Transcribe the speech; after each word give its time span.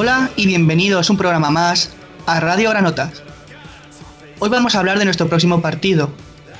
Hola 0.00 0.30
y 0.36 0.46
bienvenidos 0.46 1.10
un 1.10 1.16
programa 1.16 1.50
más 1.50 1.90
a 2.24 2.38
Radio 2.38 2.70
Granotas. 2.70 3.20
Hoy 4.38 4.48
vamos 4.48 4.76
a 4.76 4.78
hablar 4.78 5.00
de 5.00 5.04
nuestro 5.04 5.26
próximo 5.26 5.60
partido, 5.60 6.12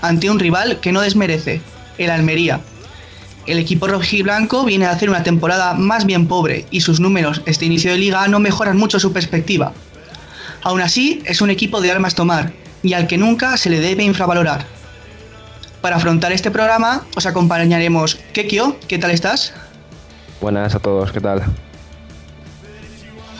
ante 0.03 0.29
un 0.29 0.41
rival 0.41 0.81
que 0.81 0.91
no 0.91 1.03
desmerece, 1.03 1.61
el 1.99 2.11
Almería. 2.11 2.59
El 3.47 3.61
equipo 3.61 3.87
rojiblanco 3.87 4.65
viene 4.65 4.87
a 4.87 4.91
hacer 4.91 5.09
una 5.09 5.23
temporada 5.23 5.75
más 5.75 6.05
bien 6.05 6.27
pobre 6.27 6.67
y 6.73 6.81
sus 6.81 6.99
números 6.99 7.41
este 7.47 7.65
inicio 7.65 7.93
de 7.93 7.99
liga 7.99 8.27
no 8.27 8.41
mejoran 8.41 8.77
mucho 8.77 8.99
su 8.99 9.13
perspectiva. 9.13 9.73
Aún 10.65 10.81
así, 10.81 11.23
es 11.25 11.41
un 11.41 11.51
equipo 11.51 11.81
de 11.81 11.93
armas 11.93 12.17
tomar 12.17 12.53
y 12.83 12.95
al 12.95 13.07
que 13.07 13.19
nunca 13.19 13.57
se 13.57 13.71
le 13.71 13.79
debe 13.79 14.03
infravalorar. 14.03 14.67
Para 15.81 15.95
afrontar 15.95 16.33
este 16.33 16.51
programa 16.51 17.05
os 17.15 17.25
acompañaremos 17.25 18.17
Kekio, 18.33 18.77
¿qué 18.89 18.99
tal 18.99 19.13
estás? 19.13 19.53
Buenas 20.41 20.75
a 20.75 20.81
todos, 20.81 21.13
¿qué 21.13 21.21
tal? 21.21 21.45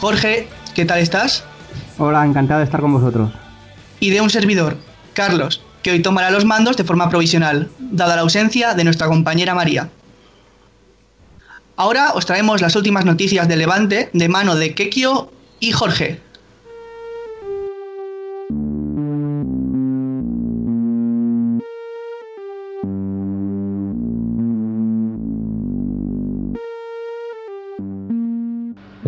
Jorge, 0.01 0.49
¿qué 0.75 0.85
tal 0.85 1.01
estás? 1.01 1.43
Hola, 1.99 2.25
encantado 2.25 2.61
de 2.61 2.65
estar 2.65 2.81
con 2.81 2.93
vosotros. 2.93 3.33
Y 3.99 4.11
de 4.11 4.21
un 4.21 4.31
servidor, 4.31 4.77
Carlos, 5.13 5.61
que 5.83 5.91
hoy 5.91 6.03
tomará 6.03 6.31
los 6.31 6.45
mandos 6.45 6.77
de 6.77 6.85
forma 6.85 7.11
provisional, 7.11 7.69
dada 7.79 8.15
la 8.15 8.23
ausencia 8.23 8.75
de 8.75 8.85
nuestra 8.85 9.09
compañera 9.09 9.57
María. 9.57 9.91
Ahora 11.75 12.13
os 12.15 12.27
traemos 12.27 12.61
las 12.61 12.77
últimas 12.77 13.05
noticias 13.05 13.49
de 13.49 13.57
Levante 13.57 14.11
de 14.13 14.29
mano 14.29 14.55
de 14.55 14.73
Kekio 14.75 15.33
y 15.59 15.73
Jorge. 15.73 16.21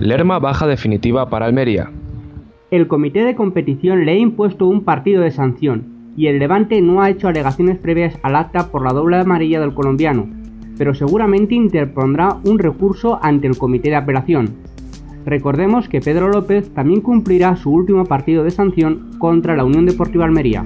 Lerma 0.00 0.38
baja 0.38 0.66
definitiva 0.66 1.28
para 1.28 1.44
Almería. 1.44 1.90
El 2.70 2.88
comité 2.88 3.22
de 3.22 3.34
competición 3.34 4.06
le 4.06 4.12
ha 4.12 4.16
impuesto 4.16 4.66
un 4.66 4.82
partido 4.82 5.20
de 5.20 5.30
sanción 5.30 6.12
y 6.16 6.28
el 6.28 6.38
Levante 6.38 6.80
no 6.80 7.02
ha 7.02 7.10
hecho 7.10 7.28
alegaciones 7.28 7.76
previas 7.76 8.18
al 8.22 8.36
acta 8.36 8.68
por 8.68 8.82
la 8.82 8.94
doble 8.94 9.18
amarilla 9.18 9.60
del 9.60 9.74
colombiano, 9.74 10.26
pero 10.78 10.94
seguramente 10.94 11.54
interpondrá 11.54 12.38
un 12.46 12.58
recurso 12.58 13.18
ante 13.20 13.46
el 13.46 13.58
comité 13.58 13.90
de 13.90 13.96
apelación. 13.96 14.54
Recordemos 15.26 15.86
que 15.90 16.00
Pedro 16.00 16.28
López 16.28 16.72
también 16.72 17.02
cumplirá 17.02 17.54
su 17.56 17.70
último 17.70 18.06
partido 18.06 18.42
de 18.42 18.52
sanción 18.52 19.10
contra 19.18 19.54
la 19.54 19.66
Unión 19.66 19.84
Deportiva 19.84 20.24
Almería. 20.24 20.64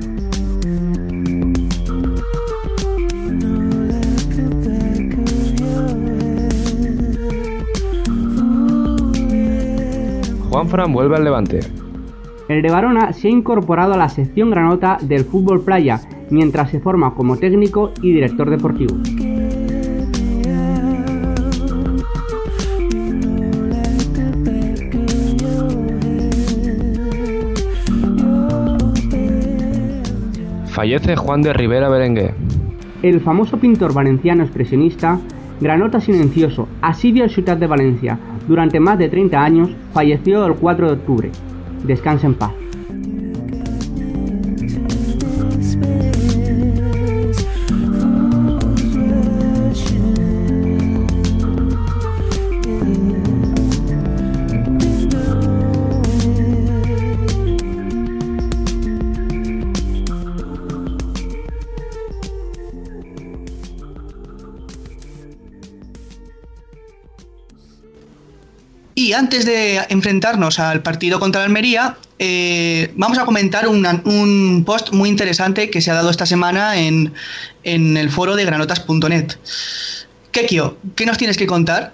Juan 10.54 10.68
Fran 10.68 10.92
vuelve 10.92 11.16
al 11.16 11.24
Levante. 11.24 11.58
El 12.48 12.62
de 12.62 12.70
Barona 12.70 13.12
se 13.12 13.26
ha 13.26 13.30
incorporado 13.32 13.94
a 13.94 13.96
la 13.96 14.08
sección 14.08 14.52
granota 14.52 14.98
del 15.02 15.24
fútbol 15.24 15.64
playa 15.64 16.00
mientras 16.30 16.70
se 16.70 16.78
forma 16.78 17.12
como 17.12 17.36
técnico 17.36 17.90
y 18.00 18.12
director 18.12 18.48
deportivo. 18.48 18.94
Fallece 30.66 31.16
Juan 31.16 31.42
de 31.42 31.52
Rivera 31.52 31.88
Berenguer. 31.88 32.36
El 33.02 33.20
famoso 33.20 33.58
pintor 33.58 33.92
valenciano 33.92 34.44
expresionista, 34.44 35.18
Granota 35.60 36.00
Silencioso, 36.00 36.68
asidio 36.80 37.24
al 37.24 37.30
Ciudad 37.30 37.56
de 37.56 37.66
Valencia, 37.66 38.20
durante 38.46 38.80
más 38.80 38.98
de 38.98 39.08
30 39.08 39.42
años, 39.42 39.70
falleció 39.92 40.46
el 40.46 40.54
4 40.54 40.86
de 40.86 40.92
octubre. 40.92 41.30
Descansa 41.84 42.26
en 42.26 42.34
paz. 42.34 42.63
Antes 69.14 69.44
de 69.46 69.80
enfrentarnos 69.88 70.58
al 70.58 70.82
partido 70.82 71.20
contra 71.20 71.44
Almería, 71.44 71.96
eh, 72.18 72.92
vamos 72.96 73.18
a 73.18 73.24
comentar 73.24 73.66
un 73.68 74.62
post 74.66 74.92
muy 74.92 75.08
interesante 75.08 75.70
que 75.70 75.80
se 75.80 75.90
ha 75.90 75.94
dado 75.94 76.10
esta 76.10 76.26
semana 76.26 76.78
en, 76.78 77.12
en 77.62 77.96
el 77.96 78.10
foro 78.10 78.36
de 78.36 78.44
granotas.net. 78.44 79.32
Kekio, 80.30 80.76
¿qué 80.96 81.06
nos 81.06 81.18
tienes 81.18 81.36
que 81.36 81.46
contar? 81.46 81.92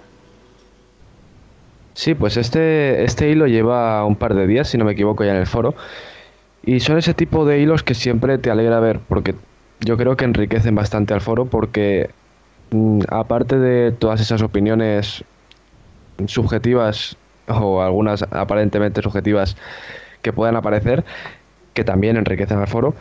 Sí, 1.93 2.15
pues 2.15 2.37
este, 2.37 3.03
este 3.03 3.29
hilo 3.29 3.47
lleva 3.47 4.03
un 4.05 4.15
par 4.15 4.33
de 4.33 4.47
días, 4.47 4.69
si 4.69 4.77
no 4.77 4.85
me 4.85 4.93
equivoco, 4.93 5.23
ya 5.23 5.31
en 5.31 5.37
el 5.37 5.47
foro. 5.47 5.75
Y 6.65 6.79
son 6.79 6.97
ese 6.97 7.13
tipo 7.13 7.45
de 7.45 7.59
hilos 7.59 7.83
que 7.83 7.93
siempre 7.93 8.37
te 8.37 8.49
alegra 8.49 8.79
ver, 8.79 8.99
porque 9.07 9.35
yo 9.81 9.97
creo 9.97 10.15
que 10.15 10.25
enriquecen 10.25 10.75
bastante 10.75 11.13
al 11.13 11.21
foro, 11.21 11.45
porque 11.45 12.09
mm, 12.71 13.01
aparte 13.09 13.57
de 13.59 13.91
todas 13.91 14.21
esas 14.21 14.41
opiniones 14.41 15.23
subjetivas 16.27 17.17
o 17.47 17.81
algunas 17.81 18.23
aparentemente 18.23 19.01
subjetivas 19.01 19.57
que 20.21 20.33
puedan 20.33 20.55
aparecer, 20.55 21.03
que 21.73 21.83
también 21.83 22.17
enriquecen 22.17 22.59
al 22.59 22.67
foro, 22.67 22.93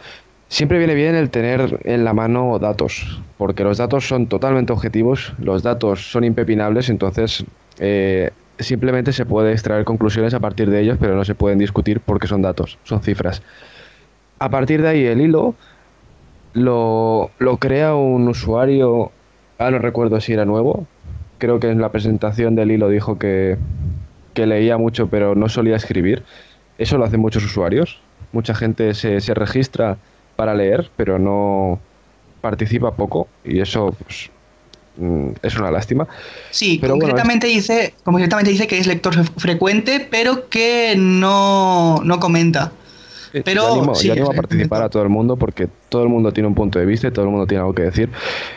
siempre 0.49 0.79
viene 0.79 0.95
bien 0.95 1.15
el 1.15 1.31
tener 1.31 1.81
en 1.85 2.05
la 2.05 2.13
mano 2.13 2.59
datos, 2.59 3.21
porque 3.39 3.65
los 3.65 3.79
datos 3.79 4.07
son 4.07 4.27
totalmente 4.27 4.73
objetivos, 4.73 5.33
los 5.39 5.63
datos 5.63 6.11
son 6.11 6.25
impepinables, 6.25 6.89
entonces 6.89 7.45
eh, 7.79 8.31
simplemente 8.59 9.13
se 9.13 9.25
puede 9.25 9.53
extraer 9.53 9.85
conclusiones 9.85 10.35
a 10.35 10.41
partir 10.41 10.71
de 10.71 10.81
ellos, 10.81 10.99
pero 11.01 11.15
no 11.15 11.25
se 11.25 11.35
pueden 11.35 11.59
discutir 11.59 12.01
porque 12.01 12.27
son 12.27 12.43
datos, 12.43 12.79
son 12.85 13.01
cifras. 13.03 13.43
A 14.39 14.49
partir 14.51 14.83
de 14.83 14.89
ahí 14.89 15.05
el 15.05 15.21
hilo 15.21 15.55
lo, 16.53 17.31
lo 17.39 17.57
crea 17.59 17.95
un 17.95 18.27
usuario, 18.29 19.13
ah, 19.59 19.71
no 19.71 19.79
recuerdo 19.79 20.21
si 20.21 20.33
era 20.33 20.45
nuevo, 20.45 20.87
creo 21.41 21.59
que 21.59 21.71
en 21.71 21.81
la 21.81 21.91
presentación 21.91 22.55
del 22.55 22.71
hilo 22.71 22.89
dijo 22.89 23.19
que, 23.19 23.59
que 24.35 24.47
leía 24.47 24.79
mucho 24.79 25.09
pero 25.09 25.35
no 25.35 25.49
solía 25.49 25.75
escribir. 25.77 26.23
Eso 26.79 26.97
lo 26.99 27.05
hacen 27.05 27.21
muchos 27.21 27.45
usuarios. 27.45 27.99
Mucha 28.33 28.55
gente 28.55 28.95
se, 28.95 29.21
se 29.21 29.35
registra 29.35 29.99
para 30.37 30.55
leer, 30.55 30.89
pero 30.97 31.19
no 31.19 31.81
participa 32.41 32.93
poco 32.95 33.27
y 33.45 33.61
eso 33.61 33.95
pues, 34.05 34.31
mm, 34.97 35.31
es 35.43 35.57
una 35.59 35.71
lástima. 35.71 36.07
Sí, 36.51 36.79
Pero 36.81 36.95
bueno, 36.95 37.09
concretamente, 37.09 37.47
dice, 37.49 37.95
concretamente 38.05 38.51
dice 38.51 38.67
que 38.67 38.79
es 38.79 38.87
lector 38.87 39.15
fre- 39.15 39.33
frecuente, 39.37 40.07
pero 40.11 40.49
que 40.49 40.95
no, 40.97 42.01
no 42.05 42.21
comenta. 42.21 42.73
Pero 43.33 43.63
yo 43.63 43.73
animo, 43.73 43.95
sí, 43.95 44.07
yo 44.09 44.13
animo 44.13 44.29
a 44.29 44.33
es- 44.33 44.37
participar 44.37 44.83
a 44.83 44.89
todo 44.89 45.03
el 45.03 45.09
mundo 45.09 45.37
porque 45.37 45.69
todo 45.89 46.03
el 46.03 46.09
mundo 46.09 46.33
tiene 46.33 46.49
un 46.49 46.55
punto 46.55 46.79
de 46.79 46.87
vista 46.87 47.09
y 47.09 47.11
todo 47.11 47.25
el 47.25 47.31
mundo 47.31 47.47
tiene 47.47 47.61
algo 47.63 47.75
que 47.75 47.83
decir. 47.83 48.11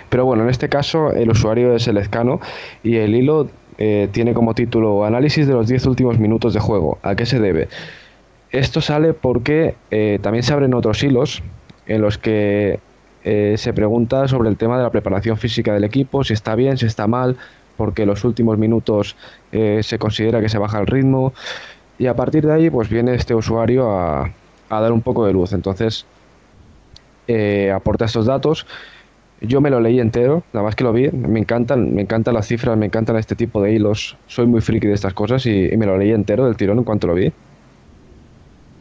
Pero 0.09 0.25
bueno, 0.25 0.43
en 0.43 0.49
este 0.49 0.69
caso 0.69 1.11
el 1.11 1.29
usuario 1.29 1.75
es 1.75 1.87
el 1.87 1.97
Escano 1.97 2.39
y 2.83 2.95
el 2.97 3.13
hilo 3.15 3.49
eh, 3.77 4.07
tiene 4.11 4.33
como 4.33 4.53
título 4.53 5.05
Análisis 5.05 5.47
de 5.47 5.53
los 5.53 5.67
10 5.67 5.85
últimos 5.85 6.19
minutos 6.19 6.53
de 6.53 6.59
juego. 6.59 6.99
¿A 7.03 7.15
qué 7.15 7.25
se 7.25 7.39
debe? 7.39 7.67
Esto 8.51 8.81
sale 8.81 9.13
porque 9.13 9.75
eh, 9.91 10.19
también 10.21 10.43
se 10.43 10.53
abren 10.53 10.73
otros 10.75 11.01
hilos 11.03 11.41
en 11.87 12.01
los 12.01 12.17
que 12.17 12.79
eh, 13.23 13.55
se 13.57 13.73
pregunta 13.73 14.27
sobre 14.27 14.49
el 14.49 14.57
tema 14.57 14.77
de 14.77 14.83
la 14.83 14.91
preparación 14.91 15.37
física 15.37 15.73
del 15.73 15.83
equipo, 15.83 16.23
si 16.23 16.33
está 16.33 16.55
bien, 16.55 16.77
si 16.77 16.85
está 16.85 17.07
mal, 17.07 17.37
porque 17.77 18.05
los 18.05 18.23
últimos 18.23 18.57
minutos 18.59 19.15
eh, 19.51 19.79
se 19.81 19.97
considera 19.97 20.39
que 20.39 20.49
se 20.49 20.57
baja 20.59 20.79
el 20.79 20.85
ritmo. 20.87 21.33
Y 21.97 22.05
a 22.07 22.15
partir 22.15 22.45
de 22.45 22.53
ahí, 22.53 22.69
pues 22.69 22.89
viene 22.89 23.15
este 23.15 23.33
usuario 23.33 23.89
a, 23.91 24.29
a 24.77 24.81
dar 24.81 24.91
un 24.91 25.01
poco 25.01 25.25
de 25.25 25.33
luz. 25.33 25.53
Entonces, 25.53 26.05
eh, 27.27 27.71
aporta 27.71 28.05
estos 28.05 28.25
datos. 28.25 28.65
Yo 29.41 29.59
me 29.59 29.69
lo 29.69 29.81
leí 29.81 29.99
entero, 29.99 30.43
nada 30.53 30.63
más 30.65 30.75
que 30.75 30.83
lo 30.83 30.93
vi. 30.93 31.09
Me 31.11 31.39
encantan, 31.39 31.93
me 31.93 32.01
encantan 32.01 32.33
las 32.33 32.47
cifras, 32.47 32.77
me 32.77 32.85
encantan 32.85 33.17
este 33.17 33.35
tipo 33.35 33.61
de 33.61 33.73
hilos. 33.73 34.17
Soy 34.27 34.45
muy 34.47 34.61
friki 34.61 34.87
de 34.87 34.93
estas 34.93 35.13
cosas 35.13 35.45
y, 35.45 35.75
me 35.77 35.85
lo 35.85 35.97
leí 35.97 36.11
entero 36.11 36.45
del 36.45 36.55
tirón 36.55 36.77
en 36.77 36.83
cuanto 36.85 37.07
lo 37.07 37.15
vi. 37.15 37.33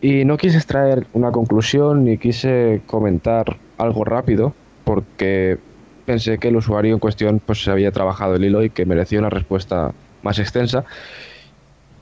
Y 0.00 0.24
no 0.24 0.36
quise 0.36 0.56
extraer 0.56 1.06
una 1.12 1.30
conclusión 1.30 2.04
ni 2.04 2.18
quise 2.18 2.82
comentar 2.86 3.56
algo 3.78 4.04
rápido 4.04 4.52
porque 4.84 5.58
pensé 6.06 6.38
que 6.38 6.48
el 6.48 6.56
usuario 6.56 6.92
en 6.94 6.98
cuestión 6.98 7.40
pues 7.44 7.66
había 7.68 7.92
trabajado 7.92 8.34
el 8.34 8.44
hilo 8.44 8.64
y 8.64 8.70
que 8.70 8.84
merecía 8.84 9.20
una 9.20 9.30
respuesta 9.30 9.92
más 10.22 10.38
extensa. 10.38 10.84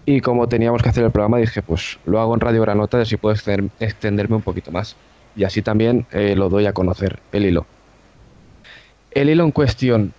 Y 0.07 0.21
como 0.21 0.49
teníamos 0.49 0.83
que 0.83 0.89
hacer 0.89 1.05
el 1.05 1.11
programa, 1.13 1.39
dije, 1.39 1.63
pues 1.63 1.99
lo 2.05 2.21
hago 2.21 2.35
en 2.35 2.41
Radio 2.41 2.63
Granota 2.63 2.99
y 2.99 3.03
así 3.03 3.17
puedo 3.17 3.35
extender- 3.35 3.71
extenderme 3.81 4.37
un 4.37 4.43
poquito 4.43 4.73
más. 4.73 4.97
Y 5.37 5.45
así 5.45 5.63
también 5.63 6.07
eh, 6.13 6.35
lo 6.37 6.49
doy 6.49 6.67
a 6.67 6.73
conocer, 6.73 7.21
el 7.33 7.45
hilo. 7.47 7.67
El 9.11 9.31
hilo 9.31 9.45
en 9.45 9.53
cuestión. 9.53 10.13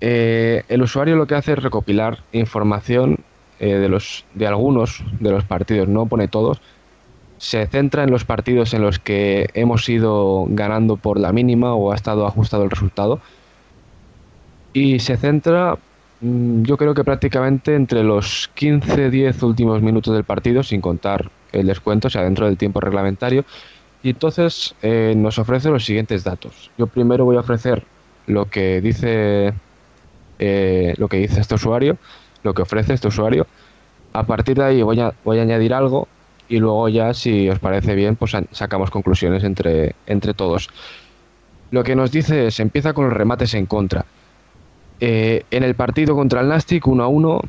eh, 0.00 0.62
el 0.68 0.82
usuario 0.82 1.16
lo 1.16 1.26
que 1.26 1.34
hace 1.34 1.52
es 1.52 1.62
recopilar 1.62 2.18
información 2.32 3.18
eh, 3.58 3.74
de, 3.76 3.88
los, 3.88 4.26
de 4.34 4.46
algunos 4.46 5.02
de 5.20 5.30
los 5.30 5.44
partidos, 5.44 5.88
no 5.88 6.06
pone 6.06 6.28
todos, 6.28 6.60
se 7.38 7.66
centra 7.66 8.02
en 8.04 8.10
los 8.10 8.24
partidos 8.24 8.74
en 8.74 8.82
los 8.82 8.98
que 8.98 9.48
hemos 9.54 9.88
ido 9.88 10.46
ganando 10.48 10.96
por 10.96 11.18
la 11.18 11.32
mínima 11.32 11.74
o 11.74 11.92
ha 11.92 11.94
estado 11.94 12.26
ajustado 12.26 12.64
el 12.64 12.70
resultado. 12.70 13.20
Y 14.72 14.98
se 15.00 15.16
centra, 15.16 15.78
yo 16.20 16.76
creo 16.76 16.94
que 16.94 17.04
prácticamente 17.04 17.74
entre 17.74 18.02
los 18.02 18.50
15-10 18.56 19.42
últimos 19.42 19.82
minutos 19.82 20.14
del 20.14 20.24
partido, 20.24 20.62
sin 20.62 20.80
contar 20.80 21.30
el 21.52 21.66
descuento, 21.66 22.08
o 22.08 22.10
sea, 22.10 22.22
dentro 22.22 22.46
del 22.46 22.56
tiempo 22.56 22.80
reglamentario. 22.80 23.44
Y 24.02 24.10
entonces 24.10 24.74
eh, 24.82 25.14
nos 25.16 25.38
ofrece 25.38 25.68
los 25.70 25.84
siguientes 25.84 26.24
datos. 26.24 26.70
Yo 26.78 26.86
primero 26.86 27.24
voy 27.24 27.36
a 27.36 27.40
ofrecer 27.40 27.84
lo 28.26 28.46
que 28.46 28.80
dice 28.80 29.52
eh, 30.38 30.94
lo 30.98 31.08
que 31.08 31.18
dice 31.18 31.40
este 31.40 31.54
usuario, 31.54 31.96
lo 32.42 32.54
que 32.54 32.62
ofrece 32.62 32.94
este 32.94 33.08
usuario. 33.08 33.46
A 34.12 34.24
partir 34.24 34.56
de 34.56 34.64
ahí 34.64 34.82
voy 34.82 35.00
a, 35.00 35.12
voy 35.24 35.38
a 35.38 35.42
añadir 35.42 35.74
algo 35.74 36.08
y 36.48 36.58
luego 36.58 36.88
ya, 36.88 37.12
si 37.14 37.48
os 37.48 37.58
parece 37.58 37.94
bien, 37.94 38.16
pues 38.16 38.32
sacamos 38.52 38.90
conclusiones 38.90 39.44
entre, 39.44 39.94
entre 40.06 40.34
todos. 40.34 40.68
Lo 41.70 41.82
que 41.82 41.96
nos 41.96 42.12
dice 42.12 42.46
es, 42.46 42.60
empieza 42.60 42.92
con 42.92 43.06
los 43.06 43.14
remates 43.14 43.54
en 43.54 43.66
contra. 43.66 44.06
Eh, 45.00 45.44
en 45.50 45.62
el 45.62 45.74
partido 45.74 46.14
contra 46.14 46.40
el 46.40 46.48
Nastic, 46.48 46.86
1 46.86 47.02
a 47.02 47.08
1, 47.08 47.40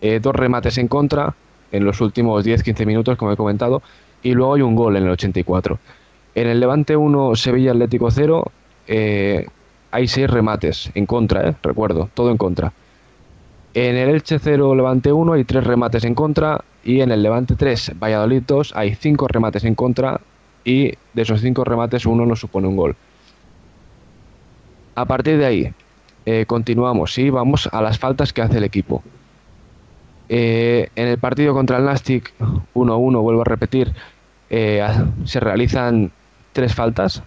eh, 0.00 0.20
dos 0.20 0.34
remates 0.34 0.78
en 0.78 0.88
contra 0.88 1.34
en 1.72 1.84
los 1.84 2.00
últimos 2.00 2.44
10-15 2.44 2.86
minutos, 2.86 3.16
como 3.16 3.32
he 3.32 3.36
comentado, 3.36 3.82
y 4.22 4.32
luego 4.32 4.54
hay 4.54 4.62
un 4.62 4.76
gol 4.76 4.96
en 4.96 5.04
el 5.04 5.10
84. 5.10 5.78
En 6.34 6.48
el 6.48 6.60
Levante 6.60 6.96
1, 6.96 7.34
Sevilla 7.34 7.72
Atlético 7.72 8.10
0, 8.10 8.50
eh, 8.86 9.46
hay 9.90 10.06
6 10.06 10.30
remates 10.30 10.90
en 10.94 11.06
contra, 11.06 11.56
recuerdo, 11.62 12.08
todo 12.14 12.30
en 12.30 12.36
contra. 12.36 12.72
En 13.74 13.96
el 13.96 14.10
Elche 14.10 14.38
0, 14.38 14.74
Levante 14.74 15.12
1 15.12 15.32
hay 15.32 15.44
3 15.44 15.64
remates 15.64 16.04
en 16.04 16.14
contra 16.14 16.62
y 16.84 17.00
en 17.00 17.10
el 17.10 17.22
Levante 17.22 17.54
3, 17.56 17.92
Valladolid 17.98 18.42
2 18.46 18.72
hay 18.76 18.94
5 18.94 19.28
remates 19.28 19.64
en 19.64 19.74
contra 19.74 20.20
y 20.64 20.92
de 21.12 21.22
esos 21.22 21.40
5 21.40 21.64
remates 21.64 22.06
uno 22.06 22.26
nos 22.26 22.40
supone 22.40 22.68
un 22.68 22.76
gol. 22.76 22.96
A 24.94 25.06
partir 25.06 25.38
de 25.38 25.46
ahí, 25.46 25.72
eh, 26.26 26.44
continuamos 26.46 27.18
y 27.18 27.30
vamos 27.30 27.68
a 27.72 27.82
las 27.82 27.98
faltas 27.98 28.32
que 28.32 28.42
hace 28.42 28.58
el 28.58 28.64
equipo. 28.64 29.02
Eh, 30.28 30.88
en 30.96 31.08
el 31.08 31.18
partido 31.18 31.52
contra 31.52 31.78
el 31.78 31.84
Nastic 31.84 32.32
1-1, 32.74 33.20
vuelvo 33.20 33.42
a 33.42 33.44
repetir, 33.44 33.92
eh, 34.50 34.86
se 35.24 35.40
realizan 35.40 36.10
tres 36.52 36.74
faltas 36.74 37.22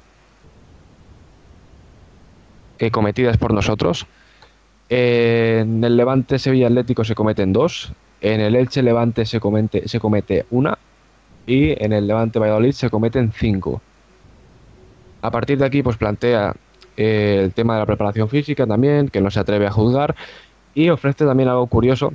cometidas 2.92 3.38
por 3.38 3.54
nosotros 3.54 4.06
en 4.90 5.84
el 5.84 5.98
Levante 5.98 6.38
Sevilla 6.38 6.68
Atlético 6.68 7.04
se 7.04 7.16
cometen 7.16 7.54
dos, 7.54 7.92
en 8.22 8.40
el 8.40 8.56
Elche 8.56 8.84
Levante 8.84 9.26
se 9.26 9.40
comete, 9.40 9.88
se 9.88 10.00
comete 10.00 10.46
una 10.52 10.78
y 11.48 11.84
en 11.84 11.94
el 11.94 12.08
Levante 12.08 12.40
Valladolid 12.40 12.72
se 12.72 12.90
cometen 12.90 13.32
cinco. 13.32 13.82
A 15.22 15.32
partir 15.32 15.58
de 15.58 15.66
aquí 15.66 15.82
pues 15.82 15.98
plantea 15.98 16.56
eh, 16.98 17.42
el 17.44 17.54
tema 17.54 17.74
de 17.76 17.80
la 17.82 17.86
preparación 17.86 18.30
física 18.30 18.66
también, 18.66 19.10
que 19.10 19.22
no 19.22 19.32
se 19.32 19.40
atreve 19.40 19.68
a 19.68 19.72
juzgar 19.72 20.16
y 20.74 20.90
ofrece 20.90 21.26
también 21.26 21.50
algo 21.50 21.68
curioso, 21.68 22.14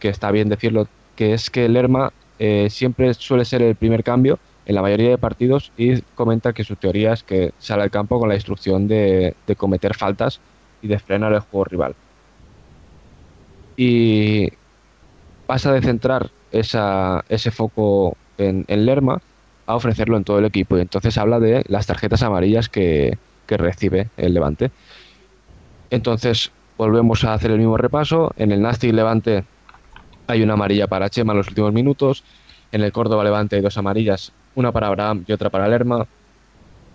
que 0.00 0.08
está 0.08 0.30
bien 0.30 0.48
decirlo, 0.48 0.88
que 1.14 1.32
es 1.32 1.50
que 1.50 1.68
Lerma 1.68 2.12
eh, 2.38 2.68
siempre 2.70 3.14
suele 3.14 3.44
ser 3.44 3.62
el 3.62 3.76
primer 3.76 4.02
cambio 4.02 4.38
en 4.66 4.74
la 4.74 4.82
mayoría 4.82 5.10
de 5.10 5.18
partidos 5.18 5.72
y 5.76 6.00
comenta 6.14 6.52
que 6.52 6.64
su 6.64 6.74
teoría 6.76 7.12
es 7.12 7.22
que 7.22 7.52
sale 7.58 7.82
al 7.82 7.90
campo 7.90 8.18
con 8.18 8.28
la 8.28 8.34
instrucción 8.34 8.88
de 8.88 9.34
cometer 9.56 9.94
faltas 9.94 10.40
y 10.82 10.88
de 10.88 10.98
frenar 10.98 11.32
el 11.32 11.40
juego 11.40 11.64
rival. 11.64 11.94
Y 13.76 14.48
pasa 15.46 15.72
de 15.72 15.82
centrar 15.82 16.30
ese 16.50 17.50
foco 17.50 18.16
en, 18.38 18.64
Lerma 18.68 19.20
a 19.66 19.74
ofrecerlo 19.76 20.16
en 20.16 20.24
todo 20.24 20.38
el 20.38 20.44
equipo. 20.44 20.76
Y 20.76 20.80
entonces 20.80 21.18
habla 21.18 21.40
de 21.40 21.64
las 21.68 21.86
tarjetas 21.86 22.22
amarillas 22.22 22.68
que, 22.68 23.18
recibe 23.48 24.08
el 24.16 24.34
Levante. 24.34 24.70
Entonces 25.90 26.50
volvemos 26.76 27.24
a 27.24 27.34
hacer 27.34 27.50
el 27.50 27.58
mismo 27.58 27.76
repaso. 27.76 28.32
En 28.36 28.52
el 28.52 28.60
Nasty 28.60 28.92
Levante 28.92 29.44
hay 30.26 30.42
una 30.42 30.54
amarilla 30.54 30.86
para 30.86 31.08
Chema 31.08 31.32
en 31.32 31.38
los 31.38 31.48
últimos 31.48 31.72
minutos. 31.72 32.24
En 32.72 32.82
el 32.82 32.92
Córdoba 32.92 33.24
Levante 33.24 33.56
hay 33.56 33.62
dos 33.62 33.78
amarillas, 33.78 34.32
una 34.54 34.72
para 34.72 34.88
Abraham 34.88 35.24
y 35.26 35.32
otra 35.32 35.50
para 35.50 35.68
Lerma. 35.68 36.06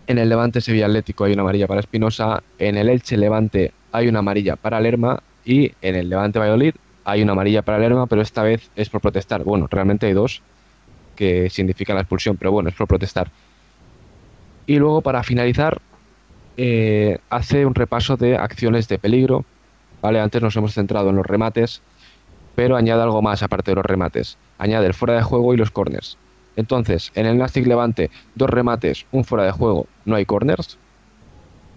En 0.07 0.18
el 0.18 0.30
Levante 0.30 0.62
Sevilla 0.62 0.88
Atlético 0.88 1.24
hay 1.24 1.33
una 1.33 1.44
amarilla 1.44 1.68
para 1.68 1.80
Espinosa. 1.80 2.44
En 2.59 2.77
el 2.77 2.89
Elche 2.89 3.18
Levante 3.18 3.71
hay 3.92 4.07
una 4.07 4.19
amarilla 4.19 4.56
para 4.56 4.80
Lerma. 4.80 5.21
Y 5.45 5.71
en 5.81 5.95
el 5.95 6.09
Levante 6.09 6.38
Valladolid 6.38 6.75
hay 7.03 7.24
una 7.24 7.31
amarilla 7.31 7.62
para 7.62 7.80
Lerma, 7.80 8.06
pero 8.07 8.21
esta 8.21 8.44
vez 8.44 8.69
es 8.75 8.89
por 8.89 9.01
protestar. 9.01 9.44
Bueno, 9.44 9.68
realmente 9.69 10.06
hay 10.06 10.13
dos 10.13 10.42
que 11.15 11.50
significan 11.50 11.95
la 11.95 12.01
expulsión, 12.01 12.38
pero 12.38 12.51
bueno, 12.51 12.69
es 12.69 12.75
por 12.75 12.88
protestar. 12.88 13.30
Y 14.68 14.77
luego 14.77 15.01
para 15.01 15.24
finalizar, 15.24 15.80
eh, 16.57 17.19
hace 17.30 17.65
un 17.65 17.75
repaso 17.75 18.18
de 18.18 18.38
acciones 18.38 18.88
de 18.88 19.00
peligro. 19.00 19.45
¿vale? 20.01 20.19
Antes 20.19 20.42
nos 20.42 20.56
hemos 20.56 20.74
centrado 20.74 21.09
en 21.09 21.15
los 21.15 21.25
remates, 21.25 21.81
pero 22.56 22.75
añade 22.75 23.01
algo 23.01 23.21
más 23.21 23.44
aparte 23.44 23.71
de 23.71 23.75
los 23.75 23.86
remates. 23.86 24.38
Añade 24.57 24.88
el 24.88 24.94
fuera 24.94 25.15
de 25.15 25.24
juego 25.24 25.53
y 25.53 25.57
los 25.57 25.71
corners. 25.71 26.18
Entonces, 26.56 27.12
en 27.15 27.25
el 27.25 27.38
Nastic 27.38 27.65
Levante, 27.65 28.12
dos 28.36 28.50
remates, 28.50 29.06
un 29.12 29.24
fuera 29.24 29.45
de 29.45 29.51
juego, 29.51 29.88
no 30.06 30.15
hay 30.15 30.25
corners. 30.25 30.77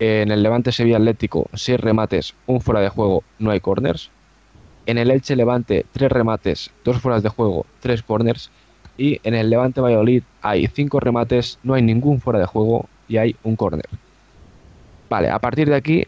En 0.00 0.32
el 0.32 0.42
Levante 0.42 0.72
Sevilla 0.72 0.96
Atlético, 0.96 1.48
seis 1.54 1.78
remates, 1.78 2.34
un 2.46 2.60
fuera 2.60 2.80
de 2.80 2.88
juego, 2.88 3.22
no 3.38 3.50
hay 3.50 3.60
corners. 3.60 4.10
En 4.86 4.98
el 4.98 5.10
Elche 5.10 5.36
Levante, 5.36 5.86
tres 5.92 6.10
remates, 6.10 6.70
dos 6.84 6.98
fueras 7.00 7.22
de 7.22 7.28
juego, 7.28 7.64
tres 7.80 8.02
corners. 8.02 8.50
Y 8.98 9.20
en 9.22 9.34
el 9.34 9.50
Levante 9.50 9.80
Valladolid 9.80 10.24
hay 10.42 10.66
cinco 10.66 11.00
remates, 11.00 11.58
no 11.62 11.74
hay 11.74 11.82
ningún 11.82 12.20
fuera 12.20 12.40
de 12.40 12.46
juego 12.46 12.88
y 13.08 13.16
hay 13.16 13.36
un 13.44 13.56
corner. 13.56 13.86
Vale, 15.08 15.30
a 15.30 15.38
partir 15.38 15.68
de 15.68 15.76
aquí 15.76 16.06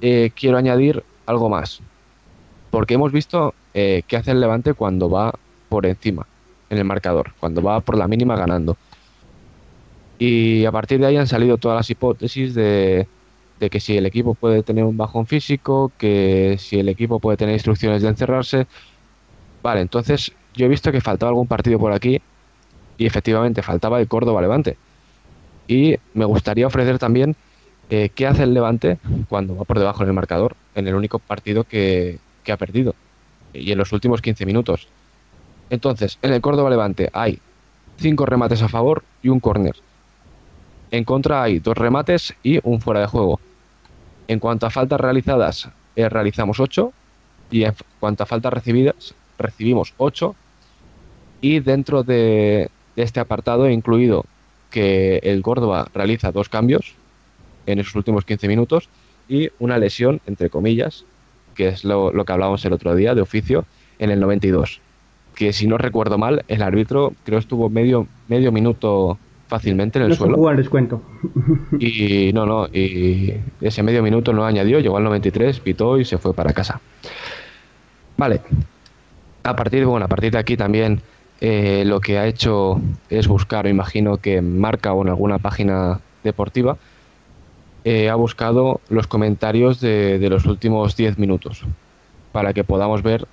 eh, 0.00 0.30
quiero 0.34 0.56
añadir 0.58 1.02
algo 1.26 1.48
más. 1.48 1.80
Porque 2.70 2.94
hemos 2.94 3.12
visto 3.12 3.54
eh, 3.74 4.02
qué 4.06 4.16
hace 4.16 4.32
el 4.32 4.40
Levante 4.40 4.74
cuando 4.74 5.10
va 5.10 5.32
por 5.68 5.86
encima 5.86 6.26
en 6.70 6.78
el 6.78 6.84
marcador, 6.84 7.32
cuando 7.40 7.62
va 7.62 7.80
por 7.80 7.96
la 7.96 8.08
mínima 8.08 8.36
ganando. 8.36 8.76
Y 10.18 10.64
a 10.64 10.72
partir 10.72 10.98
de 10.98 11.06
ahí 11.06 11.16
han 11.16 11.26
salido 11.26 11.58
todas 11.58 11.76
las 11.76 11.90
hipótesis 11.90 12.54
de, 12.54 13.06
que 13.58 13.80
si 13.80 13.96
el 13.96 14.06
equipo 14.06 14.34
puede 14.34 14.62
tener 14.62 14.84
un 14.84 14.96
bajón 14.96 15.26
físico, 15.26 15.92
que 15.96 16.56
si 16.58 16.78
el 16.78 16.88
equipo 16.88 17.20
puede 17.20 17.36
tener 17.36 17.54
instrucciones 17.54 18.02
de 18.02 18.08
encerrarse. 18.08 18.66
Vale, 19.62 19.80
entonces 19.80 20.32
yo 20.54 20.66
he 20.66 20.68
visto 20.68 20.92
que 20.92 21.00
faltaba 21.00 21.30
algún 21.30 21.46
partido 21.46 21.78
por 21.78 21.92
aquí 21.92 22.20
y 22.96 23.06
efectivamente 23.06 23.62
faltaba 23.62 24.00
el 24.00 24.08
Córdoba 24.08 24.42
Levante. 24.42 24.76
Y 25.68 25.96
me 26.14 26.24
gustaría 26.24 26.66
ofrecer 26.66 26.98
también 26.98 27.36
eh, 27.90 28.10
qué 28.14 28.26
hace 28.26 28.42
el 28.42 28.54
Levante 28.54 28.98
cuando 29.28 29.56
va 29.56 29.64
por 29.64 29.78
debajo 29.78 30.02
en 30.02 30.08
el 30.08 30.14
marcador, 30.14 30.56
en 30.74 30.88
el 30.88 30.94
único 30.94 31.18
partido 31.18 31.64
que, 31.64 32.18
ha 32.50 32.56
perdido 32.56 32.94
y 33.52 33.72
en 33.72 33.76
los 33.76 33.92
últimos 33.92 34.22
15 34.22 34.46
minutos. 34.46 34.88
Entonces, 35.68 36.18
en 36.22 36.32
el 36.32 36.40
Córdoba 36.40 36.70
Levante 36.70 37.10
hay 37.12 37.40
cinco 37.98 38.24
remates 38.24 38.62
a 38.62 38.68
favor 38.68 39.04
y 39.22 39.28
un 39.28 39.38
córner. 39.38 39.76
En 40.90 41.04
contra 41.04 41.42
hay 41.42 41.58
dos 41.58 41.76
remates 41.76 42.34
y 42.42 42.58
un 42.62 42.80
fuera 42.80 43.00
de 43.00 43.06
juego. 43.06 43.38
En 44.28 44.38
cuanto 44.38 44.64
a 44.64 44.70
faltas 44.70 44.98
realizadas, 44.98 45.68
eh, 45.94 46.08
realizamos 46.08 46.58
8 46.58 46.90
y 47.50 47.64
en 47.64 47.74
cuanto 48.00 48.22
a 48.22 48.26
faltas 48.26 48.52
recibidas, 48.52 49.14
recibimos 49.38 49.92
8. 49.98 50.34
Y 51.42 51.60
dentro 51.60 52.02
de, 52.02 52.70
este 52.96 53.20
apartado 53.20 53.66
he 53.66 53.72
incluido 53.72 54.24
que 54.70 55.18
el 55.22 55.42
Córdoba 55.42 55.88
realiza 55.92 56.32
dos 56.32 56.48
cambios 56.48 56.94
en 57.72 57.78
esos 57.78 57.94
últimos 57.94 58.24
15 58.24 58.48
minutos 58.48 58.88
y 59.28 59.50
una 59.58 59.78
lesión, 59.78 60.20
entre 60.26 60.50
comillas, 60.50 61.04
que 61.54 61.68
es 61.68 61.84
lo, 61.84 62.12
lo 62.12 62.24
que 62.24 62.32
hablábamos 62.32 62.64
el 62.64 62.72
otro 62.72 62.94
día 62.94 63.14
de 63.14 63.20
oficio, 63.20 63.64
en 63.98 64.10
el 64.10 64.20
92 64.20 64.80
que 65.38 65.52
si 65.52 65.68
no 65.68 65.78
recuerdo 65.78 66.18
mal, 66.18 66.44
el 66.48 66.62
árbitro 66.62 67.12
creo 67.24 67.38
estuvo 67.38 67.70
medio, 67.70 68.08
medio 68.26 68.50
minuto 68.50 69.18
fácilmente 69.46 70.00
en 70.00 70.06
el 70.06 70.16
suelo. 70.16 70.34
Jugó 70.34 70.48
al 70.48 70.56
descuento. 70.56 71.00
Y 71.78 72.32
no, 72.32 72.44
no, 72.44 72.66
y 72.66 73.34
ese 73.60 73.84
medio 73.84 74.02
minuto 74.02 74.32
no 74.32 74.44
añadió, 74.44 74.80
llegó 74.80 74.96
al 74.96 75.04
93, 75.04 75.60
pitó 75.60 75.96
y 75.96 76.04
se 76.04 76.18
fue 76.18 76.34
para 76.34 76.52
casa. 76.52 76.80
Vale. 78.16 78.40
A 79.44 79.54
partir, 79.54 79.86
bueno, 79.86 80.06
a 80.06 80.08
partir 80.08 80.32
de 80.32 80.38
aquí 80.38 80.56
también 80.56 81.00
eh, 81.40 81.84
lo 81.86 82.00
que 82.00 82.18
ha 82.18 82.26
hecho 82.26 82.80
es 83.08 83.28
buscar, 83.28 83.68
imagino 83.68 84.16
que 84.16 84.38
en 84.38 84.58
Marca 84.58 84.92
o 84.92 85.02
en 85.02 85.08
alguna 85.08 85.38
página 85.38 86.00
deportiva, 86.24 86.76
eh, 87.88 88.10
ha 88.10 88.14
buscado 88.14 88.80
los 88.90 89.06
comentarios 89.06 89.80
de, 89.80 90.18
de 90.18 90.28
los 90.28 90.44
últimos 90.44 90.96
10 90.96 91.18
minutos 91.18 91.62
para 92.32 92.52
que 92.52 92.64
podamos 92.64 93.02
ver 93.02 93.26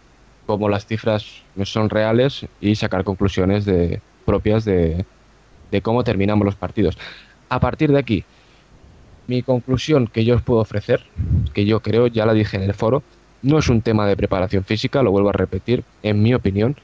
cómo 0.45 0.69
las 0.69 0.85
cifras 0.85 1.41
son 1.63 1.89
reales 1.89 2.45
y 2.62 2.75
sacar 2.75 3.03
conclusiones 3.03 3.65
de, 3.65 4.00
propias 4.25 4.63
de, 4.65 5.05
cómo 5.81 6.05
terminamos 6.05 6.45
los 6.45 6.55
partidos. 6.55 6.97
A 7.50 7.59
partir 7.59 7.91
de 7.91 8.00
aquí, 8.00 8.24
mi 9.27 9.41
conclusión 9.41 10.07
que 10.07 10.24
yo 10.24 10.35
os 10.35 10.41
puedo 10.41 10.62
ofrecer, 10.62 11.03
que 11.53 11.65
yo 11.65 11.81
creo, 11.81 12.07
ya 12.07 12.25
la 12.25 12.33
dije 12.33 12.55
en 12.55 12.63
el 12.63 12.74
foro, 12.74 13.03
no 13.41 13.57
es 13.59 13.67
un 13.67 13.81
tema 13.81 14.07
de 14.07 14.15
preparación 14.15 14.63
física, 14.63 15.03
lo 15.03 15.12
vuelvo 15.12 15.29
a 15.29 15.33
repetir, 15.33 15.83
en 16.01 16.24
mi 16.24 16.33
opinión. 16.33 16.77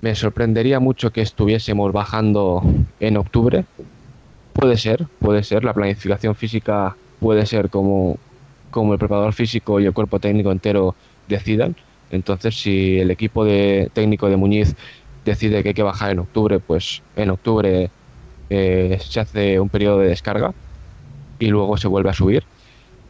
Me 0.00 0.14
sorprendería 0.14 0.78
mucho 0.78 1.10
que 1.10 1.22
estuviésemos 1.22 1.92
bajando 1.92 2.62
en 3.00 3.16
octubre. 3.16 3.64
Puede 4.52 4.76
ser, 4.76 5.06
puede 5.18 5.42
ser, 5.42 5.64
la 5.64 5.74
planificación 5.74 6.34
física 6.34 6.96
puede 7.18 7.46
ser 7.46 7.70
como, 7.70 8.18
como 8.70 8.92
el 8.92 8.98
preparador 8.98 9.32
físico 9.32 9.80
y 9.80 9.86
el 9.86 9.92
cuerpo 9.92 10.20
técnico 10.20 10.52
entero 10.52 10.96
decidan. 11.28 11.76
Entonces, 12.10 12.60
si 12.60 12.98
el 12.98 13.10
equipo 13.10 13.44
de, 13.44 13.90
técnico 13.92 14.28
de 14.28 14.36
Muñiz 14.36 14.74
decide 15.24 15.62
que 15.62 15.70
hay 15.70 15.74
que 15.74 15.82
bajar 15.82 16.10
en 16.10 16.20
octubre, 16.20 16.60
pues 16.60 17.02
en 17.16 17.30
octubre 17.30 17.90
eh, 18.48 18.98
se 19.00 19.20
hace 19.20 19.60
un 19.60 19.68
periodo 19.68 19.98
de 20.00 20.08
descarga 20.08 20.52
y 21.38 21.46
luego 21.48 21.76
se 21.76 21.88
vuelve 21.88 22.10
a 22.10 22.14
subir 22.14 22.44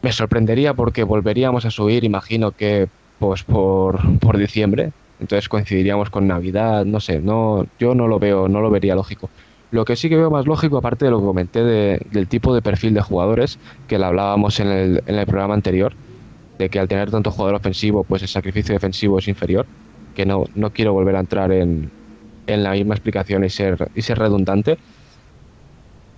me 0.03 0.13
sorprendería 0.13 0.75
porque 0.75 1.05
volveríamos 1.05 1.65
a 1.65 1.71
subir, 1.71 2.05
imagino 2.05 2.53
que 2.53 2.89
pues 3.19 3.45
por, 3.45 4.19
por 4.19 4.39
diciembre, 4.39 4.93
entonces 5.19 5.49
coincidiríamos 5.49 6.11
con 6.11 6.27
Navidad, 6.27 6.85
no 6.87 7.01
sé, 7.01 7.21
no, 7.21 7.67
yo 7.79 7.95
no 7.95 8.09
lo 8.09 8.19
veo, 8.19 8.49
no 8.49 8.61
lo 8.61 8.71
vería 8.71 8.95
lógico. 8.95 9.31
Lo 9.71 9.85
que 9.85 9.97
sí 9.97 10.09
que 10.09 10.17
veo 10.17 10.31
más 10.31 10.47
lógico, 10.47 10.79
aparte 10.79 11.05
de 11.05 11.11
lo 11.11 11.21
que 11.21 11.27
comenté 11.27 11.63
del 11.63 12.29
tipo 12.29 12.55
de 12.55 12.63
perfil 12.63 12.95
de 12.95 13.03
jugadores, 13.03 13.59
que 13.87 13.99
lo 13.99 14.07
hablábamos 14.07 14.59
en 14.59 14.69
el, 14.69 15.27
programa 15.27 15.55
anterior, 15.55 15.93
de 16.59 16.69
que 16.69 16.81
al 16.81 16.89
tener 16.89 17.11
tanto 17.11 17.31
jugador 17.31 17.55
ofensivo, 17.55 18.03
pues 18.05 18.23
el 18.23 18.29
sacrificio 18.29 18.75
defensivo 18.75 19.19
es 19.19 19.29
inferior, 19.29 19.67
que 20.15 20.27
no, 20.27 20.45
no 20.57 20.71
quiero 20.71 20.93
volver 20.93 21.15
a 21.17 21.21
entrar 21.21 21.53
en, 21.53 21.91
en 22.49 22.63
la 22.63 22.73
misma 22.73 22.95
explicación 22.95 23.45
y 23.45 23.51
ser, 23.51 23.91
y 23.95 24.03
ser 24.03 24.19
redundante, 24.19 24.77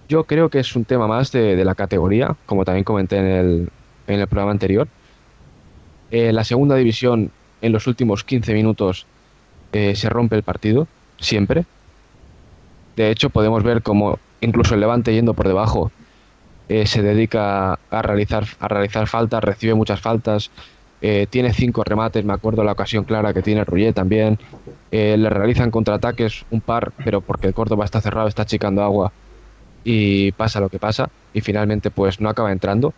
yo 0.08 0.24
creo 0.24 0.50
que 0.50 0.58
es 0.58 0.76
un 0.76 0.84
tema 0.84 1.06
más 1.06 1.32
de, 1.32 1.64
la 1.64 1.74
categoría, 1.74 2.36
como 2.46 2.64
también 2.64 2.84
comenté 2.84 3.16
en 3.16 3.26
el, 3.26 3.68
en 4.06 4.20
el 4.20 4.26
programa 4.26 4.52
anterior. 4.52 4.88
Eh, 6.10 6.32
la 6.32 6.44
segunda 6.44 6.76
división, 6.76 7.30
en 7.62 7.72
los 7.72 7.86
últimos 7.86 8.22
15 8.22 8.52
minutos, 8.52 9.06
eh, 9.72 9.94
se 9.96 10.10
rompe 10.10 10.36
el 10.36 10.42
partido, 10.42 10.86
siempre. 11.18 11.64
De 12.96 13.10
hecho, 13.10 13.30
podemos 13.30 13.62
ver 13.62 13.82
como 13.82 14.18
incluso 14.40 14.74
el 14.74 14.80
Levante 14.80 15.14
yendo 15.14 15.34
por 15.34 15.46
debajo 15.46 15.90
eh, 16.68 16.86
se 16.86 17.02
dedica 17.02 17.78
a 17.90 18.02
realizar, 18.02 18.44
a 18.60 18.68
realizar 18.68 19.06
faltas, 19.06 19.42
recibe 19.42 19.74
muchas 19.74 20.00
faltas, 20.00 20.50
tiene 21.30 21.52
cinco 21.52 21.82
remates, 21.82 22.24
me 22.24 22.32
acuerdo 22.32 22.62
la 22.62 22.70
ocasión 22.70 23.02
clara 23.02 23.34
que 23.34 23.42
tiene 23.42 23.64
Rullet 23.64 23.92
también. 23.92 24.38
le 24.92 25.28
realizan 25.28 25.72
contraataques 25.72 26.44
un 26.52 26.60
par, 26.60 26.92
pero 27.04 27.20
porque 27.20 27.48
el 27.48 27.54
Córdoba 27.54 27.84
está 27.84 28.00
cerrado, 28.00 28.28
está 28.28 28.42
achicando 28.42 28.84
agua 28.84 29.12
y 29.84 30.32
pasa 30.32 30.60
lo 30.60 30.68
que 30.68 30.78
pasa 30.78 31.10
y 31.32 31.40
finalmente 31.40 31.90
pues 31.90 32.20
no 32.20 32.28
acaba 32.28 32.52
entrando. 32.52 32.94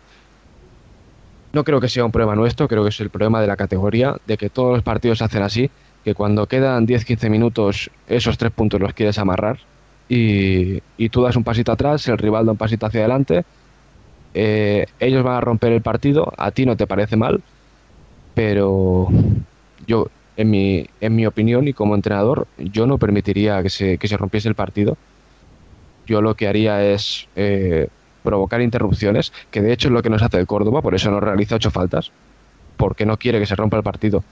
No 1.53 1.63
creo 1.63 1.79
que 1.79 1.87
sea 1.87 2.05
un 2.05 2.11
problema 2.11 2.35
nuestro, 2.35 2.67
creo 2.67 2.83
que 2.83 2.89
es 2.89 2.99
el 2.99 3.09
problema 3.09 3.39
de 3.41 3.47
la 3.47 3.55
categoría, 3.55 4.17
de 4.25 4.37
que 4.37 4.49
todos 4.49 4.73
los 4.73 4.83
partidos 4.83 5.19
se 5.19 5.23
hacen 5.23 5.41
así, 5.41 5.71
que 6.03 6.13
cuando 6.13 6.47
quedan 6.47 6.85
10-15 6.85 7.29
minutos 7.29 7.89
esos 8.07 8.37
tres 8.37 8.51
puntos 8.51 8.79
los 8.79 8.93
quieres 8.93 9.17
amarrar 9.17 9.59
y, 10.07 11.09
tú 11.09 11.23
das 11.23 11.35
un 11.35 11.43
pasito 11.43 11.71
atrás, 11.71 12.07
el 12.07 12.17
rival 12.17 12.45
da 12.45 12.51
un 12.51 12.57
pasito 12.57 12.85
hacia 12.85 13.01
adelante, 13.01 13.43
eh, 14.33 14.85
ellos 14.99 15.23
van 15.23 15.35
a 15.35 15.41
romper 15.41 15.71
el 15.71 15.81
partido, 15.81 16.31
a 16.37 16.51
ti 16.51 16.65
no 16.65 16.75
te 16.75 16.87
parece 16.87 17.15
mal, 17.15 17.41
pero 18.33 19.07
yo, 19.87 20.07
en 20.37 20.49
mi, 20.49 20.85
en 20.99 21.15
mi 21.15 21.25
opinión 21.25 21.67
y 21.67 21.73
como 21.73 21.95
entrenador, 21.95 22.47
yo 22.57 22.85
no 22.85 22.97
permitiría 22.97 23.63
que 23.63 23.69
se, 23.69 23.97
que 23.97 24.07
se 24.07 24.17
rompiese 24.17 24.49
el 24.49 24.55
partido 24.55 24.97
yo 26.05 26.21
lo 26.21 26.35
que 26.35 26.47
haría 26.47 26.83
es 26.83 27.27
eh, 27.35 27.87
provocar 28.23 28.61
interrupciones, 28.61 29.33
que 29.51 29.61
de 29.61 29.73
hecho 29.73 29.87
es 29.87 29.93
lo 29.93 30.01
que 30.01 30.09
nos 30.09 30.21
hace 30.21 30.39
el 30.39 30.47
Córdoba, 30.47 30.81
por 30.81 30.95
eso 30.95 31.11
no 31.11 31.19
realiza 31.19 31.55
ocho 31.55 31.71
faltas, 31.71 32.11
porque 32.77 33.05
no 33.05 33.17
quiere 33.17 33.39
que 33.39 33.45
se 33.45 33.55
rompa 33.55 33.77
el 33.77 33.83
partido. 33.83 34.23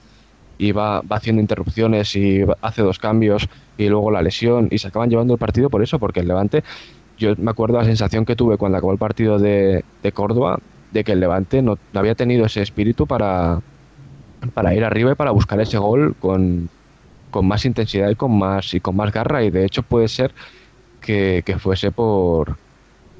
Y 0.56 0.72
va, 0.72 1.02
haciendo 1.10 1.40
interrupciones 1.40 2.14
y 2.14 2.44
hace 2.62 2.82
dos 2.82 2.98
cambios 2.98 3.48
y 3.76 3.88
luego 3.88 4.10
la 4.10 4.22
lesión 4.22 4.68
y 4.70 4.78
se 4.78 4.88
acaban 4.88 5.10
llevando 5.10 5.34
el 5.34 5.38
partido 5.38 5.68
por 5.68 5.82
eso, 5.82 5.98
porque 5.98 6.20
el 6.20 6.28
Levante, 6.28 6.62
yo 7.18 7.34
me 7.36 7.50
acuerdo 7.50 7.78
la 7.78 7.84
sensación 7.84 8.24
que 8.24 8.36
tuve 8.36 8.56
cuando 8.56 8.78
acabó 8.78 8.92
el 8.92 8.98
partido 8.98 9.38
de, 9.38 9.84
Córdoba, 10.12 10.58
de 10.92 11.02
que 11.02 11.12
el 11.12 11.20
Levante 11.20 11.60
no, 11.60 11.78
había 11.94 12.14
tenido 12.14 12.46
ese 12.46 12.62
espíritu 12.62 13.06
para, 13.06 13.60
para 14.54 14.74
ir 14.74 14.84
arriba 14.84 15.12
y 15.12 15.14
para 15.14 15.32
buscar 15.32 15.60
ese 15.60 15.78
gol 15.78 16.14
con, 16.20 16.68
con 17.30 17.48
más 17.48 17.64
intensidad 17.64 18.10
y 18.10 18.14
con 18.14 18.38
más, 18.38 18.74
y 18.74 18.80
con 18.80 18.94
más 18.94 19.12
garra. 19.12 19.42
Y 19.42 19.50
de 19.50 19.64
hecho 19.64 19.82
puede 19.82 20.06
ser 20.06 20.32
que, 21.00 21.56
fuese 21.58 21.90
por, 21.90 22.56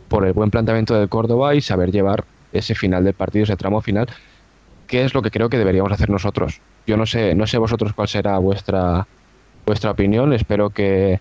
por 0.09 0.25
el 0.25 0.33
buen 0.33 0.51
planteamiento 0.51 0.95
del 0.95 1.09
Córdoba 1.09 1.55
y 1.55 1.61
saber 1.61 1.91
llevar 1.91 2.25
ese 2.53 2.75
final 2.75 3.05
del 3.05 3.15
partido, 3.15 3.43
ese 3.43 3.57
tramo 3.57 3.81
final, 3.81 4.07
que 4.87 5.05
es 5.05 5.15
lo 5.15 5.23
que 5.23 5.31
creo 5.31 5.49
que 5.49 5.59
deberíamos 5.59 5.93
hacer 5.93 6.11
nosotros. 6.11 6.61
Yo 6.87 6.97
no 6.97 7.07
sé, 7.07 7.35
no 7.35 7.47
sé 7.47 7.59
vosotros 7.59 7.93
cuál 7.93 8.09
será 8.09 8.39
vuestra 8.39 9.07
vuestra 9.67 9.91
opinión. 9.91 10.33
Espero 10.33 10.71
que, 10.71 11.21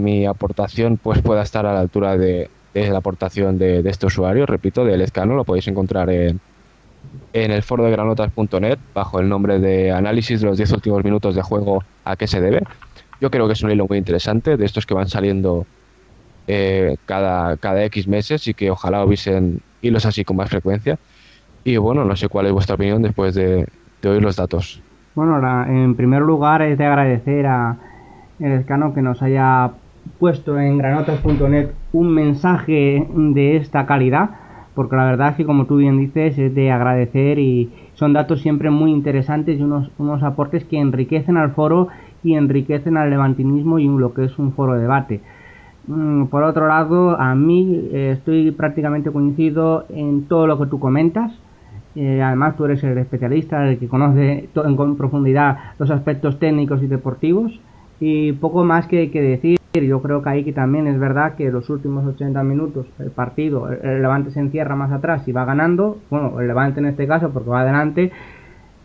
mi 0.00 0.26
aportación 0.26 0.96
pues 0.96 1.22
pueda 1.22 1.42
estar 1.42 1.64
a 1.64 1.72
la 1.72 1.78
altura 1.78 2.16
de, 2.16 2.50
la 2.74 2.98
aportación 2.98 3.56
de, 3.56 3.88
este 3.88 4.06
usuario. 4.06 4.44
Repito, 4.44 4.84
de 4.84 4.96
Lezcano, 4.96 5.36
lo 5.36 5.44
podéis 5.44 5.68
encontrar 5.68 6.10
en, 6.10 6.40
en 7.32 7.50
el 7.52 7.62
foro 7.62 7.84
de 7.84 7.92
granotas.net 7.92 8.78
bajo 8.92 9.20
el 9.20 9.28
nombre 9.28 9.60
de 9.60 9.92
análisis 9.92 10.40
de 10.40 10.48
los 10.48 10.56
10 10.56 10.72
últimos 10.72 11.04
minutos 11.04 11.36
de 11.36 11.42
juego 11.42 11.84
a 12.04 12.16
qué 12.16 12.26
se 12.26 12.40
debe. 12.40 12.64
Yo 13.20 13.30
creo 13.30 13.46
que 13.46 13.52
es 13.52 13.62
un 13.62 13.70
hilo 13.70 13.86
muy 13.88 13.98
interesante 13.98 14.56
de 14.56 14.64
estos 14.64 14.86
que 14.86 14.94
van 14.94 15.08
saliendo 15.08 15.66
eh, 16.48 16.96
cada, 17.06 17.56
cada 17.56 17.84
X 17.84 18.08
meses 18.08 18.48
y 18.48 18.54
que 18.54 18.72
ojalá 18.72 19.04
hubiesen 19.04 19.62
hilos 19.82 20.04
así 20.04 20.24
con 20.24 20.36
más 20.36 20.50
frecuencia. 20.50 20.98
Y 21.66 21.78
bueno, 21.78 22.04
no 22.04 22.14
sé 22.14 22.28
cuál 22.28 22.46
es 22.46 22.52
vuestra 22.52 22.76
opinión 22.76 23.02
después 23.02 23.34
de, 23.34 23.66
oír 24.04 24.22
los 24.22 24.36
datos. 24.36 24.80
Bueno, 25.16 25.40
en 25.66 25.96
primer 25.96 26.22
lugar 26.22 26.62
es 26.62 26.78
de 26.78 26.86
agradecer 26.86 27.44
a 27.44 27.76
el 28.38 28.52
escano 28.52 28.94
que 28.94 29.02
nos 29.02 29.20
haya 29.20 29.72
puesto 30.20 30.60
en 30.60 30.78
granotas.net 30.78 31.70
un 31.92 32.14
mensaje 32.14 33.04
de 33.10 33.56
esta 33.56 33.84
calidad, 33.84 34.30
porque 34.76 34.94
la 34.94 35.06
verdad 35.06 35.30
es 35.30 35.36
que 35.38 35.44
como 35.44 35.66
tú 35.66 35.78
bien 35.78 35.98
dices 35.98 36.38
es 36.38 36.54
de 36.54 36.70
agradecer 36.70 37.40
y 37.40 37.72
son 37.94 38.12
datos 38.12 38.42
siempre 38.42 38.70
muy 38.70 38.92
interesantes 38.92 39.58
y 39.58 39.62
unos, 39.64 39.90
unos 39.98 40.22
aportes 40.22 40.62
que 40.62 40.78
enriquecen 40.78 41.36
al 41.36 41.50
foro 41.50 41.88
y 42.22 42.34
enriquecen 42.34 42.96
al 42.96 43.10
levantinismo 43.10 43.80
y 43.80 43.88
lo 43.88 44.14
que 44.14 44.26
es 44.26 44.38
un 44.38 44.52
foro 44.52 44.74
de 44.74 44.82
debate. 44.82 45.20
Mm, 45.88 46.26
por 46.26 46.44
otro 46.44 46.68
lado, 46.68 47.20
a 47.20 47.34
mí 47.34 47.88
eh, 47.92 48.12
estoy 48.16 48.52
prácticamente 48.52 49.10
coincido 49.10 49.86
en 49.88 50.28
todo 50.28 50.46
lo 50.46 50.60
que 50.60 50.66
tú 50.66 50.78
comentas. 50.78 51.32
Eh, 51.96 52.22
además, 52.22 52.56
tú 52.56 52.66
eres 52.66 52.84
el 52.84 52.98
especialista, 52.98 53.68
el 53.68 53.78
que 53.78 53.88
conoce 53.88 54.48
en 54.54 54.96
profundidad 54.96 55.58
los 55.78 55.90
aspectos 55.90 56.38
técnicos 56.38 56.82
y 56.82 56.86
deportivos. 56.86 57.58
Y 57.98 58.32
poco 58.32 58.64
más 58.64 58.86
que, 58.86 59.10
que 59.10 59.22
decir. 59.22 59.56
Yo 59.74 60.00
creo 60.00 60.22
que 60.22 60.30
ahí 60.30 60.44
que 60.44 60.54
también 60.54 60.86
es 60.86 60.98
verdad 60.98 61.34
que 61.34 61.50
los 61.50 61.68
últimos 61.68 62.06
80 62.06 62.42
minutos 62.44 62.86
el 62.98 63.10
partido, 63.10 63.70
el 63.70 64.00
Levante 64.00 64.30
se 64.30 64.40
encierra 64.40 64.74
más 64.74 64.90
atrás 64.90 65.28
y 65.28 65.32
va 65.32 65.44
ganando. 65.44 65.98
Bueno, 66.08 66.40
el 66.40 66.46
Levante 66.46 66.80
en 66.80 66.86
este 66.86 67.06
caso 67.06 67.30
porque 67.30 67.50
va 67.50 67.60
adelante 67.60 68.10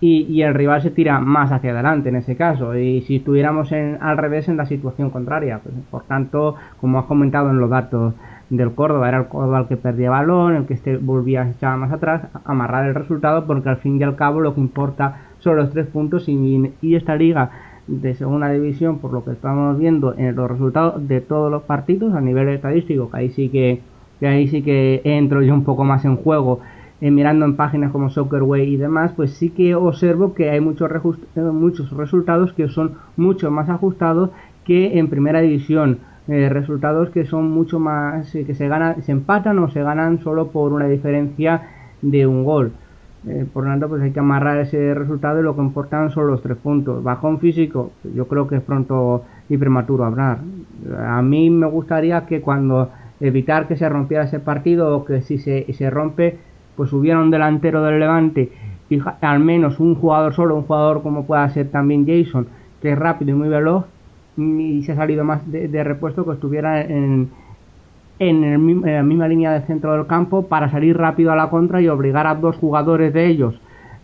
y, 0.04 0.42
el 0.42 0.56
rival 0.56 0.82
se 0.82 0.90
tira 0.90 1.20
más 1.20 1.52
hacia 1.52 1.72
adelante 1.72 2.10
en 2.10 2.16
ese 2.16 2.36
caso. 2.36 2.76
Y 2.76 3.02
si 3.02 3.18
estuviéramos 3.18 3.72
en, 3.72 4.00
al 4.02 4.18
revés 4.18 4.50
en 4.50 4.58
la 4.58 4.66
situación 4.66 5.12
contraria, 5.12 5.60
pues, 5.60 5.76
por 5.92 6.04
tanto, 6.04 6.56
como 6.82 7.00
has 7.00 7.06
comentado 7.06 7.52
en 7.52 7.60
los 7.60 7.70
datos 7.70 8.16
del 8.50 8.74
Córdoba, 8.74 9.08
era 9.08 9.20
el 9.20 9.28
Córdoba 9.28 9.60
el 9.60 9.68
que 9.68 9.78
perdía 9.78 10.10
balón, 10.10 10.56
el 10.56 10.66
que 10.66 10.74
este 10.74 10.98
volvía 10.98 11.46
se 11.46 11.52
echaba 11.52 11.78
más 11.78 11.92
atrás, 11.92 12.24
amarrar 12.46 12.88
el 12.88 12.96
resultado, 12.96 13.46
porque 13.46 13.70
al 13.70 13.78
fin 13.78 14.00
y 14.00 14.04
al 14.04 14.16
cabo 14.16 14.42
lo 14.42 14.56
que 14.56 14.60
importa 14.60 15.22
son 15.38 15.58
los 15.58 15.70
tres 15.70 15.86
puntos 15.86 16.28
y, 16.28 16.74
y 16.82 16.96
esta 16.96 17.16
liga 17.16 17.52
de 17.86 18.16
segunda 18.16 18.50
división, 18.50 18.98
por 18.98 19.14
lo 19.14 19.24
que 19.24 19.32
estamos 19.32 19.78
viendo 19.78 20.16
en 20.18 20.36
los 20.36 20.50
resultados 20.50 21.08
de 21.08 21.22
todos 21.22 21.52
los 21.52 21.64
partidos 21.64 22.16
a 22.16 22.22
nivel 22.22 22.50
estadístico, 22.50 23.12
que 23.12 23.18
ahí 23.18 23.30
sí 23.30 23.50
que, 23.50 23.82
que 24.20 24.28
ahí 24.28 24.48
sí 24.48 24.64
que 24.64 25.02
entro 25.04 25.44
yo 25.44 25.54
un 25.54 25.64
poco 25.64 25.84
más 25.84 26.04
en 26.06 26.16
juego 26.16 26.60
eh, 27.02 27.10
mirando 27.10 27.46
en 27.46 27.56
páginas 27.56 27.92
como 27.92 28.12
Soccerway 28.12 28.74
y 28.74 28.78
demás, 28.78 29.12
pues 29.16 29.32
sí 29.32 29.50
que 29.50 29.74
observo 29.74 30.36
que 30.36 30.52
hay 30.52 30.62
muchos, 30.62 30.92
eh, 31.36 31.40
muchos 31.42 31.90
resultados 31.92 32.54
que 32.54 32.68
son 32.68 32.94
mucho 33.18 33.50
más 33.50 33.70
ajustados 33.70 34.30
que 34.66 35.00
en 35.00 35.10
primera 35.10 35.42
división. 35.42 35.98
Eh, 36.28 36.48
resultados 36.50 37.10
que 37.10 37.26
son 37.26 37.50
mucho 37.50 37.80
más, 37.80 38.32
que 38.32 38.54
se 38.54 38.68
ganan, 38.68 39.02
se 39.02 39.12
empatan 39.12 39.58
o 39.58 39.70
se 39.72 39.82
ganan 39.82 40.20
solo 40.20 40.50
por 40.50 40.72
una 40.74 40.86
diferencia 40.86 41.64
de 42.04 42.28
un 42.28 42.44
gol. 42.44 42.72
por 43.54 43.64
lo 43.64 43.70
tanto, 43.70 43.90
pues 43.90 44.02
hay 44.02 44.12
que 44.12 44.20
amarrar 44.20 44.60
ese 44.60 44.94
resultado 44.94 45.40
y 45.40 45.44
lo 45.44 45.56
que 45.56 45.62
importan 45.62 46.12
son 46.12 46.28
los 46.28 46.42
tres 46.42 46.58
puntos. 46.58 47.04
Bajón 47.04 47.40
físico, 47.40 47.92
yo 48.16 48.28
creo 48.28 48.48
que 48.48 48.58
es 48.58 48.62
pronto 48.62 49.24
y 49.50 49.58
prematuro 49.58 50.06
hablar. 50.06 50.40
A 51.00 51.22
mí 51.22 51.50
me 51.50 51.68
gustaría 51.68 52.26
que 52.26 52.42
cuando 52.42 52.90
evitar 53.20 53.68
que 53.68 53.76
se 53.76 53.88
rompiera 53.90 54.24
ese 54.26 54.40
partido 54.40 54.96
o 54.96 55.06
que 55.06 55.22
si 55.22 55.38
se, 55.38 55.72
se 55.74 55.90
rompe 55.90 56.38
pues 56.76 56.92
hubiera 56.94 57.20
un 57.20 57.32
delantero 57.32 57.84
del 57.84 58.00
Levante 58.00 58.52
y 58.90 59.00
al 59.22 59.40
menos 59.40 59.80
un 59.80 59.96
jugador 59.96 60.34
solo, 60.34 60.56
un 60.56 60.64
jugador 60.64 61.02
como 61.02 61.26
pueda 61.26 61.50
ser 61.50 61.70
también 61.70 62.06
Jason, 62.06 62.48
que 62.82 62.92
es 62.92 63.00
rápido 63.00 63.32
y 63.32 63.36
muy 63.36 63.48
veloz, 63.48 63.86
y 64.38 64.84
se 64.84 64.92
ha 64.92 64.96
salido 64.96 65.24
más 65.24 65.50
de, 65.50 65.84
repuesto 65.84 66.26
que 66.26 66.34
estuviera 66.34 66.82
en, 66.82 67.30
en, 68.20 68.82
la 68.82 69.04
misma 69.04 69.28
línea 69.28 69.52
de 69.52 69.62
centro 69.62 69.94
del 69.94 70.08
campo 70.08 70.48
para 70.48 70.70
salir 70.70 70.98
rápido 70.98 71.32
a 71.32 71.36
la 71.36 71.50
contra 71.50 71.82
y 71.82 71.88
obligar 71.88 72.28
a 72.28 72.36
dos 72.36 72.58
jugadores 72.58 73.14
de 73.14 73.28
ellos 73.28 73.60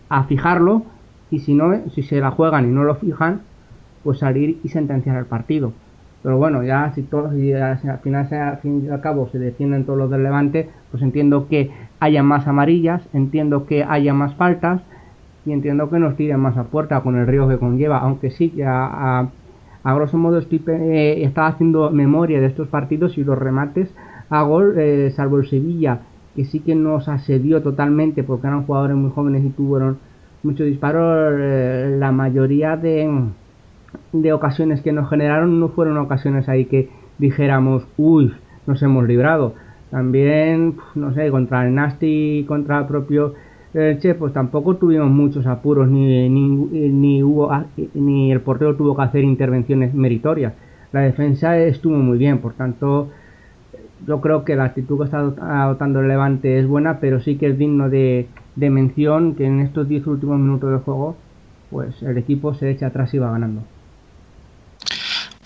a 0.08 0.24
fijarlo 0.24 0.82
y 1.30 1.40
si 1.40 1.54
no, 1.54 1.74
si 1.94 2.02
se 2.02 2.20
la 2.20 2.30
juegan 2.30 2.64
y 2.64 2.72
no 2.72 2.84
lo 2.84 2.94
fijan, 2.94 3.42
pues 4.02 4.20
salir 4.20 4.58
y 4.64 4.68
sentenciar 4.68 5.16
el 5.16 5.26
partido. 5.26 5.72
Pero 6.22 6.38
bueno, 6.38 6.62
ya 6.62 6.92
si 6.94 7.02
todos 7.02 7.32
al 7.32 7.98
final 8.02 8.28
al 8.32 8.58
fin 8.58 8.84
y 8.86 8.88
al 8.88 9.00
cabo 9.00 9.28
se 9.30 9.38
defienden 9.38 9.84
todos 9.84 9.98
los 9.98 10.10
del 10.10 10.22
Levante, 10.22 10.70
pues 10.90 11.02
entiendo 11.02 11.48
que 11.48 11.70
haya 12.00 12.22
más 12.22 12.46
amarillas, 12.46 13.02
entiendo 13.12 13.66
que 13.66 13.84
haya 13.84 14.14
más 14.14 14.34
faltas 14.34 14.82
y 15.44 15.52
entiendo 15.52 15.90
que 15.90 15.98
nos 15.98 16.16
tiren 16.16 16.40
más 16.40 16.56
a 16.56 16.64
puerta 16.64 17.00
con 17.00 17.16
el 17.16 17.26
río 17.26 17.48
que 17.48 17.58
conlleva, 17.58 17.98
aunque 17.98 18.30
sí 18.30 18.50
que 18.50 18.64
a, 18.64 19.28
a, 19.82 19.94
grosso 19.94 20.18
modo 20.18 20.38
eh, 20.40 21.22
estaba 21.24 21.48
haciendo 21.48 21.90
memoria 21.90 22.40
de 22.40 22.46
estos 22.46 22.68
partidos 22.68 23.16
y 23.18 23.24
los 23.24 23.38
remates 23.38 23.90
a 24.30 24.42
gol, 24.42 24.74
eh, 24.78 25.10
salvo 25.16 25.38
el 25.38 25.48
Sevilla, 25.48 26.00
que 26.36 26.44
sí 26.44 26.60
que 26.60 26.74
nos 26.74 27.08
asedió 27.08 27.62
totalmente 27.62 28.22
porque 28.22 28.46
eran 28.46 28.64
jugadores 28.64 28.96
muy 28.96 29.10
jóvenes 29.10 29.44
y 29.44 29.50
tuvieron 29.50 29.98
muchos 30.42 30.66
disparos, 30.66 31.34
eh, 31.38 31.96
la 31.98 32.12
mayoría 32.12 32.76
de, 32.76 33.10
de 34.12 34.32
ocasiones 34.32 34.82
que 34.82 34.92
nos 34.92 35.08
generaron 35.08 35.58
no 35.58 35.68
fueron 35.70 35.96
ocasiones 35.98 36.48
ahí 36.48 36.66
que 36.66 36.90
dijéramos, 37.18 37.86
uy, 37.96 38.32
nos 38.66 38.82
hemos 38.82 39.06
librado. 39.06 39.54
También, 39.90 40.76
no 40.94 41.14
sé, 41.14 41.30
contra 41.30 41.66
el 41.66 41.74
Nasty, 41.74 42.44
contra 42.46 42.80
el 42.80 42.86
propio 42.86 43.34
eh, 43.74 43.98
Che, 44.00 44.14
pues 44.14 44.32
tampoco 44.32 44.76
tuvimos 44.76 45.10
muchos 45.10 45.46
apuros, 45.46 45.88
ni, 45.88 46.28
ni, 46.28 46.48
ni, 46.88 47.22
hubo, 47.22 47.50
ni 47.94 48.32
el 48.32 48.40
portero 48.40 48.76
tuvo 48.76 48.96
que 48.96 49.02
hacer 49.02 49.24
intervenciones 49.24 49.94
meritorias. 49.94 50.54
La 50.92 51.00
defensa 51.00 51.58
estuvo 51.58 51.96
muy 51.96 52.18
bien, 52.18 52.38
por 52.38 52.54
tanto, 52.54 53.10
yo 54.06 54.20
creo 54.20 54.44
que 54.44 54.56
la 54.56 54.64
actitud 54.64 54.98
que 54.98 55.04
está 55.04 55.18
adoptando 55.18 56.00
el 56.00 56.08
Levante 56.08 56.58
es 56.58 56.66
buena, 56.66 56.98
pero 57.00 57.20
sí 57.20 57.36
que 57.36 57.48
es 57.48 57.58
digno 57.58 57.90
de, 57.90 58.28
de 58.56 58.70
mención 58.70 59.34
que 59.34 59.44
en 59.46 59.60
estos 59.60 59.88
10 59.88 60.06
últimos 60.06 60.38
minutos 60.38 60.70
de 60.70 60.78
juego, 60.78 61.16
pues 61.70 62.02
el 62.02 62.16
equipo 62.16 62.54
se 62.54 62.70
echa 62.70 62.86
atrás 62.86 63.12
y 63.12 63.18
va 63.18 63.30
ganando. 63.30 63.62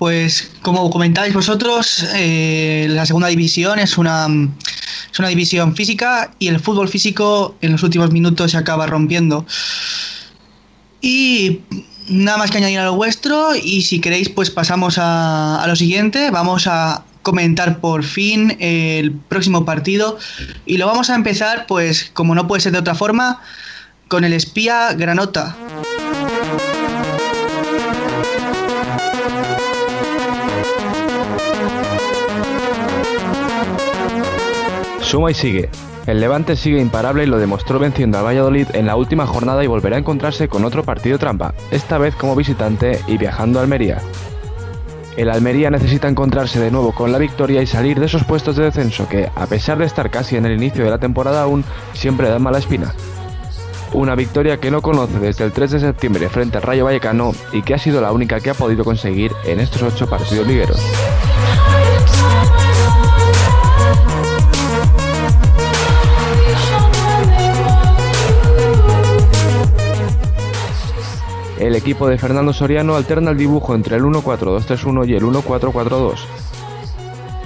Pues 0.03 0.51
como 0.63 0.91
comentáis 0.91 1.33
vosotros, 1.33 2.05
eh, 2.17 2.89
la 2.91 3.07
segunda 3.07 3.29
división 3.29 3.79
es 3.79 3.97
una, 3.97 4.27
es 5.13 5.19
una 5.21 5.29
división 5.29 5.77
física 5.77 6.33
y 6.41 6.49
el 6.49 6.59
fútbol 6.59 6.89
físico 6.89 7.55
en 7.61 7.71
los 7.71 7.85
últimos 7.85 8.11
minutos 8.11 8.51
se 8.51 8.57
acaba 8.57 8.89
rompiendo. 8.89 9.47
Y 11.01 11.61
nada 12.09 12.37
más 12.37 12.51
que 12.51 12.59
añadir 12.59 12.81
a 12.81 12.87
lo 12.87 12.97
vuestro 12.97 13.55
y 13.55 13.83
si 13.83 14.01
queréis 14.01 14.29
pues 14.29 14.51
pasamos 14.51 14.99
a, 14.99 15.63
a 15.63 15.69
lo 15.69 15.77
siguiente, 15.77 16.33
vamos 16.33 16.67
a 16.67 17.05
comentar 17.23 17.79
por 17.79 18.03
fin 18.03 18.57
el 18.59 19.13
próximo 19.13 19.65
partido 19.65 20.19
y 20.67 20.79
lo 20.79 20.89
vamos 20.89 21.11
a 21.11 21.15
empezar 21.15 21.67
pues 21.69 22.11
como 22.13 22.35
no 22.35 22.49
puede 22.49 22.61
ser 22.61 22.73
de 22.73 22.79
otra 22.79 22.97
forma 22.97 23.41
con 24.09 24.25
el 24.25 24.33
espía 24.33 24.95
Granota. 24.95 25.57
Suma 35.03 35.31
y 35.31 35.35
sigue. 35.35 35.69
El 36.07 36.21
Levante 36.21 36.57
sigue 36.57 36.81
imparable 36.81 37.25
y 37.25 37.27
lo 37.27 37.39
demostró 37.39 37.79
venciendo 37.79 38.19
a 38.19 38.23
Valladolid 38.23 38.69
en 38.73 38.87
la 38.87 38.97
última 38.97 39.27
jornada 39.27 39.63
y 39.63 39.67
volverá 39.67 39.97
a 39.97 40.01
encontrarse 40.01 40.49
con 40.49 40.65
otro 40.65 40.83
partido 40.83 41.19
trampa, 41.19 41.55
esta 41.71 41.99
vez 41.99 42.15
como 42.17 42.35
visitante 42.35 43.01
y 43.07 43.19
viajando 43.19 43.59
a 43.59 43.63
Almería. 43.63 43.99
El 45.17 45.31
Almería 45.31 45.71
necesita 45.71 46.09
encontrarse 46.09 46.59
de 46.59 46.71
nuevo 46.71 46.93
con 46.93 47.13
la 47.13 47.19
victoria 47.19 47.63
y 47.63 47.67
salir 47.67 48.01
de 48.01 48.07
esos 48.07 48.25
puestos 48.25 48.57
de 48.57 48.65
descenso 48.65 49.09
que, 49.09 49.31
a 49.35 49.47
pesar 49.47 49.79
de 49.79 49.85
estar 49.85 50.11
casi 50.11 50.37
en 50.37 50.47
el 50.47 50.55
inicio 50.55 50.85
de 50.85 50.91
la 50.91 50.99
temporada 50.99 51.43
aún, 51.43 51.65
siempre 51.93 52.29
dan 52.29 52.43
mala 52.43 52.59
espina. 52.59 52.95
Una 53.93 54.15
victoria 54.15 54.57
que 54.57 54.71
no 54.71 54.81
conoce 54.81 55.19
desde 55.19 55.45
el 55.45 55.53
3 55.53 55.73
de 55.73 55.81
septiembre 55.81 56.31
frente 56.31 56.57
al 56.57 56.63
Rayo 56.63 56.87
Vallecano 56.87 57.33
y 57.53 57.61
que 57.61 57.75
ha 57.75 57.79
sido 57.79 58.01
la 58.01 58.11
única 58.11 58.41
que 58.41 58.51
ha 58.51 58.55
podido 58.55 58.85
conseguir 58.85 59.33
en 59.45 59.61
estos 59.61 59.83
ocho 59.83 60.09
partidos 60.09 60.47
ligueros. 60.47 60.81
El 71.59 71.77
equipo 71.77 72.09
de 72.09 72.19
Fernando 72.19 72.53
Soriano 72.53 72.97
alterna 72.97 73.31
el 73.31 73.37
dibujo 73.37 73.75
entre 73.75 73.97
el 73.97 74.03
1-4-2-3-1 74.03 75.09
y 75.09 75.15
el 75.15 75.23
1-4-4-2. 75.23 76.15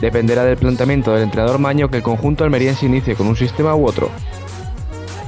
Dependerá 0.00 0.44
del 0.44 0.56
planteamiento 0.56 1.12
del 1.12 1.22
entrenador 1.22 1.58
Maño 1.58 1.90
que 1.90 1.98
el 1.98 2.02
conjunto 2.02 2.44
almeriense 2.44 2.86
inicie 2.86 3.14
con 3.14 3.26
un 3.26 3.36
sistema 3.36 3.74
u 3.74 3.86
otro. 3.86 4.10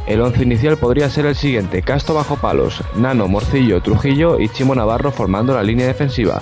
El 0.06 0.22
once 0.22 0.42
inicial 0.42 0.78
podría 0.78 1.10
ser 1.10 1.26
el 1.26 1.36
siguiente, 1.36 1.82
Casto 1.82 2.14
bajo 2.14 2.36
palos, 2.36 2.82
Nano, 2.96 3.28
Morcillo, 3.28 3.82
Trujillo 3.82 4.40
y 4.40 4.48
Chimo 4.48 4.74
Navarro 4.74 5.10
formando 5.10 5.54
la 5.54 5.62
línea 5.62 5.86
defensiva. 5.86 6.40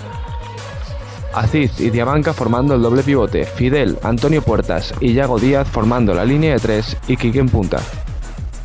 Aziz 1.35 1.81
y 1.81 1.91
Diamanca 1.91 2.33
formando 2.33 2.75
el 2.75 2.83
doble 2.83 3.03
pivote, 3.03 3.45
Fidel, 3.45 3.99
Antonio 4.03 4.41
Puertas 4.41 4.95
y 5.01 5.15
Yago 5.15 5.39
Díaz 5.39 5.69
formando 5.69 6.15
la 6.15 6.25
línea 6.25 6.53
de 6.55 6.61
tres 6.61 6.97
y 7.09 7.17
Quique 7.17 7.41
en 7.41 7.49
punta. 7.49 7.79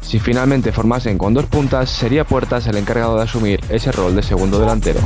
Si 0.01 0.19
finalmente 0.19 0.71
formasen 0.71 1.17
con 1.17 1.33
dos 1.33 1.45
puntas, 1.45 1.89
sería 1.89 2.25
Puertas 2.25 2.67
el 2.67 2.77
encargado 2.77 3.15
de 3.17 3.23
asumir 3.23 3.61
ese 3.69 3.91
rol 3.91 4.15
de 4.15 4.23
segundo 4.23 4.59
delantero. 4.59 4.99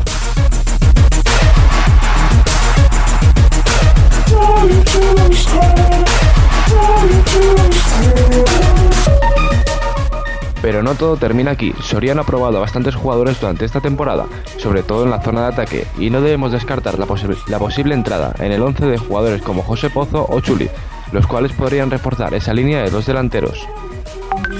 Pero 10.62 10.81
no 10.81 10.95
todo 10.95 11.15
termina 11.15 11.51
aquí. 11.51 11.73
Soriano 11.84 12.21
ha 12.21 12.25
probado 12.25 12.58
a 12.58 12.62
bastantes 12.62 12.95
jugadores 12.95 13.39
durante 13.39 13.65
esta 13.65 13.81
temporada, 13.81 14.25
sobre 14.58 14.81
todo 14.81 15.03
en 15.03 15.12
la 15.12 15.21
zona 15.21 15.41
de 15.41 15.47
ataque, 15.53 15.88
y 15.99 16.10
no 16.10 16.21
debemos 16.21 16.51
descartar 16.51 16.97
la, 16.97 17.05
la 17.47 17.60
posible 17.60 17.93
entrada 17.93 18.34
en 18.39 18.51
el 18.51 18.63
11 18.63 18.88
de 18.88 18.97
jugadores 18.97 19.43
como 19.43 19.62
José 19.62 19.91
Pozo 19.91 20.25
o 20.27 20.39
Chuli, 20.39 20.67
los 21.12 21.27
cuales 21.27 21.53
podrían 21.53 21.91
reforzar 21.91 22.34
esa 22.34 22.51
línea 22.51 22.81
de 22.81 22.89
dos 22.89 23.05
delanteros. 23.05 23.67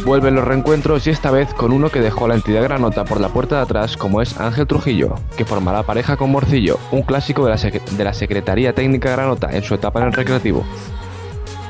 Vuelven 0.06 0.36
los 0.36 0.46
reencuentros 0.46 1.08
y 1.08 1.10
esta 1.10 1.32
vez 1.32 1.52
con 1.56 1.72
uno 1.72 1.90
que 1.90 2.00
dejó 2.00 2.28
la 2.28 2.36
entidad 2.36 2.62
granota 2.62 3.06
por 3.06 3.20
la 3.20 3.30
puerta 3.30 3.56
de 3.56 3.62
atrás 3.64 3.98
como 3.98 4.22
es 4.22 4.40
Ángel 4.40 4.68
Trujillo, 4.68 5.16
que 5.36 5.46
formará 5.46 5.82
pareja 5.82 6.16
con 6.16 6.30
Morcillo, 6.30 6.78
un 6.92 7.02
clásico 7.02 7.44
de 7.44 7.50
la, 7.50 7.58
de 7.58 8.04
la 8.04 8.14
Secretaría 8.14 8.74
Técnica 8.74 9.10
Granota 9.10 9.50
en 9.52 9.64
su 9.64 9.74
etapa 9.74 10.02
en 10.02 10.06
el 10.06 10.14
recreativo. 10.14 10.64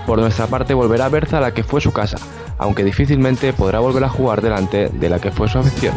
Por 0.06 0.20
nuestra 0.20 0.48
parte 0.48 0.74
volverá 0.74 1.06
a 1.06 1.10
Berza 1.10 1.38
a 1.38 1.42
la 1.42 1.54
que 1.54 1.64
fue 1.64 1.80
su 1.80 1.94
casa, 1.94 2.18
aunque 2.58 2.84
difícilmente 2.84 3.54
podrá 3.54 3.80
volver 3.80 4.04
a 4.04 4.10
jugar 4.10 4.42
delante 4.42 4.90
de 4.90 5.10
la 5.10 5.20
que 5.20 5.32
fue 5.32 5.48
su 5.48 5.60
afición. 5.60 5.96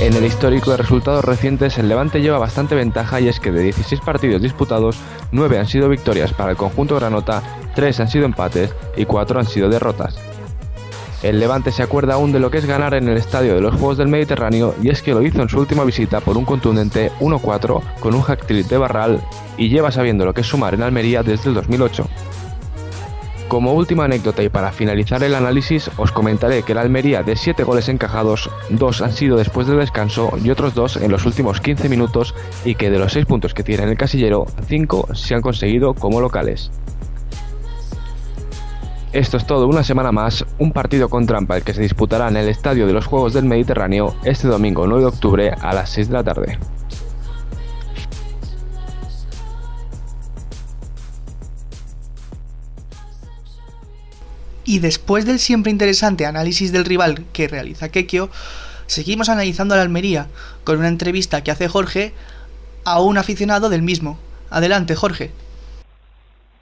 En 0.00 0.14
el 0.14 0.24
histórico 0.24 0.70
de 0.70 0.78
resultados 0.78 1.22
recientes, 1.22 1.76
el 1.76 1.86
Levante 1.86 2.22
lleva 2.22 2.38
bastante 2.38 2.74
ventaja 2.74 3.20
y 3.20 3.28
es 3.28 3.38
que 3.38 3.52
de 3.52 3.64
16 3.64 4.00
partidos 4.00 4.40
disputados, 4.40 4.96
9 5.30 5.58
han 5.58 5.66
sido 5.66 5.90
victorias 5.90 6.32
para 6.32 6.52
el 6.52 6.56
conjunto 6.56 6.96
granota, 6.96 7.42
3 7.74 8.00
han 8.00 8.08
sido 8.08 8.24
empates 8.24 8.74
y 8.96 9.04
4 9.04 9.40
han 9.40 9.46
sido 9.46 9.68
derrotas. 9.68 10.18
El 11.22 11.38
Levante 11.38 11.70
se 11.70 11.82
acuerda 11.82 12.14
aún 12.14 12.32
de 12.32 12.40
lo 12.40 12.50
que 12.50 12.56
es 12.56 12.64
ganar 12.64 12.94
en 12.94 13.10
el 13.10 13.18
estadio 13.18 13.54
de 13.54 13.60
los 13.60 13.74
Juegos 13.74 13.98
del 13.98 14.08
Mediterráneo 14.08 14.74
y 14.82 14.88
es 14.88 15.02
que 15.02 15.12
lo 15.12 15.20
hizo 15.20 15.42
en 15.42 15.50
su 15.50 15.58
última 15.58 15.84
visita 15.84 16.20
por 16.20 16.38
un 16.38 16.46
contundente 16.46 17.12
1-4 17.20 17.82
con 18.00 18.14
un 18.14 18.22
hack 18.22 18.46
de 18.46 18.78
Barral 18.78 19.20
y 19.58 19.68
lleva 19.68 19.92
sabiendo 19.92 20.24
lo 20.24 20.32
que 20.32 20.40
es 20.40 20.46
sumar 20.46 20.72
en 20.72 20.82
Almería 20.82 21.22
desde 21.22 21.50
el 21.50 21.54
2008. 21.56 22.08
Como 23.50 23.72
última 23.72 24.04
anécdota 24.04 24.44
y 24.44 24.48
para 24.48 24.70
finalizar 24.70 25.24
el 25.24 25.34
análisis, 25.34 25.90
os 25.96 26.12
comentaré 26.12 26.62
que 26.62 26.72
la 26.72 26.82
Almería 26.82 27.24
de 27.24 27.34
7 27.34 27.64
goles 27.64 27.88
encajados, 27.88 28.48
2 28.68 29.02
han 29.02 29.12
sido 29.12 29.36
después 29.36 29.66
del 29.66 29.80
descanso 29.80 30.30
y 30.40 30.50
otros 30.50 30.72
2 30.76 30.98
en 30.98 31.10
los 31.10 31.26
últimos 31.26 31.60
15 31.60 31.88
minutos 31.88 32.32
y 32.64 32.76
que 32.76 32.90
de 32.90 33.00
los 33.00 33.12
6 33.12 33.26
puntos 33.26 33.52
que 33.52 33.64
tiene 33.64 33.82
en 33.82 33.88
el 33.88 33.98
casillero, 33.98 34.46
5 34.68 35.16
se 35.16 35.34
han 35.34 35.42
conseguido 35.42 35.94
como 35.94 36.20
locales. 36.20 36.70
Esto 39.12 39.36
es 39.36 39.44
todo, 39.44 39.66
una 39.66 39.82
semana 39.82 40.12
más, 40.12 40.46
un 40.60 40.70
partido 40.70 41.08
con 41.08 41.26
trampa 41.26 41.56
el 41.56 41.64
que 41.64 41.74
se 41.74 41.82
disputará 41.82 42.28
en 42.28 42.36
el 42.36 42.48
Estadio 42.48 42.86
de 42.86 42.92
los 42.92 43.06
Juegos 43.06 43.32
del 43.32 43.46
Mediterráneo 43.46 44.14
este 44.22 44.46
domingo 44.46 44.86
9 44.86 45.02
de 45.02 45.08
octubre 45.08 45.50
a 45.60 45.74
las 45.74 45.90
6 45.90 46.06
de 46.06 46.14
la 46.14 46.22
tarde. 46.22 46.56
Y 54.70 54.78
después 54.78 55.26
del 55.26 55.40
siempre 55.40 55.72
interesante 55.72 56.26
análisis 56.26 56.70
del 56.70 56.84
rival 56.84 57.24
que 57.32 57.48
realiza 57.48 57.88
Kekio, 57.88 58.30
seguimos 58.86 59.28
analizando 59.28 59.74
la 59.74 59.82
Almería 59.82 60.28
con 60.62 60.78
una 60.78 60.86
entrevista 60.86 61.42
que 61.42 61.50
hace 61.50 61.66
Jorge 61.66 62.12
a 62.84 63.02
un 63.02 63.18
aficionado 63.18 63.68
del 63.68 63.82
mismo. 63.82 64.16
Adelante, 64.48 64.94
Jorge. 64.94 65.32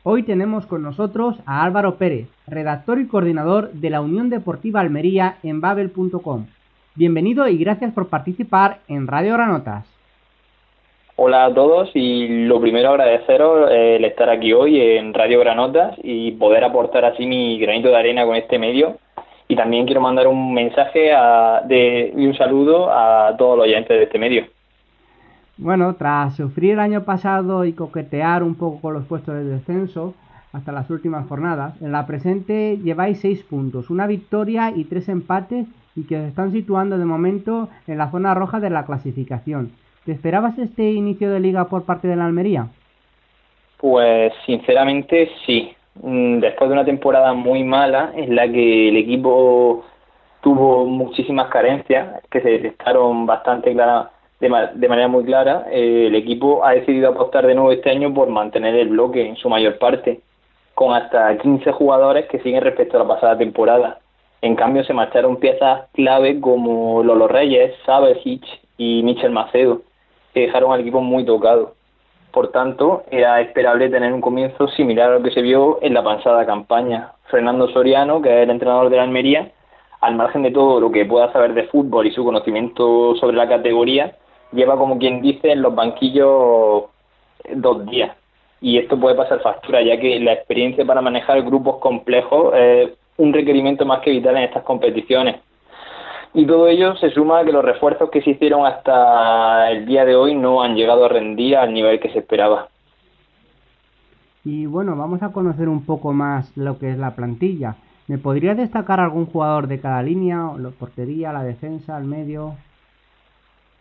Hoy 0.05 0.23
tenemos 0.23 0.64
con 0.64 0.83
nosotros 0.83 1.37
a 1.44 1.62
Álvaro 1.62 1.97
Pérez, 1.97 2.29
redactor 2.47 2.99
y 2.99 3.09
coordinador 3.09 3.73
de 3.75 3.90
la 3.90 4.01
Unión 4.01 4.31
Deportiva 4.31 4.81
Almería 4.81 5.37
en 5.42 5.61
babel.com. 5.61 6.47
Bienvenido 6.94 7.47
y 7.47 7.59
gracias 7.59 7.92
por 7.92 8.09
participar 8.09 8.81
en 8.88 9.07
Radio 9.07 9.35
Granotas. 9.35 9.98
Hola 11.20 11.46
a 11.46 11.52
todos 11.52 11.90
y 11.94 12.46
lo 12.46 12.61
primero 12.61 12.90
agradeceros 12.90 13.68
el 13.72 14.04
estar 14.04 14.31
aquí 14.31 14.52
hoy 14.52 14.81
en 14.81 15.12
Radio 15.12 15.40
Granotas 15.40 15.96
y 16.00 16.31
poder 16.31 16.62
aportar 16.62 17.04
así 17.04 17.26
mi 17.26 17.59
granito 17.59 17.88
de 17.88 17.96
arena 17.96 18.24
con 18.24 18.37
este 18.37 18.57
medio. 18.57 18.98
Y 19.48 19.57
también 19.57 19.85
quiero 19.85 20.00
mandar 20.00 20.28
un 20.28 20.54
mensaje 20.54 21.11
de, 21.66 22.14
y 22.16 22.24
un 22.24 22.37
saludo 22.37 22.92
a 22.92 23.37
todos 23.37 23.59
los 23.59 23.66
oyentes 23.66 23.98
de 23.98 24.04
este 24.04 24.16
medio. 24.16 24.44
Bueno, 25.57 25.96
tras 25.96 26.37
sufrir 26.37 26.74
el 26.74 26.78
año 26.78 27.02
pasado 27.02 27.64
y 27.64 27.72
coquetear 27.72 28.44
un 28.44 28.54
poco 28.54 28.81
con 28.81 28.94
los 28.94 29.04
puestos 29.07 29.35
de 29.35 29.42
descenso 29.42 30.14
hasta 30.52 30.70
las 30.70 30.88
últimas 30.88 31.26
jornadas, 31.26 31.83
en 31.83 31.90
la 31.90 32.07
presente 32.07 32.78
lleváis 32.78 33.18
seis 33.18 33.42
puntos, 33.42 33.90
una 33.90 34.07
victoria 34.07 34.70
y 34.70 34.85
tres 34.85 35.09
empates 35.09 35.66
y 35.96 36.04
que 36.04 36.16
os 36.16 36.28
están 36.28 36.52
situando 36.52 36.96
de 36.96 37.04
momento 37.04 37.68
en 37.88 37.98
la 37.98 38.09
zona 38.12 38.35
roja 38.35 38.61
de 38.61 38.70
la 38.70 38.87
clasificación. 38.87 39.72
¿Te 40.09 40.14
esperabas 40.14 40.59
este 40.59 40.90
inicio 40.92 41.31
de 41.31 41.38
liga 41.38 41.68
por 41.68 41.85
parte 41.85 42.09
de 42.09 42.16
la 42.16 42.25
Almería? 42.25 42.68
Pues 43.77 44.33
sinceramente 44.47 45.31
sí. 45.44 45.71
Mm, 46.03 46.38
después 46.38 46.71
de 46.71 46.73
una 46.73 46.87
temporada 46.87 47.35
muy 47.35 47.62
mala 47.62 48.12
en 48.16 48.35
la 48.35 48.51
que 48.51 48.88
el 48.88 48.97
equipo 48.97 49.85
tuvo 50.40 50.87
muchísimas 50.87 51.51
carencias 51.51 52.23
que 52.31 52.40
se 52.40 52.49
detectaron 52.49 53.27
bastante 53.27 53.75
claras 53.75 54.07
de, 54.40 54.49
manera 54.49 55.09
muy 55.09 55.27
clara, 55.27 55.66
eh, 55.71 56.07
el 56.07 56.14
equipo 56.14 56.64
ha 56.64 56.71
decidido 56.71 57.11
apostar 57.11 57.47
de 57.47 57.55
nuevo 57.55 57.71
este 57.71 57.90
año 57.90 58.14
por 58.14 58.31
mantener 58.31 58.77
el 58.77 58.88
bloque 58.88 59.29
en 59.29 59.37
su 59.37 59.51
mayor 59.51 59.77
parte, 59.77 60.23
con 60.73 60.94
hasta 60.94 61.37
15 61.37 61.71
jugadores 61.73 62.25
que 62.31 62.38
siguen 62.38 62.62
respecto 62.62 62.97
a 62.97 63.01
la 63.01 63.14
pasada 63.14 63.37
temporada. 63.37 63.99
En 64.40 64.57
cambio, 64.57 64.85
se 64.85 64.94
marcharon 64.94 65.37
piezas 65.37 65.83
clave 65.92 66.40
como 66.40 67.03
Lolo 67.03 67.29
Reyes, 67.29 67.75
Hitch 68.25 68.47
y 68.79 69.03
Michel 69.03 69.33
Macedo, 69.33 69.83
que 70.33 70.41
dejaron 70.41 70.73
al 70.73 70.81
equipo 70.81 71.01
muy 71.01 71.25
tocado. 71.25 71.75
Por 72.33 72.51
tanto, 72.53 73.05
era 73.11 73.41
esperable 73.41 73.88
tener 73.88 74.12
un 74.12 74.21
comienzo 74.21 74.69
similar 74.69 75.11
a 75.11 75.14
lo 75.14 75.23
que 75.23 75.31
se 75.31 75.43
vio 75.43 75.79
en 75.83 75.95
la 75.95 76.03
pasada 76.03 76.45
campaña. 76.45 77.12
Fernando 77.31 77.69
Soriano, 77.69 78.21
que 78.21 78.29
es 78.29 78.43
el 78.45 78.51
entrenador 78.51 78.91
de 78.91 78.97
la 78.97 79.05
Almería, 79.05 79.51
al 80.01 80.14
margen 80.14 80.43
de 80.43 80.51
todo 80.51 80.81
lo 80.81 80.93
que 80.93 81.05
pueda 81.05 81.33
saber 81.33 81.55
de 81.55 81.64
fútbol 81.64 82.07
y 82.07 82.12
su 82.12 82.25
conocimiento 82.25 83.17
sobre 83.17 83.37
la 83.37 83.49
categoría, 83.49 84.17
lleva 84.53 84.77
como 84.77 84.99
quien 84.99 85.21
dice 85.21 85.53
en 85.53 85.62
los 85.62 85.75
banquillos 85.75 86.85
dos 87.55 87.87
días. 87.87 88.17
Y 88.61 88.79
esto 88.79 88.99
puede 88.99 89.17
pasar 89.17 89.41
factura, 89.41 89.83
ya 89.83 89.99
que 89.99 90.19
la 90.21 90.33
experiencia 90.33 90.85
para 90.85 91.01
manejar 91.01 91.43
grupos 91.43 91.79
complejos 91.79 92.55
es 92.57 92.91
un 93.17 93.33
requerimiento 93.33 93.85
más 93.85 94.01
que 94.01 94.11
vital 94.11 94.37
en 94.37 94.45
estas 94.45 94.62
competiciones. 94.64 95.37
Y 96.35 96.47
todo 96.47 96.69
ello 96.69 96.95
se 96.97 97.11
suma 97.11 97.41
a 97.41 97.45
que 97.45 97.53
los 97.53 97.64
refuerzos 97.64 98.11
que 98.11 98.23
se 98.23 98.31
hicieron 98.31 98.67
hasta 98.67 99.71
el 99.71 99.87
día 99.87 100.05
de 100.05 100.14
hoy 100.14 100.35
no 100.35 100.62
han 100.62 100.77
llegado 100.77 101.07
a 101.07 101.09
rendir 101.09 101.57
al 101.57 101.73
nivel 101.73 102.01
que 102.01 102.11
se 102.11 102.19
esperaba. 102.19 102.69
Y 104.45 104.67
bueno, 104.67 104.97
vamos 104.97 105.23
a 105.23 105.33
conocer 105.33 105.69
un 105.69 105.85
poco 105.85 106.12
más 106.12 106.57
lo 106.57 106.79
que 106.79 106.91
es 106.91 106.99
la 106.99 107.14
plantilla. 107.14 107.77
¿Me 108.07 108.19
podría 108.19 108.55
destacar 108.55 109.01
algún 109.01 109.27
jugador 109.27 109.67
de 109.67 109.81
cada 109.81 110.03
línea? 110.03 110.53
¿La 110.59 110.71
portería, 110.71 111.33
la 111.33 111.43
defensa, 111.43 111.99
el 111.99 112.05
medio? 112.05 112.55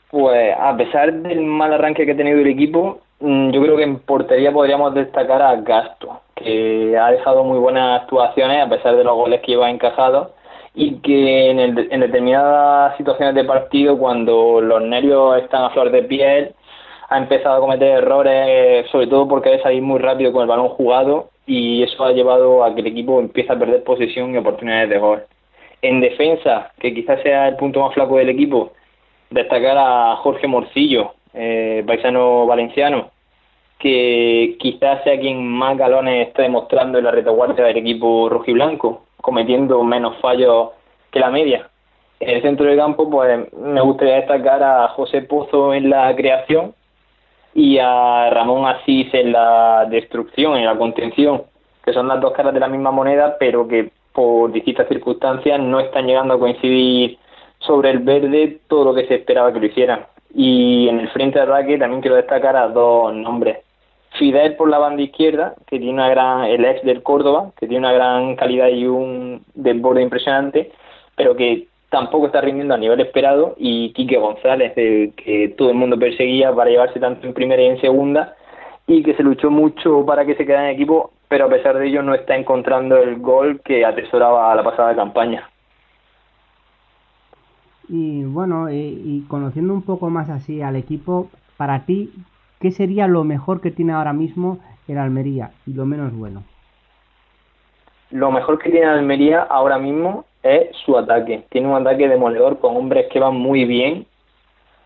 Pues 0.10 0.56
a 0.58 0.76
pesar 0.76 1.14
del 1.14 1.42
mal 1.42 1.74
arranque 1.74 2.06
que 2.06 2.14
ha 2.14 2.18
tenido 2.18 2.40
el 2.40 2.48
equipo, 2.48 3.00
mm, 3.20 3.52
yo 3.52 3.62
creo 3.62 3.78
que 3.78 3.84
en 3.84 4.00
portería 4.00 4.52
podríamos 4.52 4.94
destacar 4.94 5.42
a 5.42 5.56
Gasto, 5.58 6.22
que 6.36 6.98
ha 6.98 7.12
dejado 7.12 7.44
muy 7.44 7.60
buenas 7.60 8.02
actuaciones 8.02 8.66
a 8.66 8.70
pesar 8.70 8.96
de 8.96 9.04
los 9.04 9.16
goles 9.16 9.42
que 9.42 9.54
lleva 9.54 9.70
encajados 9.70 10.30
y 10.78 11.00
que 11.00 11.50
en, 11.50 11.60
en 11.60 12.00
determinadas 12.00 12.96
situaciones 12.98 13.34
de 13.34 13.44
partido, 13.44 13.98
cuando 13.98 14.62
los 14.62 14.80
nervios 14.84 15.42
están 15.42 15.64
a 15.64 15.72
flor 15.72 15.90
de 15.90 16.04
piel, 16.04 16.54
ha 17.10 17.18
empezado 17.18 17.56
a 17.56 17.60
cometer 17.60 18.04
errores, 18.04 18.88
sobre 18.92 19.08
todo 19.08 19.28
porque 19.28 19.50
debe 19.50 19.64
salir 19.64 19.82
muy 19.82 20.00
rápido 20.00 20.32
con 20.32 20.44
el 20.44 20.48
balón 20.48 20.70
jugado 20.70 21.30
y 21.48 21.82
eso 21.82 22.06
ha 22.06 22.12
llevado 22.12 22.64
a 22.64 22.76
que 22.76 22.82
el 22.82 22.88
equipo 22.88 23.20
empiece 23.20 23.52
a 23.52 23.58
perder 23.58 23.84
posesión 23.84 24.36
y 24.36 24.38
oportunidades 24.38 24.90
de 24.90 25.00
gol. 25.00 25.24
En 25.82 26.00
defensa, 26.00 26.72
que 26.80 26.94
quizás 26.94 27.24
sea 27.24 27.48
el 27.48 27.56
punto 27.56 27.82
más 27.82 27.96
flaco 27.96 28.18
del 28.18 28.30
equipo, 28.30 28.74
destacar 29.32 29.78
a 29.80 30.18
Jorge 30.18 30.48
Morcillo, 30.48 31.14
eh, 31.34 31.84
paisano 31.88 32.46
valenciano, 32.46 33.10
que 33.80 34.58
quizás 34.60 35.04
sea 35.04 35.20
quien 35.20 35.44
más 35.48 35.76
galones 35.76 36.28
está 36.28 36.44
demostrando 36.44 37.00
en 37.00 37.06
la 37.06 37.12
retaguardia 37.12 37.66
del 37.66 37.78
equipo 37.78 38.30
rojiblanco, 38.30 39.07
cometiendo 39.28 39.84
menos 39.84 40.16
fallos 40.22 40.70
que 41.12 41.20
la 41.20 41.30
media. 41.30 41.70
En 42.22 42.30
el 42.30 42.42
centro 42.42 42.66
del 42.66 42.78
campo, 42.78 43.10
pues 43.10 43.52
me 43.52 43.82
gustaría 43.82 44.16
destacar 44.16 44.64
a 44.64 44.88
José 44.88 45.24
Pozo 45.24 45.74
en 45.74 45.90
la 45.90 46.16
creación 46.16 46.74
y 47.54 47.78
a 47.78 48.30
Ramón 48.30 48.66
Asís 48.66 49.14
en 49.14 49.34
la 49.34 49.86
destrucción, 49.90 50.56
en 50.56 50.66
la 50.66 50.78
contención, 50.78 51.44
que 51.84 51.92
son 51.92 52.08
las 52.08 52.22
dos 52.22 52.32
caras 52.32 52.54
de 52.54 52.62
la 52.62 52.70
misma 52.70 52.92
moneda, 52.92 53.36
pero 53.38 53.68
que 53.68 53.92
por 54.14 54.50
distintas 54.54 54.88
circunstancias 54.88 55.60
no 55.60 55.82
están 55.82 56.08
llegando 56.08 56.36
a 56.36 56.40
coincidir 56.40 57.18
sobre 57.60 57.90
el 57.90 58.00
verde 58.00 58.62
todo 58.70 58.86
lo 58.86 58.96
que 58.96 59.08
se 59.08 59.16
esperaba 59.16 59.52
que 59.52 59.60
lo 59.60 59.66
hicieran. 59.66 60.06
Y 60.34 60.88
en 60.88 61.02
el 61.02 61.10
frente 61.10 61.38
de 61.38 61.44
ataque 61.44 61.78
también 61.78 62.00
quiero 62.00 62.16
destacar 62.16 62.56
a 62.56 62.70
dos 62.70 63.14
nombres. 63.14 63.58
Fidel 64.18 64.56
por 64.56 64.70
la 64.70 64.78
banda 64.78 65.02
izquierda, 65.02 65.56
que 65.68 65.78
tiene 65.78 65.94
una 65.94 66.10
gran, 66.10 66.46
el 66.46 66.66
ex 66.66 66.84
del 66.84 67.04
Córdoba, 67.04 67.52
que 67.58 67.68
tiene 67.68 67.80
una 67.80 67.94
gran 67.94 68.36
calidad 68.36 68.70
y 68.70 68.86
un 68.86 69.44
desborde 69.54 70.02
impresionante, 70.02 70.72
pero 71.16 71.36
que 71.36 71.68
tampoco 71.90 72.28
está 72.28 72.42
rindiendo 72.42 72.74
a 72.74 72.78
nivel 72.78 73.00
esperado, 73.00 73.56
y 73.58 73.94
Quique 73.94 74.18
González, 74.18 74.74
que 74.74 75.56
todo 75.58 75.70
el 75.70 75.76
mundo 75.76 75.98
perseguía 75.98 76.54
para 76.54 76.70
llevarse 76.70 77.00
tanto 77.00 77.26
en 77.26 77.34
primera 77.34 77.62
y 77.62 77.68
en 77.68 77.82
segunda, 77.82 78.36
y 78.88 79.04
que 79.04 79.16
se 79.16 79.24
luchó 79.24 79.52
mucho 79.52 80.06
para 80.06 80.26
que 80.26 80.36
se 80.36 80.46
quedara 80.46 80.70
en 80.70 80.76
equipo, 80.76 81.12
pero 81.28 81.46
a 81.46 81.50
pesar 81.50 81.78
de 81.78 81.88
ello 81.88 82.04
no 82.04 82.14
está 82.14 82.36
encontrando 82.36 82.98
el 82.98 83.18
gol 83.20 83.62
que 83.64 83.86
atesoraba 83.86 84.56
la 84.56 84.64
pasada 84.64 84.96
campaña. 84.96 85.50
Y 87.90 88.24
bueno, 88.24 88.72
y, 88.72 89.26
conociendo 89.28 89.74
un 89.74 89.82
poco 89.82 90.10
más 90.10 90.30
así 90.30 90.62
al 90.62 90.76
equipo, 90.76 91.30
para 91.56 91.86
ti, 91.86 92.12
¿qué 92.60 92.72
sería 92.72 93.08
lo 93.08 93.24
mejor 93.24 93.62
que 93.62 93.72
tiene 93.72 93.94
ahora 93.94 94.14
mismo 94.14 94.60
el 94.88 94.98
Almería 94.98 95.52
y 95.66 95.74
lo 95.74 95.86
menos 95.86 96.14
bueno? 96.14 96.44
Lo 98.12 98.32
mejor 98.32 98.60
que 98.60 98.70
tiene 98.70 98.86
Almería 98.86 99.42
ahora 99.42 99.78
mismo 99.78 100.26
es 100.44 100.76
su 100.86 100.98
ataque. 100.98 101.44
Tiene 101.50 101.68
un 101.68 101.76
ataque 101.76 102.08
demoledor 102.08 102.60
con 102.60 102.78
hombres 102.78 103.08
que 103.12 103.20
van 103.20 103.36
muy 103.36 103.66
bien, 103.66 104.06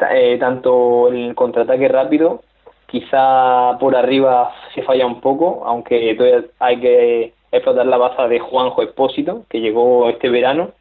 eh, 0.09 0.37
tanto 0.39 1.09
el 1.09 1.35
contraataque 1.35 1.87
rápido, 1.87 2.41
quizá 2.87 3.77
por 3.79 3.95
arriba 3.95 4.51
se 4.73 4.81
falla 4.81 5.05
un 5.05 5.21
poco, 5.21 5.63
aunque 5.65 6.15
todavía 6.15 6.45
hay 6.59 6.79
que 6.79 7.33
explotar 7.51 7.85
la 7.85 7.97
baza 7.97 8.27
de 8.27 8.39
Juanjo 8.39 8.81
Expósito, 8.81 9.43
que 9.49 9.61
llegó 9.61 10.09
este 10.09 10.29
verano, 10.29 10.71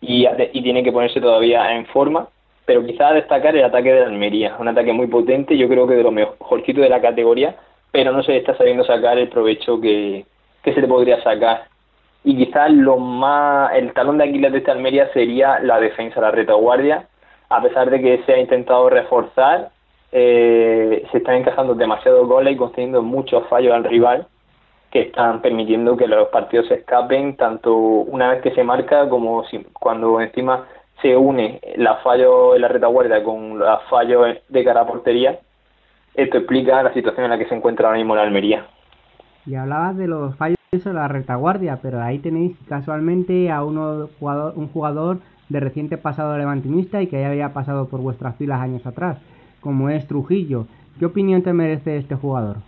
y 0.00 0.26
tiene 0.62 0.82
que 0.82 0.92
ponerse 0.92 1.20
todavía 1.20 1.74
en 1.74 1.84
forma. 1.86 2.28
Pero 2.70 2.86
quizá 2.86 3.12
destacar 3.12 3.56
el 3.56 3.64
ataque 3.64 3.92
de 3.92 4.04
Almería, 4.04 4.54
un 4.60 4.68
ataque 4.68 4.92
muy 4.92 5.08
potente, 5.08 5.58
yo 5.58 5.68
creo 5.68 5.88
que 5.88 5.96
de 5.96 6.04
lo 6.04 6.12
mejorcito 6.12 6.80
de 6.80 6.88
la 6.88 7.00
categoría, 7.00 7.56
pero 7.90 8.12
no 8.12 8.22
se 8.22 8.36
está 8.36 8.56
sabiendo 8.56 8.84
sacar 8.84 9.18
el 9.18 9.28
provecho 9.28 9.80
que, 9.80 10.24
que 10.62 10.72
se 10.72 10.80
le 10.80 10.86
podría 10.86 11.20
sacar. 11.20 11.64
Y 12.22 12.36
quizás 12.36 12.70
lo 12.70 12.96
más, 12.96 13.72
el 13.74 13.92
talón 13.92 14.18
de 14.18 14.24
Aquiles 14.28 14.52
de 14.52 14.58
esta 14.58 14.70
Almería 14.70 15.12
sería 15.12 15.58
la 15.58 15.80
defensa, 15.80 16.20
la 16.20 16.30
retaguardia, 16.30 17.08
a 17.48 17.60
pesar 17.60 17.90
de 17.90 18.00
que 18.00 18.22
se 18.24 18.34
ha 18.34 18.38
intentado 18.38 18.88
reforzar, 18.88 19.70
eh, 20.12 21.04
se 21.10 21.18
están 21.18 21.38
encajando 21.38 21.74
demasiados 21.74 22.28
goles 22.28 22.54
y 22.54 22.56
concediendo 22.56 23.02
muchos 23.02 23.48
fallos 23.48 23.74
al 23.74 23.82
rival 23.82 24.28
que 24.92 25.00
están 25.00 25.42
permitiendo 25.42 25.96
que 25.96 26.06
los 26.06 26.28
partidos 26.28 26.68
se 26.68 26.74
escapen 26.74 27.36
tanto 27.36 27.74
una 27.74 28.30
vez 28.30 28.42
que 28.42 28.54
se 28.54 28.62
marca 28.62 29.08
como 29.08 29.44
si, 29.46 29.58
cuando 29.72 30.20
encima 30.20 30.68
se 31.02 31.16
une 31.16 31.60
la 31.76 31.96
fallo 31.96 32.54
en 32.54 32.62
la 32.62 32.68
retaguardia 32.68 33.22
con 33.22 33.58
los 33.58 33.82
fallos 33.88 34.36
de 34.48 34.64
cara 34.64 34.82
a 34.82 34.86
portería. 34.86 35.38
Esto 36.14 36.38
explica 36.38 36.82
la 36.82 36.92
situación 36.92 37.24
en 37.24 37.30
la 37.30 37.38
que 37.38 37.46
se 37.46 37.54
encuentra 37.54 37.86
ahora 37.88 37.98
mismo 37.98 38.14
la 38.14 38.22
Almería. 38.22 38.66
Y 39.46 39.54
hablabas 39.54 39.96
de 39.96 40.06
los 40.06 40.36
fallos 40.36 40.56
en 40.72 40.94
la 40.94 41.08
retaguardia, 41.08 41.78
pero 41.82 42.02
ahí 42.02 42.18
tenéis 42.18 42.56
casualmente 42.68 43.50
a 43.50 43.64
uno 43.64 44.08
jugador, 44.18 44.52
un 44.56 44.68
jugador 44.68 45.18
de 45.48 45.60
reciente 45.60 45.98
pasado 45.98 46.38
levantinista 46.38 47.02
y 47.02 47.08
que 47.08 47.20
ya 47.20 47.28
había 47.28 47.52
pasado 47.52 47.88
por 47.88 48.00
vuestras 48.00 48.36
filas 48.36 48.60
años 48.60 48.86
atrás, 48.86 49.18
como 49.60 49.90
es 49.90 50.06
Trujillo. 50.06 50.66
¿Qué 50.98 51.06
opinión 51.06 51.42
te 51.42 51.52
merece 51.52 51.96
este 51.96 52.14
jugador? 52.14 52.58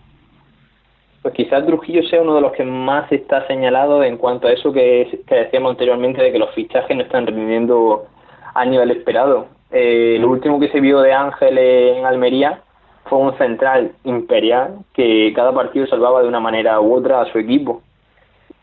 Pues 1.21 1.33
quizás 1.35 1.65
Trujillo 1.65 2.03
sea 2.03 2.21
uno 2.21 2.35
de 2.35 2.41
los 2.41 2.51
que 2.51 2.65
más 2.65 3.09
está 3.09 3.47
señalado 3.47 4.03
en 4.03 4.17
cuanto 4.17 4.47
a 4.47 4.51
eso 4.51 4.73
que, 4.73 5.23
decíamos 5.29 5.71
anteriormente 5.71 6.21
de 6.21 6.33
que 6.33 6.39
los 6.39 6.53
fichajes 6.53 6.97
no 6.97 7.03
están 7.03 7.25
rindiendo 7.25 8.07
a 8.53 8.65
nivel 8.65 8.91
esperado. 8.91 9.47
Eh, 9.71 10.17
lo 10.19 10.29
último 10.29 10.59
que 10.59 10.69
se 10.69 10.79
vio 10.79 11.01
de 11.01 11.13
Ángel 11.13 11.57
en 11.57 12.05
Almería 12.05 12.61
fue 13.05 13.17
un 13.17 13.37
central 13.37 13.93
imperial 14.03 14.79
que 14.93 15.33
cada 15.35 15.51
partido 15.51 15.87
salvaba 15.87 16.21
de 16.21 16.27
una 16.27 16.39
manera 16.39 16.79
u 16.79 16.93
otra 16.93 17.21
a 17.21 17.31
su 17.31 17.39
equipo, 17.39 17.81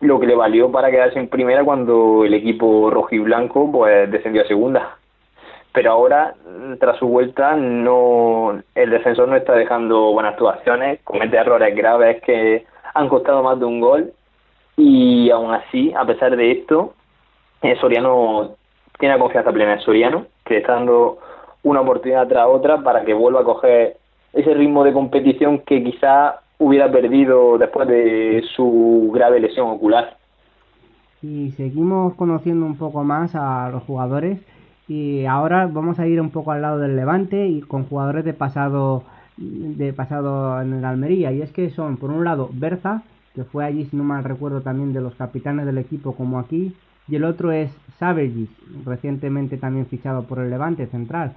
lo 0.00 0.20
que 0.20 0.26
le 0.26 0.35
valió 0.35 0.70
para 0.70 0.90
quedarse 0.90 1.18
en 1.18 1.29
primera 1.29 1.64
cuando 1.64 2.24
el 2.24 2.35
equipo 2.35 2.90
rojo 2.90 3.14
y 3.14 3.18
blanco 3.18 3.70
pues 3.72 4.11
descendió 4.11 4.42
a 4.42 4.46
segunda. 4.46 4.96
pero 5.72 5.92
ahora, 5.92 6.35
tras 6.79 6.96
su 6.98 7.07
vuelta, 7.07 7.55
no 7.57 8.61
el 8.74 8.90
defensor 8.90 9.29
no 9.29 9.37
está 9.37 9.55
dejando 9.55 10.12
buenas 10.12 10.33
actuaciones, 10.33 11.00
comete 11.05 11.37
errores 11.37 11.74
graves 11.76 12.22
que 12.22 12.66
han 12.94 13.09
costado 13.09 13.42
más 13.42 13.59
de 13.59 13.64
un 13.66 13.81
gol 13.81 14.12
y 14.76 15.31
aún 15.31 15.53
así, 15.53 15.92
a 15.96 16.05
pesar 16.05 16.37
de 16.37 16.53
esto, 16.53 16.94
eh, 17.62 17.76
Soriano 17.81 18.57
tiene 19.00 19.18
confianza 19.18 19.50
plena 19.50 19.72
en 19.74 19.80
Soriano, 19.80 20.26
que 20.44 20.58
está 20.58 20.74
dando 20.74 21.18
una 21.62 21.80
oportunidad 21.80 22.28
tras 22.28 22.46
otra 22.46 22.82
para 22.82 23.04
que 23.04 23.14
vuelva 23.14 23.40
a 23.40 23.44
coger 23.44 23.96
ese 24.32 24.54
ritmo 24.54 24.84
de 24.84 24.92
competición 24.92 25.60
que 25.60 25.82
quizá 25.82 26.40
hubiera 26.58 26.92
perdido 26.92 27.58
después 27.58 27.88
de 27.88 28.44
su 28.54 29.10
grave 29.12 29.40
lesión 29.40 29.68
ocular. 29.68 30.16
Y 31.22 31.50
seguimos 31.52 32.14
conociendo 32.14 32.64
un 32.64 32.76
poco 32.76 33.02
más 33.02 33.34
a 33.34 33.70
los 33.70 33.82
jugadores 33.82 34.38
y 34.86 35.24
ahora 35.24 35.66
vamos 35.66 35.98
a 35.98 36.06
ir 36.06 36.20
un 36.20 36.30
poco 36.30 36.52
al 36.52 36.62
lado 36.62 36.78
del 36.78 36.96
Levante 36.96 37.46
y 37.46 37.60
con 37.62 37.84
jugadores 37.84 38.24
de 38.24 38.34
pasado 38.34 39.04
de 39.36 39.92
pasado 39.94 40.60
en 40.60 40.74
el 40.74 40.84
Almería 40.84 41.32
y 41.32 41.40
es 41.40 41.50
que 41.52 41.70
son 41.70 41.96
por 41.96 42.10
un 42.10 42.24
lado 42.24 42.50
Berza 42.52 43.02
que 43.34 43.44
fue 43.44 43.64
allí 43.64 43.86
si 43.86 43.96
no 43.96 44.04
mal 44.04 44.22
recuerdo 44.24 44.60
también 44.60 44.92
de 44.92 45.00
los 45.00 45.14
capitanes 45.14 45.64
del 45.64 45.78
equipo 45.78 46.14
como 46.14 46.38
aquí 46.38 46.74
y 47.11 47.16
el 47.16 47.25
otro 47.25 47.53
es 47.53 47.70
Savergis 47.99 48.49
recientemente 48.85 49.57
también 49.57 49.87
fichado 49.87 50.25
por 50.25 50.38
el 50.38 50.51
Levante 50.51 50.87
central 50.87 51.35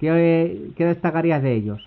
¿qué, 0.00 0.56
qué 0.76 0.84
destacarías 0.84 1.42
de 1.42 1.54
ellos? 1.54 1.86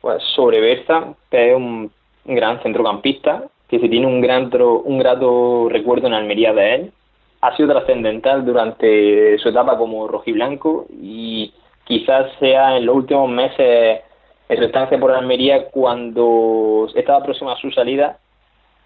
Pues 0.00 0.22
sobre 0.34 0.60
Berza, 0.60 1.14
que 1.30 1.50
es 1.50 1.56
un 1.56 1.90
gran 2.24 2.62
centrocampista, 2.62 3.44
que 3.68 3.80
se 3.80 3.88
tiene 3.88 4.06
un 4.06 4.20
gran 4.20 4.50
un 4.84 4.98
grato 4.98 5.68
recuerdo 5.68 6.06
en 6.06 6.14
Almería 6.14 6.52
de 6.52 6.74
él. 6.74 6.92
Ha 7.40 7.56
sido 7.56 7.70
trascendental 7.70 8.44
durante 8.44 9.38
su 9.38 9.48
etapa 9.48 9.76
como 9.76 10.06
rojiblanco 10.06 10.86
y 10.90 11.52
quizás 11.84 12.26
sea 12.38 12.76
en 12.76 12.86
los 12.86 12.96
últimos 12.96 13.28
meses 13.28 14.00
en 14.48 14.58
su 14.58 14.64
estancia 14.64 14.98
por 14.98 15.12
Almería 15.12 15.68
cuando 15.70 16.86
estaba 16.94 17.24
próximo 17.24 17.50
a 17.50 17.56
su 17.56 17.70
salida, 17.70 18.18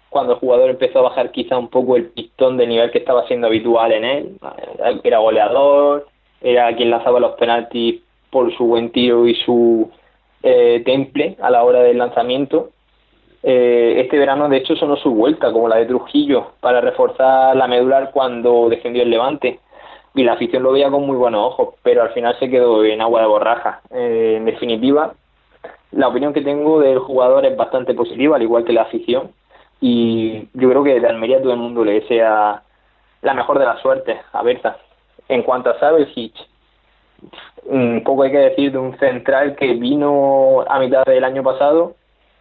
cuando 0.09 0.33
el 0.33 0.39
jugador 0.39 0.69
empezó 0.69 0.99
a 0.99 1.03
bajar 1.03 1.31
quizá 1.31 1.57
un 1.57 1.69
poco 1.69 1.95
el 1.95 2.05
pistón 2.09 2.57
de 2.57 2.67
nivel 2.67 2.91
que 2.91 2.99
estaba 2.99 3.27
siendo 3.27 3.47
habitual 3.47 3.91
en 3.91 4.05
él. 4.05 4.37
Era 5.03 5.19
goleador, 5.19 6.07
era 6.41 6.75
quien 6.75 6.89
lanzaba 6.89 7.19
los 7.19 7.33
penaltis 7.33 8.01
por 8.29 8.55
su 8.55 8.65
buen 8.65 8.91
tiro 8.91 9.27
y 9.27 9.35
su 9.35 9.89
eh, 10.43 10.81
temple 10.85 11.35
a 11.41 11.49
la 11.49 11.63
hora 11.63 11.81
del 11.81 11.97
lanzamiento. 11.97 12.69
Eh, 13.43 14.01
este 14.01 14.17
verano, 14.17 14.49
de 14.49 14.57
hecho, 14.57 14.75
sonó 14.75 14.95
su 14.97 15.11
vuelta, 15.11 15.51
como 15.51 15.67
la 15.67 15.77
de 15.77 15.85
Trujillo, 15.85 16.53
para 16.59 16.81
reforzar 16.81 17.55
la 17.55 17.67
medular 17.67 18.11
cuando 18.11 18.69
defendió 18.69 19.03
el 19.03 19.09
Levante. 19.09 19.59
Y 20.15 20.23
la 20.23 20.33
afición 20.33 20.63
lo 20.63 20.71
veía 20.71 20.89
con 20.89 21.05
muy 21.05 21.15
buenos 21.15 21.45
ojos, 21.45 21.75
pero 21.83 22.01
al 22.01 22.09
final 22.09 22.37
se 22.39 22.49
quedó 22.49 22.83
en 22.83 23.01
agua 23.01 23.21
de 23.21 23.27
borraja. 23.27 23.81
Eh, 23.91 24.35
en 24.37 24.45
definitiva, 24.45 25.13
la 25.91 26.07
opinión 26.07 26.33
que 26.33 26.41
tengo 26.41 26.79
del 26.79 26.99
jugador 26.99 27.45
es 27.45 27.55
bastante 27.55 27.93
positiva, 27.93 28.35
al 28.35 28.41
igual 28.41 28.65
que 28.65 28.73
la 28.73 28.83
afición. 28.83 29.31
Y 29.79 30.47
yo 30.53 30.69
creo 30.69 30.83
que 30.83 30.99
de 30.99 31.07
Almería 31.07 31.41
todo 31.41 31.53
el 31.53 31.59
mundo 31.59 31.83
le 31.83 31.99
desea 31.99 32.63
la 33.21 33.33
mejor 33.33 33.59
de 33.59 33.65
las 33.65 33.81
suertes 33.81 34.17
a 34.33 34.41
Berta. 34.43 34.77
En 35.29 35.43
cuanto 35.43 35.69
a 35.69 35.79
Sabel 35.79 36.11
Hitch, 36.15 36.37
un 37.65 38.01
poco 38.03 38.23
hay 38.23 38.31
que 38.31 38.37
decir 38.37 38.71
de 38.71 38.77
un 38.77 38.97
central 38.97 39.55
que 39.55 39.73
vino 39.73 40.63
a 40.67 40.79
mitad 40.79 41.03
del 41.05 41.23
año 41.23 41.43
pasado, 41.43 41.95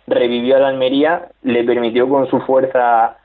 revivió 0.06 0.56
a 0.56 0.60
la 0.60 0.68
Almería, 0.68 1.28
le 1.42 1.64
permitió 1.64 2.08
con 2.08 2.28
su 2.28 2.40
fuerza 2.40 3.18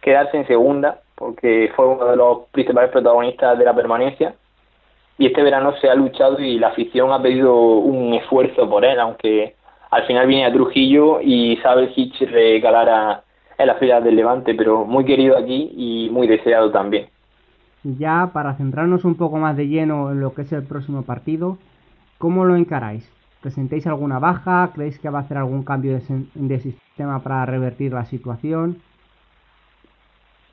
quedarse 0.00 0.38
en 0.38 0.46
segunda, 0.46 1.00
porque 1.14 1.70
fue 1.76 1.86
uno 1.86 2.06
de 2.06 2.16
los 2.16 2.38
principales 2.50 2.90
protagonistas 2.90 3.58
de 3.58 3.64
la 3.64 3.74
permanencia. 3.74 4.34
Y 5.18 5.26
este 5.26 5.42
verano 5.42 5.74
se 5.80 5.90
ha 5.90 5.94
luchado 5.94 6.40
y 6.40 6.58
la 6.58 6.68
afición 6.68 7.12
ha 7.12 7.22
pedido 7.22 7.54
un 7.54 8.14
esfuerzo 8.14 8.68
por 8.68 8.84
él, 8.84 8.98
aunque 8.98 9.54
al 9.90 10.06
final 10.06 10.26
viene 10.26 10.46
a 10.46 10.52
Trujillo 10.52 11.20
y 11.20 11.58
sabe 11.58 11.92
Hitch 11.94 12.22
regalar 12.22 13.22
en 13.62 13.68
las 13.68 13.78
filas 13.78 14.04
del 14.04 14.16
Levante, 14.16 14.54
pero 14.54 14.84
muy 14.84 15.04
querido 15.04 15.36
aquí 15.36 15.72
y 15.74 16.10
muy 16.10 16.26
deseado 16.26 16.70
también 16.70 17.06
ya 17.84 18.30
para 18.32 18.54
centrarnos 18.54 19.04
un 19.04 19.16
poco 19.16 19.38
más 19.38 19.56
de 19.56 19.68
lleno 19.68 20.10
en 20.12 20.20
lo 20.20 20.34
que 20.34 20.42
es 20.42 20.52
el 20.52 20.64
próximo 20.64 21.02
partido, 21.02 21.58
¿cómo 22.18 22.44
lo 22.44 22.56
encaráis? 22.56 23.10
¿Presentéis 23.40 23.86
alguna 23.86 24.18
baja? 24.18 24.70
¿Creéis 24.74 24.98
que 25.00 25.10
va 25.10 25.18
a 25.18 25.22
hacer 25.22 25.36
algún 25.36 25.64
cambio 25.64 25.98
de, 26.34 26.60
sistema 26.60 27.22
para 27.22 27.44
revertir 27.44 27.92
la 27.92 28.04
situación? 28.04 28.76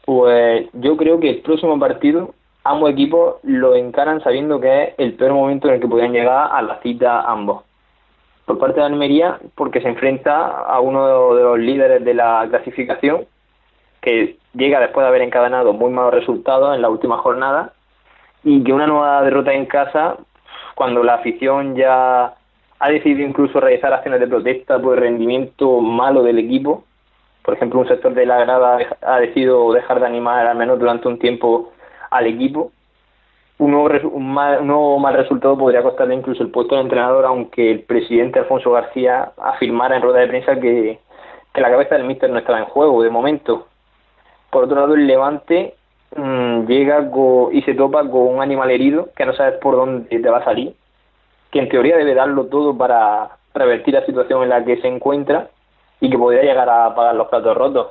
Pues 0.05 0.67
yo 0.73 0.97
creo 0.97 1.19
que 1.19 1.29
el 1.29 1.41
próximo 1.41 1.77
partido 1.79 2.33
ambos 2.63 2.89
equipos 2.89 3.35
lo 3.43 3.75
encaran 3.75 4.21
sabiendo 4.21 4.59
que 4.59 4.83
es 4.83 4.89
el 4.97 5.13
peor 5.13 5.33
momento 5.33 5.67
en 5.67 5.75
el 5.75 5.81
que 5.81 5.87
podrían 5.87 6.13
llegar 6.13 6.49
a 6.51 6.61
la 6.63 6.79
cita 6.81 7.21
ambos. 7.21 7.63
Por 8.49 8.57
parte 8.57 8.79
de 8.79 8.88
Almería, 8.88 9.38
porque 9.53 9.79
se 9.79 9.88
enfrenta 9.88 10.47
a 10.47 10.79
uno 10.79 11.35
de 11.35 11.43
los 11.43 11.59
líderes 11.59 12.03
de 12.03 12.15
la 12.15 12.47
clasificación, 12.49 13.27
que 14.01 14.38
llega 14.55 14.79
después 14.79 15.03
de 15.03 15.07
haber 15.07 15.21
encadenado 15.21 15.71
muy 15.71 15.91
malos 15.91 16.15
resultados 16.15 16.75
en 16.75 16.81
la 16.81 16.89
última 16.89 17.19
jornada 17.19 17.73
y 18.43 18.63
que 18.63 18.73
una 18.73 18.88
nueva 18.88 19.21
derrota 19.21 19.53
en 19.53 19.67
casa, 19.67 20.17
cuando 20.73 21.03
la 21.03 21.13
afición 21.13 21.75
ya 21.75 22.33
ha 22.79 22.89
decidido 22.89 23.21
incluso 23.21 23.59
realizar 23.59 23.93
acciones 23.93 24.19
de 24.19 24.27
protesta 24.27 24.81
por 24.81 24.95
el 24.95 25.03
rendimiento 25.03 25.79
malo 25.79 26.23
del 26.23 26.39
equipo, 26.39 26.85
por 27.43 27.53
ejemplo, 27.53 27.81
un 27.81 27.88
sector 27.88 28.15
de 28.15 28.25
la 28.25 28.39
grada 28.39 28.79
ha 29.03 29.19
decidido 29.19 29.71
dejar 29.73 29.99
de 29.99 30.07
animar 30.07 30.47
al 30.47 30.57
menos 30.57 30.79
durante 30.79 31.07
un 31.07 31.19
tiempo 31.19 31.71
al 32.09 32.25
equipo. 32.25 32.71
Un 33.59 33.71
nuevo, 33.71 34.09
un, 34.09 34.33
nuevo 34.33 34.99
mal 34.99 35.13
resultado 35.15 35.57
podría 35.57 35.83
costarle 35.83 36.15
incluso 36.15 36.41
el 36.41 36.49
puesto 36.49 36.75
de 36.75 36.81
entrenador, 36.81 37.25
aunque 37.25 37.71
el 37.71 37.81
presidente 37.81 38.39
Alfonso 38.39 38.71
García 38.71 39.33
afirmara 39.37 39.97
en 39.97 40.01
rueda 40.01 40.19
de 40.19 40.27
prensa 40.27 40.59
que, 40.59 40.97
que 41.53 41.61
la 41.61 41.69
cabeza 41.69 41.95
del 41.95 42.05
míster 42.05 42.29
no 42.29 42.39
estaba 42.39 42.59
en 42.59 42.65
juego 42.65 43.03
de 43.03 43.09
momento. 43.09 43.67
Por 44.49 44.63
otro 44.63 44.77
lado, 44.77 44.95
el 44.95 45.05
Levante 45.05 45.75
mm, 46.15 46.65
llega 46.67 47.09
y 47.51 47.61
se 47.63 47.73
topa 47.75 48.01
con 48.09 48.35
un 48.35 48.41
animal 48.41 48.71
herido 48.71 49.09
que 49.15 49.25
no 49.25 49.33
sabes 49.33 49.59
por 49.59 49.75
dónde 49.75 50.19
te 50.19 50.29
va 50.29 50.37
a 50.39 50.45
salir, 50.45 50.73
que 51.51 51.59
en 51.59 51.69
teoría 51.69 51.97
debe 51.97 52.15
darlo 52.15 52.45
todo 52.45 52.77
para 52.77 53.37
revertir 53.53 53.93
la 53.93 54.05
situación 54.05 54.43
en 54.43 54.49
la 54.49 54.63
que 54.63 54.79
se 54.81 54.87
encuentra 54.87 55.49
y 55.99 56.09
que 56.09 56.17
podría 56.17 56.43
llegar 56.43 56.69
a 56.69 56.95
pagar 56.95 57.15
los 57.15 57.27
platos 57.27 57.57
rotos. 57.57 57.87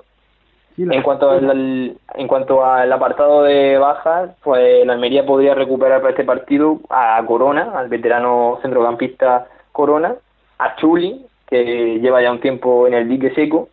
En 0.78 1.02
cuanto 1.02 1.30
al, 1.30 1.96
en 2.14 2.28
cuanto 2.28 2.64
al 2.64 2.92
apartado 2.92 3.42
de 3.42 3.78
bajas, 3.78 4.30
pues 4.42 4.86
la 4.86 4.92
Almería 4.92 5.26
podría 5.26 5.54
recuperar 5.54 6.00
para 6.00 6.10
este 6.10 6.24
partido 6.24 6.80
a 6.88 7.20
Corona, 7.26 7.72
al 7.74 7.88
veterano 7.88 8.58
centrocampista 8.62 9.48
Corona, 9.72 10.14
a 10.58 10.76
Chuli, 10.76 11.26
que 11.48 11.98
lleva 12.00 12.22
ya 12.22 12.30
un 12.30 12.40
tiempo 12.40 12.86
en 12.86 12.94
el 12.94 13.08
dique 13.08 13.34
seco, 13.34 13.68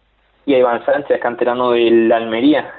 y 0.45 0.55
a 0.55 0.59
Iván 0.59 0.83
Sánchez, 0.85 1.19
canterano 1.19 1.71
del 1.71 2.11
Almería. 2.11 2.71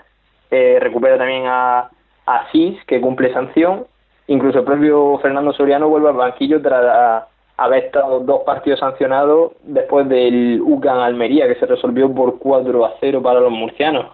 Eh, 0.51 0.79
recupera 0.81 1.19
también 1.19 1.45
a, 1.47 1.91
a 2.27 2.51
Cis, 2.51 2.83
que 2.87 3.01
cumple 3.01 3.33
sanción. 3.33 3.87
Incluso 4.29 4.61
el 4.61 4.65
propio 4.65 5.19
Fernando 5.19 5.53
Soriano 5.53 5.89
vuelve 5.89 6.09
al 6.09 6.17
banquillo 6.17 6.61
tras 6.61 7.25
haber 7.57 7.87
estado 7.87 8.21
dos 8.21 8.43
partidos 8.43 8.81
sancionados 8.81 9.53
después 9.63 10.09
del 10.09 10.61
UCAN 10.63 10.99
Almería, 10.99 11.49
que 11.49 11.55
se 11.55 11.67
resolvió 11.67 12.13
por 12.13 12.39
4 12.39 12.85
a 12.85 12.95
0 13.01 13.23
para 13.23 13.41
los 13.41 13.51
murcianos. 13.51 14.07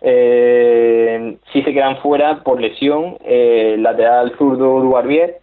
Eh, 0.00 1.38
sí 1.52 1.62
se 1.62 1.72
quedan 1.72 1.98
fuera 1.98 2.42
por 2.42 2.60
lesión 2.60 3.16
eh, 3.24 3.72
el 3.74 3.82
lateral 3.82 4.34
zurdo 4.36 4.80
Duarbier 4.80 5.38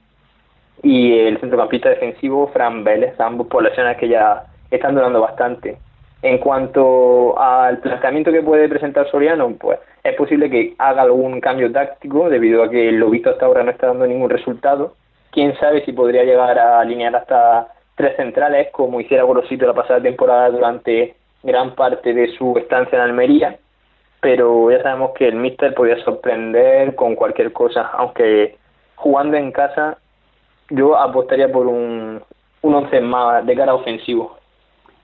y 0.84 1.17
el 1.17 1.39
centrocampista 1.39 1.89
defensivo 1.89 2.48
Fran 2.54 2.84
Vélez, 2.84 3.19
ambos 3.19 3.48
por 3.48 3.63
lesiones 3.63 3.98
que 3.98 4.10
ya 4.10 4.46
están 4.69 4.96
durando 4.96 5.22
bastante. 5.22 5.78
En 6.22 6.38
cuanto 6.38 7.38
al 7.38 7.80
planteamiento 7.80 8.32
que 8.32 8.41
puede 8.41 8.69
presentar 8.69 9.10
Soriano, 9.10 9.54
pues 9.60 9.80
es 10.04 10.15
posible 10.15 10.50
que 10.50 10.76
haga 10.78 11.02
algún 11.02 11.41
cambio 11.41 11.72
táctico 11.72 12.30
debido 12.30 12.63
a 12.63 12.69
que 12.69 12.91
lo 12.91 13.10
visto 13.10 13.30
hasta 13.30 13.46
ahora 13.46 13.63
no 13.63 13.72
está 13.72 13.88
dando 13.88 14.08
ningún 14.08 14.30
resultado. 14.30 14.96
Quién 15.34 15.58
sabe 15.58 15.84
si 15.84 15.91
podría 15.91 16.24
llegar 16.24 16.60
a 16.60 16.80
alinear 16.80 17.15
hasta 17.15 17.67
tres 17.96 18.15
centrales 18.15 18.67
como 18.72 19.02
hiciera 19.02 19.24
Gorosito 19.24 19.65
la 19.65 19.74
pasada 19.74 20.00
temporada 20.00 20.52
durante 20.52 21.15
gran 21.41 21.74
parte 21.74 22.13
de 22.13 22.28
su 22.38 22.56
estancia 22.58 22.98
en 22.98 23.02
Almería. 23.02 23.58
Pero 24.22 24.69
ya 24.69 24.84
sabemos 24.84 25.12
que 25.17 25.28
el 25.28 25.36
Mister 25.36 25.74
podría 25.74 26.02
sorprender 26.04 26.93
con 26.96 27.15
cualquier 27.15 27.52
cosa, 27.52 27.89
aunque 27.93 28.58
jugando 28.96 29.36
en 29.36 29.52
casa 29.52 29.98
yo 30.69 30.98
apostaría 30.98 31.52
por 31.52 31.65
un, 31.65 32.22
un 32.62 32.74
once 32.76 33.02
más 33.02 33.43
de 33.46 33.56
cara 33.56 33.74
ofensivo. 33.74 34.38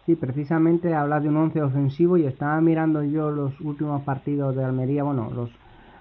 Sí, 0.05 0.15
precisamente 0.15 0.93
hablas 0.93 1.23
de 1.23 1.29
un 1.29 1.37
once 1.37 1.61
ofensivo 1.61 2.17
y 2.17 2.25
estaba 2.25 2.61
mirando 2.61 3.03
yo 3.03 3.31
los 3.31 3.59
últimos 3.61 4.03
partidos 4.03 4.55
de 4.55 4.63
Almería, 4.63 5.03
bueno, 5.03 5.29
los, 5.35 5.49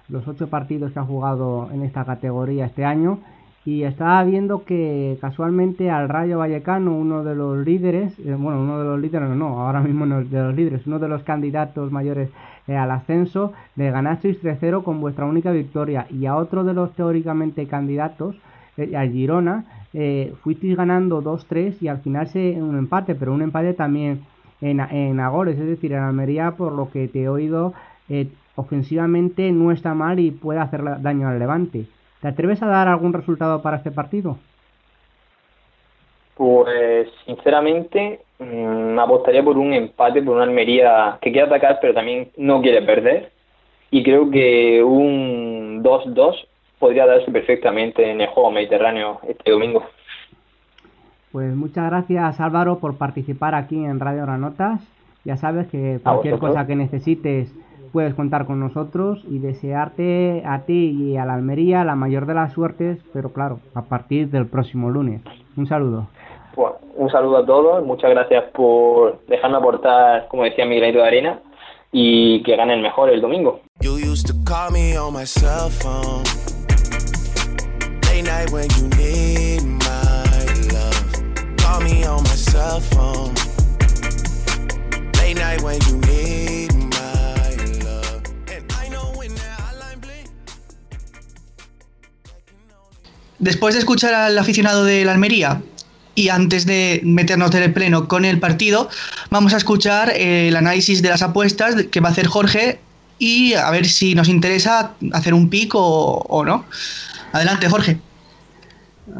los 0.08 0.28
ocho 0.28 0.48
partidos 0.48 0.92
que 0.92 0.98
ha 0.98 1.04
jugado 1.04 1.70
en 1.72 1.82
esta 1.82 2.04
categoría 2.04 2.66
este 2.66 2.84
año 2.84 3.20
y 3.68 3.82
estaba 3.82 4.24
viendo 4.24 4.64
que 4.64 5.18
casualmente 5.20 5.90
al 5.90 6.08
Rayo 6.08 6.38
Vallecano, 6.38 6.96
uno 6.96 7.22
de 7.22 7.34
los 7.34 7.66
líderes, 7.66 8.18
eh, 8.20 8.34
bueno, 8.34 8.62
uno 8.62 8.78
de 8.78 8.84
los 8.86 8.98
líderes, 8.98 9.28
no, 9.28 9.60
ahora 9.60 9.82
mismo 9.82 10.06
no 10.06 10.24
de 10.24 10.42
los 10.42 10.54
líderes, 10.54 10.86
uno 10.86 10.98
de 10.98 11.06
los 11.06 11.22
candidatos 11.22 11.92
mayores 11.92 12.30
eh, 12.66 12.74
al 12.74 12.90
ascenso, 12.90 13.52
le 13.76 13.90
ganasteis 13.90 14.42
3-0 14.42 14.82
con 14.82 15.02
vuestra 15.02 15.26
única 15.26 15.50
victoria 15.50 16.06
y 16.08 16.24
a 16.24 16.36
otro 16.36 16.64
de 16.64 16.72
los 16.72 16.94
teóricamente 16.94 17.66
candidatos 17.66 18.36
eh, 18.78 18.96
a 18.96 19.06
Girona, 19.06 19.66
eh, 19.92 20.32
fuisteis 20.42 20.74
ganando 20.74 21.22
2-3 21.22 21.76
y 21.82 21.88
al 21.88 21.98
final 21.98 22.26
se 22.28 22.52
un 22.62 22.78
empate, 22.78 23.16
pero 23.16 23.34
un 23.34 23.42
empate 23.42 23.74
también 23.74 24.22
en, 24.62 24.80
en 24.80 25.20
Agores, 25.20 25.58
es 25.58 25.66
decir, 25.66 25.92
en 25.92 25.98
Almería, 25.98 26.52
por 26.52 26.72
lo 26.72 26.90
que 26.90 27.06
te 27.06 27.24
he 27.24 27.28
oído, 27.28 27.74
ofensivamente 28.54 29.52
no 29.52 29.72
está 29.72 29.92
mal 29.92 30.18
y 30.20 30.30
puede 30.30 30.58
hacer 30.58 31.02
daño 31.02 31.28
al 31.28 31.38
Levante. 31.38 31.86
¿Te 32.20 32.28
atreves 32.28 32.62
a 32.62 32.66
dar 32.66 32.88
algún 32.88 33.12
resultado 33.12 33.62
para 33.62 33.76
este 33.76 33.90
partido? 33.90 34.38
Pues 36.34 37.08
sinceramente 37.26 38.20
mmm, 38.38 38.98
apostaría 38.98 39.42
por 39.42 39.58
un 39.58 39.72
empate, 39.72 40.22
por 40.22 40.36
una 40.36 40.44
Almería 40.44 41.18
que 41.20 41.32
quiere 41.32 41.46
atacar 41.46 41.78
pero 41.80 41.94
también 41.94 42.30
no 42.36 42.60
quiere 42.60 42.82
perder. 42.82 43.32
Y 43.90 44.02
creo 44.02 44.30
que 44.30 44.82
un 44.82 45.82
2-2 45.82 46.46
podría 46.78 47.06
darse 47.06 47.30
perfectamente 47.30 48.10
en 48.10 48.20
el 48.20 48.28
juego 48.28 48.50
mediterráneo 48.50 49.20
este 49.26 49.50
domingo. 49.50 49.84
Pues 51.32 51.54
muchas 51.54 51.90
gracias 51.90 52.40
Álvaro 52.40 52.78
por 52.78 52.96
participar 52.96 53.54
aquí 53.54 53.76
en 53.76 54.00
Radio 54.00 54.22
Granotas. 54.22 54.80
Ya 55.24 55.36
sabes 55.36 55.66
que 55.68 56.00
cualquier 56.02 56.38
cosa 56.38 56.66
que 56.66 56.76
necesites 56.76 57.52
puedes 57.92 58.14
contar 58.14 58.46
con 58.46 58.60
nosotros 58.60 59.22
y 59.28 59.38
desearte 59.38 60.42
a 60.46 60.60
ti 60.60 60.96
y 60.98 61.16
a 61.16 61.24
la 61.24 61.34
Almería 61.34 61.84
la 61.84 61.94
mayor 61.94 62.26
de 62.26 62.34
las 62.34 62.52
suertes, 62.52 62.98
pero 63.12 63.32
claro, 63.32 63.60
a 63.74 63.82
partir 63.82 64.30
del 64.30 64.46
próximo 64.46 64.90
lunes. 64.90 65.22
Un 65.56 65.66
saludo. 65.66 66.06
Un 66.96 67.10
saludo 67.10 67.38
a 67.38 67.46
todos, 67.46 67.84
muchas 67.84 68.10
gracias 68.10 68.44
por 68.52 69.20
dejarme 69.26 69.58
aportar, 69.58 70.26
como 70.28 70.42
decía, 70.42 70.66
mi 70.66 70.76
granito 70.76 70.98
de 70.98 71.06
arena 71.06 71.40
y 71.92 72.42
que 72.42 72.56
ganen 72.56 72.82
mejor 72.82 73.10
el 73.10 73.20
domingo. 73.20 73.60
Después 93.38 93.74
de 93.74 93.80
escuchar 93.80 94.14
al 94.14 94.36
aficionado 94.36 94.84
de 94.84 95.04
la 95.04 95.12
Almería 95.12 95.62
y 96.16 96.28
antes 96.28 96.66
de 96.66 97.00
meternos 97.04 97.54
en 97.54 97.62
el 97.62 97.72
pleno 97.72 98.08
con 98.08 98.24
el 98.24 98.40
partido, 98.40 98.88
vamos 99.30 99.54
a 99.54 99.58
escuchar 99.58 100.10
el 100.16 100.56
análisis 100.56 101.02
de 101.02 101.10
las 101.10 101.22
apuestas 101.22 101.76
que 101.84 102.00
va 102.00 102.08
a 102.08 102.12
hacer 102.12 102.26
Jorge 102.26 102.80
y 103.20 103.54
a 103.54 103.70
ver 103.70 103.86
si 103.86 104.16
nos 104.16 104.28
interesa 104.28 104.94
hacer 105.12 105.34
un 105.34 105.48
pico 105.48 105.78
o, 105.80 106.44
no. 106.44 106.64
Adelante, 107.32 107.68
Jorge. 107.68 107.98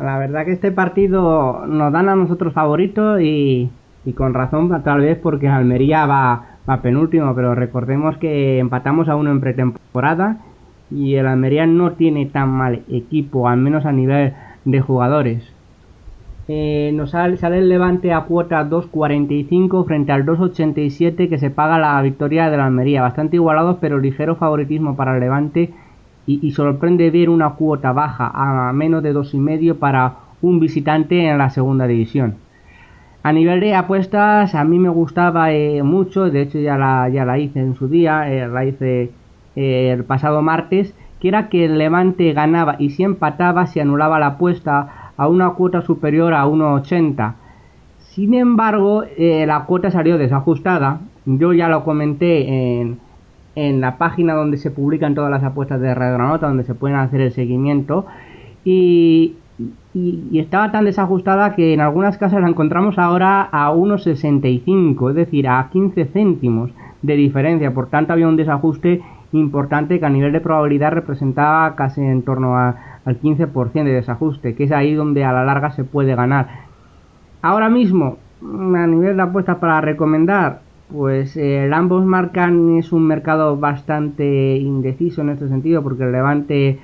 La 0.00 0.18
verdad 0.18 0.44
que 0.44 0.52
este 0.52 0.72
partido 0.72 1.64
nos 1.66 1.92
dan 1.92 2.08
a 2.08 2.16
nosotros 2.16 2.52
favoritos 2.52 3.20
y, 3.22 3.70
con 4.16 4.34
razón, 4.34 4.82
tal 4.82 5.00
vez 5.00 5.16
porque 5.22 5.46
Almería 5.46 6.06
va, 6.06 6.58
va 6.68 6.82
penúltimo, 6.82 7.34
pero 7.36 7.54
recordemos 7.54 8.16
que 8.18 8.58
empatamos 8.58 9.08
a 9.08 9.14
uno 9.14 9.30
en 9.30 9.40
pretemporada 9.40 10.38
y 10.90 11.14
el 11.14 11.26
Almería 11.26 11.66
no 11.66 11.92
tiene 11.92 12.26
tan 12.26 12.50
mal 12.50 12.82
equipo, 12.88 13.48
al 13.48 13.58
menos 13.58 13.86
a 13.86 13.92
nivel 13.92 14.34
de 14.64 14.80
jugadores. 14.80 15.58
Eh, 16.50 16.92
nos 16.94 17.10
sale, 17.10 17.36
el 17.58 17.68
Levante 17.68 18.14
a 18.14 18.22
cuota 18.22 18.66
2.45 18.68 19.84
frente 19.84 20.12
al 20.12 20.24
2.87 20.24 21.28
que 21.28 21.36
se 21.36 21.50
paga 21.50 21.78
la 21.78 22.00
victoria 22.00 22.48
de 22.48 22.56
la 22.56 22.66
Almería. 22.66 23.02
Bastante 23.02 23.36
igualados, 23.36 23.76
pero 23.80 23.98
ligero 23.98 24.34
favoritismo 24.36 24.96
para 24.96 25.14
el 25.14 25.20
Levante. 25.20 25.74
Y, 26.26 26.50
sorprende 26.52 27.10
ver 27.10 27.30
una 27.30 27.50
cuota 27.54 27.92
baja 27.92 28.30
a 28.34 28.70
menos 28.74 29.02
de 29.02 29.14
2.5 29.14 29.76
para 29.76 30.16
un 30.42 30.60
visitante 30.60 31.26
en 31.26 31.38
la 31.38 31.48
segunda 31.48 31.86
división. 31.86 32.36
A 33.22 33.32
nivel 33.32 33.60
de 33.60 33.74
apuestas, 33.74 34.54
a 34.54 34.64
mí 34.64 34.78
me 34.78 34.90
gustaba 34.90 35.52
eh, 35.52 35.82
mucho, 35.82 36.30
de 36.30 36.42
hecho 36.42 36.58
ya 36.58 36.76
la, 36.76 37.08
ya 37.08 37.24
la 37.24 37.38
hice 37.38 37.60
en 37.60 37.74
su 37.74 37.88
día, 37.88 38.30
eh, 38.30 38.46
la 38.46 38.64
hice 38.66 39.10
el 39.58 40.04
pasado 40.04 40.42
martes, 40.42 40.94
que 41.20 41.28
era 41.28 41.48
que 41.48 41.64
el 41.64 41.78
Levante 41.78 42.32
ganaba 42.32 42.76
y 42.78 42.90
si 42.90 43.02
empataba 43.02 43.66
se 43.66 43.80
anulaba 43.80 44.18
la 44.18 44.26
apuesta 44.26 45.12
a 45.16 45.28
una 45.28 45.50
cuota 45.50 45.82
superior 45.82 46.32
a 46.32 46.46
1,80. 46.46 47.34
Sin 47.98 48.34
embargo, 48.34 49.04
eh, 49.16 49.44
la 49.46 49.64
cuota 49.64 49.90
salió 49.90 50.16
desajustada. 50.18 51.00
Yo 51.26 51.52
ya 51.52 51.68
lo 51.68 51.84
comenté 51.84 52.80
en, 52.80 52.98
en 53.54 53.80
la 53.80 53.98
página 53.98 54.34
donde 54.34 54.56
se 54.56 54.70
publican 54.70 55.14
todas 55.14 55.30
las 55.30 55.42
apuestas 55.42 55.80
de 55.80 55.94
Radio 55.94 56.38
donde 56.38 56.64
se 56.64 56.74
pueden 56.74 56.96
hacer 56.96 57.20
el 57.20 57.32
seguimiento. 57.32 58.06
Y, 58.64 59.34
y, 59.94 60.38
estaba 60.38 60.70
tan 60.70 60.84
desajustada 60.84 61.54
que 61.54 61.74
en 61.74 61.80
algunas 61.80 62.18
casas 62.18 62.40
la 62.40 62.48
encontramos 62.48 62.98
ahora 62.98 63.48
a 63.50 63.72
1,65, 63.72 65.10
es 65.10 65.16
decir, 65.16 65.48
a 65.48 65.68
15 65.70 66.04
céntimos 66.06 66.70
de 67.02 67.16
diferencia. 67.16 67.74
Por 67.74 67.88
tanto, 67.88 68.12
había 68.12 68.28
un 68.28 68.36
desajuste 68.36 69.02
importante 69.32 69.98
que 69.98 70.06
a 70.06 70.10
nivel 70.10 70.32
de 70.32 70.40
probabilidad 70.40 70.92
representaba 70.92 71.74
casi 71.76 72.00
en 72.00 72.22
torno 72.22 72.56
al 72.56 73.20
15% 73.20 73.84
de 73.84 73.92
desajuste, 73.92 74.54
que 74.54 74.64
es 74.64 74.72
ahí 74.72 74.94
donde 74.94 75.24
a 75.24 75.32
la 75.32 75.44
larga 75.44 75.70
se 75.72 75.84
puede 75.84 76.14
ganar. 76.14 76.48
Ahora 77.42 77.68
mismo, 77.68 78.16
a 78.42 78.86
nivel 78.86 79.16
de 79.16 79.22
apuestas 79.22 79.56
para 79.56 79.80
recomendar, 79.80 80.60
pues 80.90 81.36
eh, 81.36 81.70
ambos 81.72 82.04
marcan 82.04 82.78
es 82.78 82.92
un 82.92 83.06
mercado 83.06 83.56
bastante 83.58 84.56
indeciso 84.56 85.20
en 85.20 85.30
este 85.30 85.48
sentido 85.48 85.82
porque 85.82 86.04
el 86.04 86.12
Levante 86.12 86.78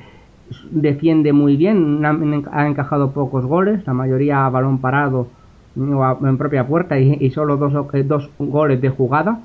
defiende 0.70 1.33
muy 1.33 1.57
bien, 1.57 2.04
ha, 2.04 2.66
encajado 2.66 3.12
pocos 3.12 3.46
goles, 3.46 3.87
la 3.87 3.94
mayoría 3.94 4.44
a 4.44 4.50
balón 4.50 4.78
parado 4.78 5.28
en 5.76 6.38
propia 6.38 6.66
puerta 6.66 6.98
y, 6.98 7.30
solo 7.30 7.57
dos, 7.57 7.72
eh, 7.94 8.04
dos 8.04 8.30
goles 8.38 8.80
de 8.80 8.90
jugada 8.90 9.40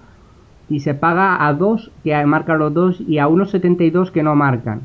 y 0.70 0.82
se 0.82 0.94
paga 0.94 1.48
a 1.48 1.54
dos 1.54 1.92
que 2.04 2.26
marcan 2.26 2.60
los 2.60 2.74
dos 2.74 3.02
y 3.02 3.18
a 3.18 3.28
unos 3.28 3.52
72 3.52 4.12
que 4.12 4.24
no 4.24 4.36
marcan. 4.36 4.82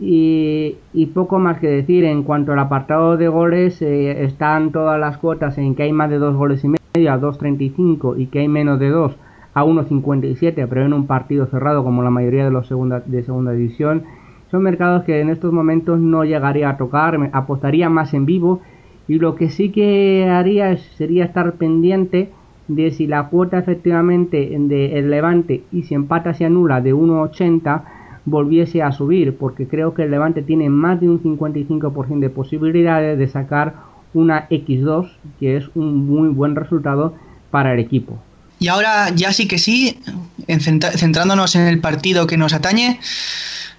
Y, 0.00 0.76
poco 1.12 1.38
más 1.38 1.58
que 1.58 1.66
decir, 1.66 2.04
en 2.04 2.22
cuanto 2.22 2.52
al 2.52 2.58
apartado 2.60 3.16
de 3.16 3.26
goles, 3.26 3.82
eh, 3.82 4.24
están 4.24 4.70
todas 4.70 4.98
las 4.98 5.18
cuotas 5.18 5.58
en 5.58 5.74
que 5.74 5.82
hay 5.82 5.92
más 5.92 6.08
de 6.08 6.18
dos 6.18 6.36
goles 6.36 6.62
y 6.62 6.68
medio 6.68 7.12
a 7.12 7.20
2.35 7.20 8.14
y 8.16 8.26
que 8.26 8.40
hay 8.40 8.48
menos 8.48 8.78
de 8.78 8.90
dos 8.90 9.16
a 9.54 9.64
1.57, 9.64 10.66
pero 10.68 10.86
en 10.86 10.92
un 10.92 11.06
partido 11.06 11.46
cerrado 11.46 11.82
como 11.82 12.02
la 12.02 12.10
mayoría 12.10 12.44
de 12.44 12.50
los 12.50 12.68
segunda, 12.68 13.00
de 13.00 13.24
segunda 13.24 13.52
división. 13.52 14.04
Son 14.50 14.62
mercados 14.62 15.04
que 15.04 15.20
en 15.20 15.30
estos 15.30 15.52
momentos 15.52 15.98
no 15.98 16.24
llegaría 16.24 16.70
a 16.70 16.76
tocar, 16.76 17.18
apostaría 17.32 17.90
más 17.90 18.14
en 18.14 18.24
vivo 18.24 18.60
y 19.08 19.18
lo 19.18 19.34
que 19.34 19.50
sí 19.50 19.70
que 19.72 20.28
haría 20.30 20.76
sería 20.76 21.24
estar 21.24 21.54
pendiente 21.54 22.30
de 22.68 22.90
si 22.90 23.06
la 23.06 23.28
cuota 23.28 23.58
efectivamente 23.58 24.54
de 24.58 24.98
el 24.98 25.10
Levante 25.10 25.62
y 25.72 25.82
si 25.82 25.94
empata 25.94 26.34
se 26.34 26.44
anula 26.44 26.80
de 26.80 26.94
1,80 26.94 27.82
volviese 28.26 28.82
a 28.82 28.92
subir, 28.92 29.36
porque 29.36 29.66
creo 29.66 29.94
que 29.94 30.02
el 30.02 30.10
Levante 30.10 30.42
tiene 30.42 30.68
más 30.68 31.00
de 31.00 31.08
un 31.08 31.22
55% 31.22 32.20
de 32.20 32.30
posibilidades 32.30 33.18
de 33.18 33.28
sacar 33.28 33.74
una 34.14 34.48
X2, 34.48 35.10
que 35.40 35.56
es 35.56 35.64
un 35.74 36.06
muy 36.06 36.28
buen 36.28 36.54
resultado 36.54 37.14
para 37.50 37.72
el 37.72 37.80
equipo. 37.80 38.18
Y 38.58 38.68
ahora 38.68 39.10
ya 39.14 39.32
sí 39.32 39.46
que 39.46 39.58
sí, 39.58 39.98
centrándonos 40.46 41.54
en 41.54 41.66
el 41.68 41.80
partido 41.80 42.26
que 42.26 42.36
nos 42.36 42.52
atañe, 42.52 42.98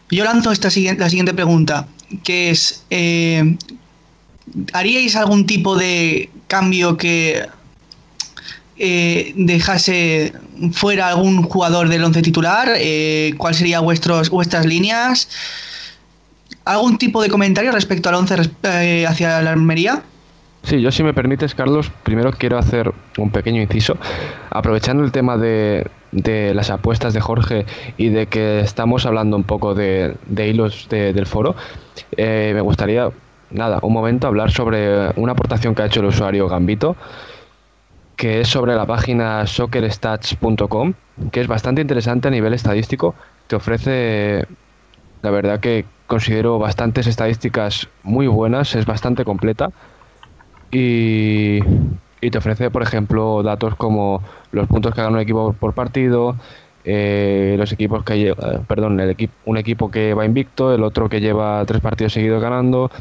yo 0.09 0.23
lanzo 0.23 0.51
esta 0.51 0.69
la 0.97 1.09
siguiente 1.09 1.33
pregunta, 1.33 1.87
que 2.23 2.49
es, 2.49 2.85
eh, 2.89 3.57
¿haríais 4.73 5.15
algún 5.15 5.45
tipo 5.45 5.75
de 5.75 6.29
cambio 6.47 6.97
que 6.97 7.45
eh, 8.79 9.33
dejase 9.35 10.33
fuera 10.71 11.09
algún 11.09 11.43
jugador 11.43 11.89
del 11.89 12.03
once 12.03 12.21
titular, 12.21 12.69
eh, 12.77 13.33
¿cuáles 13.37 13.57
serían 13.57 13.83
vuestros, 13.83 14.29
vuestras 14.29 14.65
líneas? 14.65 15.29
¿Algún 16.65 16.97
tipo 16.97 17.21
de 17.21 17.29
comentario 17.29 17.71
respecto 17.71 18.09
al 18.09 18.15
once 18.15 18.35
eh, 18.63 19.05
hacia 19.07 19.41
la 19.41 19.51
Almería? 19.51 20.03
Sí, 20.63 20.81
yo 20.81 20.91
si 20.91 21.03
me 21.03 21.13
permites, 21.13 21.55
Carlos, 21.55 21.91
primero 22.03 22.31
quiero 22.31 22.57
hacer 22.57 22.91
un 23.17 23.31
pequeño 23.31 23.61
inciso. 23.61 23.97
Aprovechando 24.49 25.03
el 25.03 25.11
tema 25.11 25.37
de, 25.37 25.89
las 26.11 26.69
apuestas 26.69 27.13
de 27.13 27.21
Jorge 27.21 27.65
y 27.97 28.09
de 28.09 28.27
que 28.27 28.59
estamos 28.59 29.05
hablando 29.05 29.37
un 29.37 29.43
poco 29.43 29.73
de, 29.73 30.15
hilos 30.37 30.87
del 30.89 31.25
foro, 31.25 31.55
eh, 32.17 32.51
me 32.53 32.61
gustaría, 32.61 33.09
nada, 33.51 33.79
un 33.81 33.93
momento 33.93 34.27
hablar 34.27 34.51
sobre 34.51 35.09
una 35.15 35.31
aportación 35.31 35.75
que 35.75 35.81
ha 35.81 35.85
hecho 35.85 36.01
el 36.01 36.07
usuario 36.07 36.47
Gambito 36.47 36.95
que 38.19 38.41
es 38.41 38.49
sobre 38.49 38.75
la 38.75 38.85
página 38.85 39.47
soccerstats.com, 39.47 40.93
que 41.31 41.39
es 41.39 41.47
bastante 41.47 41.79
interesante 41.79 42.27
a 42.27 42.31
nivel 42.31 42.53
estadístico. 42.53 43.15
Te 43.47 43.55
ofrece, 43.55 44.45
la 45.21 45.31
verdad 45.31 45.61
que 45.61 45.85
considero 46.05 46.59
bastantes 46.59 47.07
estadísticas 47.07 47.87
muy 48.03 48.27
buenas, 48.27 48.75
es 48.75 48.85
bastante 48.85 49.23
completa. 49.23 49.69
Y, 50.69 51.61
te 52.19 52.37
ofrece, 52.37 52.69
por 52.69 52.83
ejemplo, 52.83 53.41
datos 53.41 53.75
como 53.75 54.21
los 54.51 54.67
puntos 54.67 54.93
que 54.93 55.01
gana 55.01 55.15
un 55.15 55.21
equipo 55.21 55.53
por 55.53 55.73
partido, 55.73 56.35
eh, 56.83 57.55
los 57.57 57.71
equipos 57.71 58.03
que 58.03 58.17
lleva, 58.17 58.63
perdón, 58.67 58.99
el 58.99 59.29
un 59.45 59.57
equipo 59.57 59.89
que 59.89 60.13
va 60.13 60.25
invicto, 60.25 60.75
el 60.75 60.83
otro 60.83 61.07
que 61.07 61.21
lleva 61.21 61.63
tres 61.65 61.79
partidos 61.79 62.11
seguidos 62.11 62.41
ganando. 62.41 62.91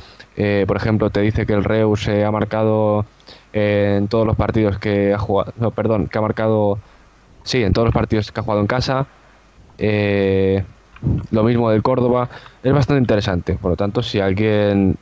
Eh, 0.40 0.64
por 0.68 0.76
ejemplo, 0.76 1.10
te 1.10 1.20
dice 1.20 1.46
que 1.46 1.52
el 1.52 1.64
Reus 1.64 2.04
se 2.04 2.24
ha 2.24 2.30
marcado 2.30 3.04
en 3.52 4.06
todos 4.06 4.24
los 4.24 4.36
partidos 4.36 4.78
que 4.78 5.12
ha 5.12 5.18
jugado, 5.18 5.52
no, 5.58 5.72
perdón, 5.72 6.06
que 6.06 6.16
ha 6.16 6.20
marcado, 6.20 6.78
sí, 7.42 7.64
en 7.64 7.72
todos 7.72 7.86
los 7.86 7.94
partidos 7.94 8.30
que 8.30 8.38
ha 8.38 8.44
jugado 8.44 8.60
en 8.60 8.68
casa. 8.68 9.08
Eh, 9.78 10.62
lo 11.32 11.42
mismo 11.42 11.70
del 11.70 11.82
Córdoba. 11.82 12.28
Es 12.62 12.72
bastante 12.72 13.00
interesante. 13.00 13.54
Por 13.54 13.72
lo 13.72 13.76
tanto, 13.76 14.00
si 14.00 14.20
alguien 14.20 14.96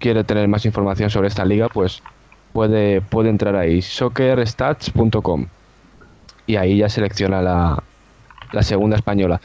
quiere 0.00 0.24
tener 0.24 0.48
más 0.48 0.66
información 0.66 1.08
sobre 1.08 1.28
esta 1.28 1.44
liga, 1.44 1.68
pues 1.68 2.02
puede, 2.52 3.00
puede 3.00 3.30
entrar 3.30 3.54
ahí, 3.54 3.80
soccerstats.com. 3.80 5.46
Y 6.48 6.56
ahí 6.56 6.78
ya 6.78 6.88
selecciona 6.88 7.40
la, 7.40 7.80
la 8.50 8.62
segunda 8.64 8.96
española. 8.96 9.40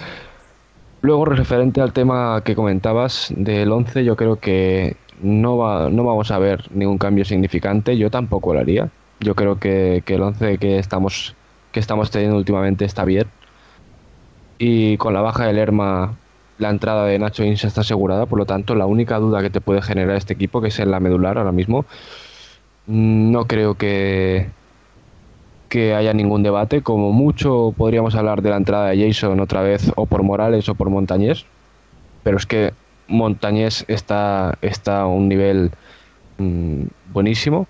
Luego, 1.01 1.25
referente 1.25 1.82
al 1.82 1.93
tema 1.93 2.41
que 2.43 2.55
comentabas 2.55 3.32
del 3.36 3.71
11, 3.71 4.03
yo 4.03 4.15
creo 4.15 4.38
que 4.38 4.97
no, 5.22 5.57
va, 5.57 5.89
no 5.89 6.03
vamos 6.03 6.32
a 6.32 6.39
ver 6.39 6.65
ningún 6.72 6.97
cambio 6.97 7.26
significante. 7.26 7.97
Yo 7.97 8.09
tampoco 8.09 8.53
lo 8.53 8.59
haría. 8.59 8.89
Yo 9.20 9.36
creo 9.36 9.59
que, 9.59 10.03
que 10.05 10.15
el 10.15 10.22
11 10.22 10.57
que 10.57 10.80
estamos, 10.80 11.36
que 11.72 11.80
estamos 11.80 12.11
teniendo 12.11 12.38
últimamente 12.38 12.86
está 12.86 13.05
bien. 13.05 13.28
Y 14.57 14.97
con 14.97 15.13
la 15.13 15.22
baja 15.22 15.45
del 15.45 15.55
Lerma, 15.55 16.17
la 16.57 16.70
entrada 16.70 17.05
de 17.05 17.17
Nacho 17.17 17.43
Insa 17.43 17.67
está 17.67 17.82
asegurada. 17.82 18.26
Por 18.26 18.39
lo 18.39 18.45
tanto, 18.45 18.76
la 18.76 18.86
única 18.86 19.17
duda 19.17 19.41
que 19.41 19.49
te 19.49 19.61
puede 19.61 19.82
generar 19.82 20.15
este 20.17 20.34
equipo, 20.34 20.61
que 20.61 20.67
es 20.67 20.80
en 20.80 20.91
la 20.91 20.99
medular 20.99 21.38
ahora 21.38 21.51
mismo, 21.51 21.86
no 22.88 23.45
creo 23.45 23.76
que, 23.76 24.49
que 25.70 25.95
haya 25.95 26.13
ningún 26.13 26.43
debate. 26.43 26.82
Como 26.82 27.11
mucho 27.11 27.74
podríamos 27.78 28.15
hablar 28.15 28.41
de 28.41 28.49
la 28.49 28.57
entrada 28.57 28.89
de 28.89 29.07
Jason 29.07 29.39
otra 29.39 29.61
vez, 29.61 29.91
o 29.95 30.05
por 30.05 30.24
Morales 30.24 30.67
o 30.70 30.76
por 30.76 30.89
Montañés. 30.89 31.45
Pero 32.24 32.38
es 32.38 32.45
que 32.45 32.74
Montañés 33.10 33.86
está, 33.88 34.57
está 34.62 35.01
a 35.01 35.07
un 35.07 35.28
nivel 35.28 35.72
mm, 36.38 36.84
buenísimo. 37.12 37.68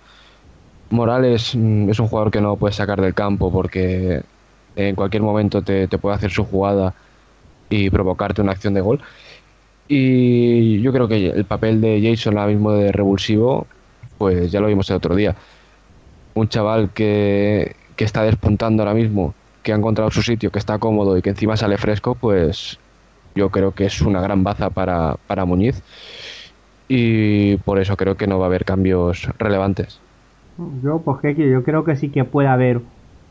Morales 0.90 1.56
mm, 1.56 1.90
es 1.90 2.00
un 2.00 2.08
jugador 2.08 2.32
que 2.32 2.42
no 2.42 2.58
puedes 2.58 2.76
sacar 2.76 3.02
del 3.02 3.14
campo 3.14 3.52
porque 3.52 4.22
en 4.76 4.96
cualquier 4.96 5.24
momento 5.24 5.62
te, 5.62 5.88
te, 5.88 5.98
puede 5.98 6.16
hacer 6.16 6.32
su 6.32 6.46
jugada 6.46 6.94
y 7.70 7.90
provocarte 7.90 8.42
una 8.42 8.52
acción 8.52 8.74
de 8.74 8.82
gol. 8.82 9.00
Y 9.88 10.82
yo 10.82 10.94
creo 10.94 11.08
que 11.08 11.30
el 11.30 11.46
papel 11.46 11.82
de 11.82 12.02
Jason 12.04 12.38
ahora 12.38 12.52
mismo 12.52 12.72
de 12.74 12.92
revulsivo, 12.92 13.66
pues 14.18 14.52
ya 14.52 14.60
lo 14.60 14.68
vimos 14.68 14.90
el 14.90 14.98
otro 14.98 15.16
día. 15.16 15.36
Un 16.36 16.48
chaval 16.48 16.92
que, 16.92 17.76
que 17.96 18.04
está 18.04 18.24
despuntando 18.24 18.84
ahora 18.84 18.94
mismo, 18.94 19.34
que 19.64 19.74
ha 19.74 19.76
encontrado 19.76 20.12
su 20.12 20.22
sitio, 20.22 20.52
que 20.52 20.60
está 20.60 20.78
cómodo 20.78 21.18
y 21.18 21.22
que 21.22 21.32
encima 21.32 21.58
sale 21.58 21.78
fresco, 21.78 22.16
pues 22.16 22.80
yo 23.36 23.50
creo 23.50 23.72
que 23.72 23.86
es 23.86 24.02
una 24.02 24.22
gran 24.22 24.44
baza 24.44 24.70
para, 24.70 25.16
para 25.28 25.46
Muñiz. 25.46 25.82
Y 26.88 27.58
por 27.58 27.80
eso 27.80 27.96
creo 27.96 28.18
que 28.18 28.28
no 28.28 28.40
va 28.40 28.46
a 28.46 28.48
haber 28.48 28.66
cambios 28.66 29.30
relevantes. 29.38 30.02
Yo, 30.84 31.00
pues 31.00 31.38
yo 31.38 31.64
creo 31.64 31.84
que 31.84 31.96
sí 31.96 32.10
que 32.10 32.26
puede 32.26 32.48
haber 32.48 32.82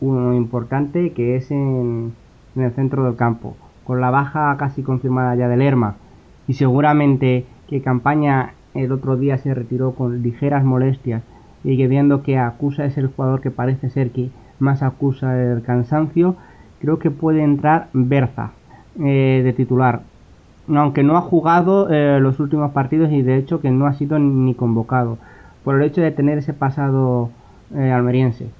uno 0.00 0.34
importante 0.34 1.12
que 1.12 1.36
es 1.36 1.50
en, 1.50 2.14
en, 2.54 2.62
el 2.62 2.72
centro 2.72 3.04
del 3.04 3.16
campo, 3.16 3.56
con 3.84 4.00
la 4.00 4.10
baja 4.10 4.56
casi 4.58 4.82
confirmada 4.82 5.34
ya 5.34 5.48
del 5.48 5.58
Lerma. 5.58 5.96
Y 6.46 6.54
seguramente 6.54 7.44
que 7.68 7.82
Campaña 7.82 8.54
el 8.74 8.92
otro 8.92 9.16
día 9.16 9.38
se 9.38 9.52
retiró 9.52 9.92
con 9.92 10.22
ligeras 10.22 10.64
molestias 10.64 11.22
y 11.64 11.76
que 11.76 11.88
viendo 11.88 12.22
que 12.22 12.38
Acusa 12.38 12.84
es 12.84 12.96
el 12.96 13.08
jugador 13.08 13.40
que 13.40 13.50
parece 13.50 13.90
ser 13.90 14.10
que 14.10 14.30
más 14.60 14.82
acusa 14.82 15.40
el 15.40 15.62
cansancio, 15.62 16.36
creo 16.80 16.98
que 16.98 17.10
puede 17.10 17.42
entrar 17.42 17.88
Berza 17.92 18.52
eh, 19.00 19.42
de 19.44 19.52
titular. 19.52 20.02
Aunque 20.68 21.02
no 21.02 21.16
ha 21.16 21.22
jugado 21.22 21.88
eh, 21.90 22.20
los 22.20 22.40
últimos 22.40 22.72
partidos 22.72 23.10
y 23.10 23.22
de 23.22 23.36
hecho 23.36 23.60
que 23.60 23.70
no 23.70 23.86
ha 23.86 23.94
sido 23.94 24.18
ni 24.18 24.54
convocado. 24.54 25.18
Por 25.64 25.76
el 25.76 25.82
hecho 25.82 26.00
de 26.02 26.10
tener 26.12 26.38
ese 26.38 26.52
pasado 26.52 27.30
eh, 27.74 27.90
almeriense. 27.90 28.50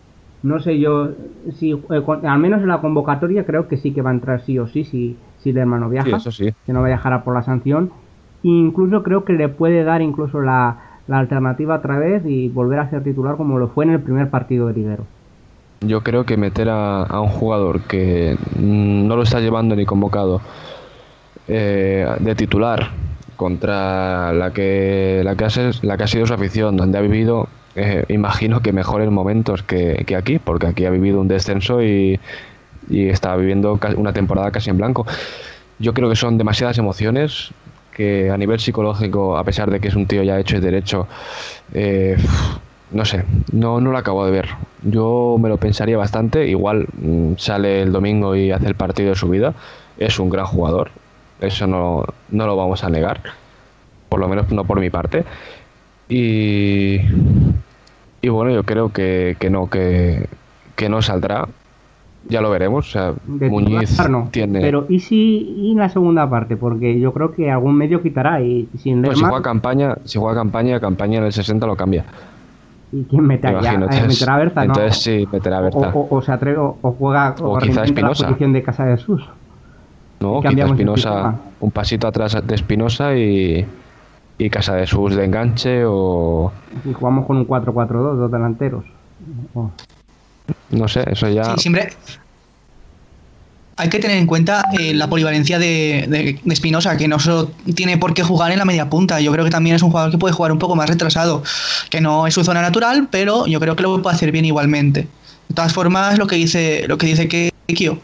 No 0.42 0.60
sé 0.60 0.78
yo 0.78 1.10
si, 1.52 1.72
eh, 1.72 2.04
al 2.22 2.38
menos 2.38 2.62
en 2.62 2.68
la 2.68 2.80
convocatoria 2.80 3.44
creo 3.44 3.68
que 3.68 3.76
sí 3.76 3.92
que 3.92 4.02
va 4.02 4.10
a 4.10 4.14
entrar 4.14 4.40
sí 4.42 4.58
o 4.58 4.66
sí, 4.68 4.84
si, 4.84 5.16
si 5.38 5.50
el 5.50 5.58
hermano 5.58 5.88
viaja. 5.88 6.18
Sí, 6.20 6.30
sí. 6.32 6.54
Que 6.64 6.72
no 6.72 6.80
va 6.80 6.86
a 6.86 6.88
viajar 6.90 7.24
por 7.24 7.34
la 7.34 7.42
sanción. 7.42 7.90
incluso 8.42 9.02
creo 9.02 9.24
que 9.24 9.32
le 9.32 9.48
puede 9.48 9.84
dar 9.84 10.00
incluso 10.02 10.40
la, 10.40 10.78
la 11.08 11.18
alternativa 11.18 11.76
otra 11.76 11.98
vez 11.98 12.24
y 12.26 12.48
volver 12.48 12.78
a 12.78 12.90
ser 12.90 13.02
titular 13.02 13.36
como 13.36 13.58
lo 13.58 13.68
fue 13.68 13.84
en 13.84 13.90
el 13.92 14.00
primer 14.00 14.30
partido 14.30 14.68
de 14.68 14.74
Liguero. 14.74 15.06
Yo 15.80 16.02
creo 16.02 16.24
que 16.24 16.36
meter 16.36 16.68
a, 16.70 17.20
un 17.20 17.28
jugador 17.28 17.82
que 17.82 18.36
no 18.56 19.14
lo 19.14 19.22
está 19.22 19.40
llevando 19.40 19.76
ni 19.76 19.86
convocado 19.86 20.40
eh, 21.46 22.06
de 22.18 22.34
titular 22.34 22.90
contra 23.36 24.32
la 24.32 24.52
que, 24.52 25.22
la, 25.24 25.36
que 25.36 25.44
ha, 25.44 25.48
la 25.82 25.96
que 25.96 26.02
ha 26.02 26.08
sido 26.08 26.26
su 26.26 26.34
afición, 26.34 26.76
donde 26.76 26.98
ha 26.98 27.00
vivido, 27.00 27.48
eh, 27.76 28.04
imagino 28.08 28.60
que 28.60 28.72
mejores 28.72 29.08
momentos 29.10 29.62
que, 29.62 30.02
que, 30.04 30.16
aquí, 30.16 30.40
porque 30.40 30.66
aquí 30.66 30.84
ha 30.84 30.90
vivido 30.90 31.20
un 31.20 31.28
descenso 31.28 31.80
y, 31.80 32.18
y 32.90 33.08
está 33.08 33.36
viviendo 33.36 33.78
una 33.96 34.12
temporada 34.12 34.50
casi 34.50 34.70
en 34.70 34.78
blanco. 34.78 35.06
Yo 35.78 35.94
creo 35.94 36.08
que 36.08 36.16
son 36.16 36.38
demasiadas 36.38 36.78
emociones 36.78 37.52
que 37.94 38.30
a 38.30 38.36
nivel 38.36 38.60
psicológico, 38.60 39.36
a 39.36 39.44
pesar 39.44 39.70
de 39.70 39.80
que 39.80 39.88
es 39.88 39.94
un 39.94 40.06
tío 40.06 40.22
ya 40.22 40.38
hecho 40.38 40.56
y 40.56 40.60
derecho, 40.60 41.06
eh, 41.74 42.16
no 42.90 43.04
sé, 43.04 43.24
no, 43.52 43.80
no 43.80 43.92
lo 43.92 43.98
acabo 43.98 44.24
de 44.24 44.30
ver. 44.30 44.48
Yo 44.82 45.36
me 45.40 45.48
lo 45.48 45.58
pensaría 45.58 45.98
bastante. 45.98 46.48
Igual 46.48 46.86
mmm, 47.00 47.34
sale 47.36 47.82
el 47.82 47.92
domingo 47.92 48.34
y 48.34 48.50
hace 48.50 48.66
el 48.66 48.74
partido 48.74 49.10
de 49.10 49.16
su 49.16 49.28
vida. 49.28 49.54
Es 49.98 50.18
un 50.18 50.30
gran 50.30 50.46
jugador. 50.46 50.90
Eso 51.40 51.66
no, 51.66 52.04
no 52.30 52.46
lo 52.46 52.56
vamos 52.56 52.84
a 52.84 52.90
negar. 52.90 53.20
Por 54.08 54.20
lo 54.20 54.28
menos 54.28 54.50
no 54.50 54.64
por 54.64 54.80
mi 54.80 54.90
parte. 54.90 55.24
Y, 56.08 57.00
y 58.22 58.28
bueno, 58.28 58.50
yo 58.52 58.62
creo 58.64 58.90
que, 58.90 59.36
que 59.38 59.50
no, 59.50 59.68
que, 59.68 60.26
que 60.74 60.88
no 60.88 61.02
saldrá. 61.02 61.46
Ya 62.28 62.40
lo 62.40 62.50
veremos. 62.50 62.88
O 62.88 62.90
sea, 62.90 63.14
Muñiz 63.26 63.98
no, 64.08 64.28
tiene. 64.30 64.60
Pero 64.60 64.86
¿y 64.88 65.00
si 65.00 65.54
y 65.56 65.72
en 65.72 65.78
la 65.78 65.88
segunda 65.88 66.28
parte? 66.28 66.56
Porque 66.56 66.98
yo 66.98 67.12
creo 67.12 67.32
que 67.32 67.50
algún 67.50 67.76
medio 67.76 68.02
quitará. 68.02 68.40
Y 68.42 68.68
sin 68.78 69.02
pues 69.02 69.18
si 69.18 69.24
juega 69.24 69.42
campaña, 69.42 69.96
si 70.04 70.18
juega 70.18 70.34
campaña, 70.34 70.80
campaña 70.80 71.18
en 71.18 71.24
el 71.24 71.32
60 71.32 71.66
lo 71.66 71.76
cambia. 71.76 72.04
¿Y 72.92 73.04
quién 73.04 73.26
mete 73.26 73.48
allá? 73.48 73.74
Entonces, 73.74 74.08
¿Meterá 74.08 74.34
a 74.34 74.38
Berta? 74.38 74.64
Entonces 74.64 74.92
no. 74.92 75.00
sí, 75.00 75.28
meterá 75.30 75.58
a 75.58 75.60
Berta. 75.60 75.90
O, 75.94 76.00
o, 76.00 76.16
o, 76.16 76.22
se 76.22 76.32
atreve 76.32 76.58
o, 76.58 76.78
o 76.80 76.92
juega 76.92 77.34
o 77.40 77.56
o 77.56 77.58
quizá 77.58 77.84
Espinosa. 77.84 78.22
la 78.22 78.28
posición 78.28 78.52
de 78.52 78.62
Casa 78.62 78.84
de 78.86 78.96
Sus. 78.96 79.28
No, 80.20 80.40
quizá 80.40 80.64
Espinosa, 80.64 81.34
un 81.60 81.70
pasito 81.70 82.08
atrás 82.08 82.36
de 82.44 82.54
Espinosa 82.54 83.14
y, 83.14 83.66
y 84.38 84.50
Casa 84.50 84.74
de 84.74 84.86
Sus 84.86 85.14
de 85.14 85.24
enganche 85.24 85.84
o... 85.84 86.50
Y 86.84 86.92
jugamos 86.92 87.26
con 87.26 87.36
un 87.36 87.46
4-4-2, 87.46 88.16
dos 88.16 88.30
delanteros. 88.30 88.84
Oh. 89.54 89.70
No 90.70 90.88
sé, 90.88 91.04
eso 91.10 91.28
ya... 91.28 91.44
Sí, 91.44 91.62
siempre, 91.62 91.88
hay 93.78 93.88
que 93.88 94.00
tener 94.00 94.18
en 94.18 94.26
cuenta 94.26 94.64
eh, 94.78 94.92
la 94.92 95.08
polivalencia 95.08 95.58
de, 95.58 96.06
de, 96.08 96.52
Espinosa, 96.52 96.96
que 96.96 97.06
no 97.06 97.18
solo 97.18 97.52
tiene 97.74 97.96
por 97.96 98.12
qué 98.12 98.24
jugar 98.24 98.50
en 98.50 98.58
la 98.58 98.64
media 98.64 98.90
punta. 98.90 99.20
Yo 99.20 99.32
creo 99.32 99.44
que 99.44 99.50
también 99.50 99.76
es 99.76 99.82
un 99.82 99.90
jugador 99.90 100.10
que 100.10 100.18
puede 100.18 100.34
jugar 100.34 100.50
un 100.50 100.58
poco 100.58 100.74
más 100.74 100.88
retrasado, 100.88 101.44
que 101.88 102.00
no 102.00 102.26
es 102.26 102.34
su 102.34 102.42
zona 102.44 102.60
natural, 102.60 103.08
pero 103.10 103.46
yo 103.46 103.60
creo 103.60 103.76
que 103.76 103.84
lo 103.84 104.02
puede 104.02 104.16
hacer 104.16 104.32
bien 104.32 104.44
igualmente. 104.44 105.06
De 105.48 105.54
todas 105.54 105.72
formas, 105.72 106.18
lo 106.18 106.26
que 106.26 106.36
dice, 106.36 106.84
lo 106.88 106.98
que 106.98 107.06
dice 107.06 107.28
Kekio, 107.28 108.00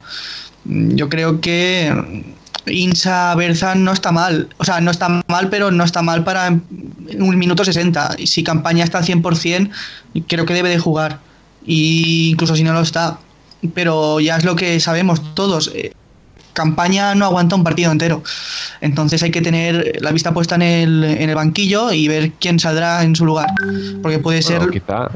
yo 0.64 1.08
creo 1.08 1.40
que 1.40 1.92
Insa 2.66 3.34
Berza 3.34 3.74
no 3.74 3.92
está 3.92 4.12
mal. 4.12 4.48
O 4.58 4.64
sea, 4.64 4.80
no 4.80 4.90
está 4.90 5.22
mal, 5.26 5.48
pero 5.50 5.70
no 5.70 5.84
está 5.84 6.02
mal 6.02 6.24
para 6.24 6.50
un 6.50 7.38
minuto 7.38 7.64
60. 7.64 8.14
Y 8.18 8.26
si 8.28 8.42
campaña 8.42 8.84
está 8.84 8.98
al 8.98 9.04
100%, 9.04 9.70
creo 10.28 10.46
que 10.46 10.54
debe 10.54 10.68
de 10.68 10.78
jugar. 10.78 11.20
Y 11.66 12.30
incluso 12.30 12.56
si 12.56 12.62
no 12.62 12.72
lo 12.72 12.80
está, 12.80 13.18
pero 13.74 14.20
ya 14.20 14.36
es 14.36 14.44
lo 14.44 14.56
que 14.56 14.80
sabemos 14.80 15.34
todos. 15.34 15.70
Eh, 15.74 15.92
campaña 16.54 17.14
no 17.14 17.26
aguanta 17.26 17.56
un 17.56 17.64
partido 17.64 17.92
entero. 17.92 18.22
Entonces 18.80 19.22
hay 19.22 19.30
que 19.30 19.42
tener 19.42 20.00
la 20.00 20.12
vista 20.12 20.32
puesta 20.32 20.54
en 20.54 20.62
el, 20.62 21.04
en 21.04 21.28
el 21.28 21.34
banquillo 21.34 21.92
y 21.92 22.08
ver 22.08 22.32
quién 22.40 22.58
saldrá 22.58 23.02
en 23.02 23.14
su 23.14 23.26
lugar. 23.26 23.50
Porque 24.02 24.18
puede 24.18 24.40
bueno, 24.42 24.60
ser. 24.62 24.70
Quizá, 24.70 25.08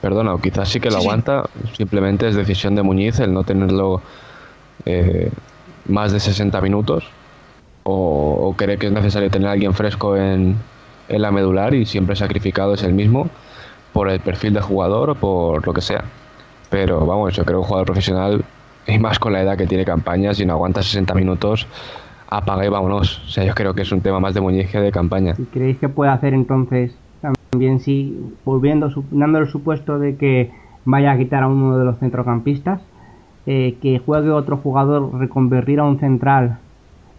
perdona, 0.00 0.34
o 0.34 0.40
quizás 0.40 0.68
sí 0.68 0.78
que 0.78 0.90
lo 0.90 1.00
sí, 1.00 1.02
aguanta. 1.06 1.44
Sí. 1.70 1.76
Simplemente 1.78 2.28
es 2.28 2.36
decisión 2.36 2.76
de 2.76 2.82
Muñiz 2.82 3.18
el 3.18 3.32
no 3.32 3.42
tenerlo 3.42 4.02
eh, 4.84 5.30
más 5.86 6.12
de 6.12 6.20
60 6.20 6.60
minutos. 6.60 7.04
O, 7.84 8.38
o, 8.40 8.56
cree 8.56 8.78
que 8.78 8.86
es 8.86 8.92
necesario 8.92 9.28
tener 9.28 9.48
a 9.48 9.52
alguien 9.52 9.74
fresco 9.74 10.16
en, 10.16 10.56
en 11.08 11.22
la 11.22 11.32
medular 11.32 11.74
y 11.74 11.84
siempre 11.84 12.14
sacrificado 12.14 12.74
es 12.74 12.84
el 12.84 12.92
mismo 12.92 13.28
por 13.92 14.08
el 14.08 14.20
perfil 14.20 14.54
de 14.54 14.60
jugador 14.60 15.10
o 15.10 15.14
por 15.16 15.66
lo 15.66 15.74
que 15.74 15.80
sea 15.80 16.04
pero 16.72 17.04
vamos, 17.04 17.34
yo 17.36 17.44
creo 17.44 17.58
que 17.58 17.60
un 17.60 17.66
jugador 17.68 17.84
profesional, 17.86 18.44
y 18.86 18.98
más 18.98 19.18
con 19.18 19.34
la 19.34 19.42
edad 19.42 19.58
que 19.58 19.66
tiene 19.66 19.84
campaña, 19.84 20.32
si 20.32 20.46
no 20.46 20.54
aguanta 20.54 20.82
60 20.82 21.14
minutos, 21.14 21.66
apaga 22.30 22.64
y 22.64 22.70
vámonos. 22.70 23.18
O 23.26 23.28
sea, 23.28 23.44
yo 23.44 23.52
creo 23.54 23.74
que 23.74 23.82
es 23.82 23.92
un 23.92 24.00
tema 24.00 24.20
más 24.20 24.32
de 24.32 24.40
Muñiz 24.40 24.70
que 24.70 24.80
de 24.80 24.90
campaña. 24.90 25.34
¿Y 25.38 25.44
creéis 25.44 25.76
que 25.76 25.90
puede 25.90 26.10
hacer 26.10 26.32
entonces 26.32 26.96
también 27.52 27.78
si, 27.78 28.18
volviendo, 28.46 28.88
dando 29.10 29.38
el 29.38 29.48
supuesto 29.48 29.98
de 29.98 30.16
que 30.16 30.50
vaya 30.86 31.12
a 31.12 31.18
quitar 31.18 31.42
a 31.42 31.48
uno 31.48 31.76
de 31.78 31.84
los 31.84 31.98
centrocampistas, 31.98 32.80
eh, 33.44 33.76
que 33.82 33.98
juegue 33.98 34.30
otro 34.30 34.56
jugador 34.56 35.12
reconvertir 35.20 35.78
a 35.78 35.84
un 35.84 36.00
central 36.00 36.58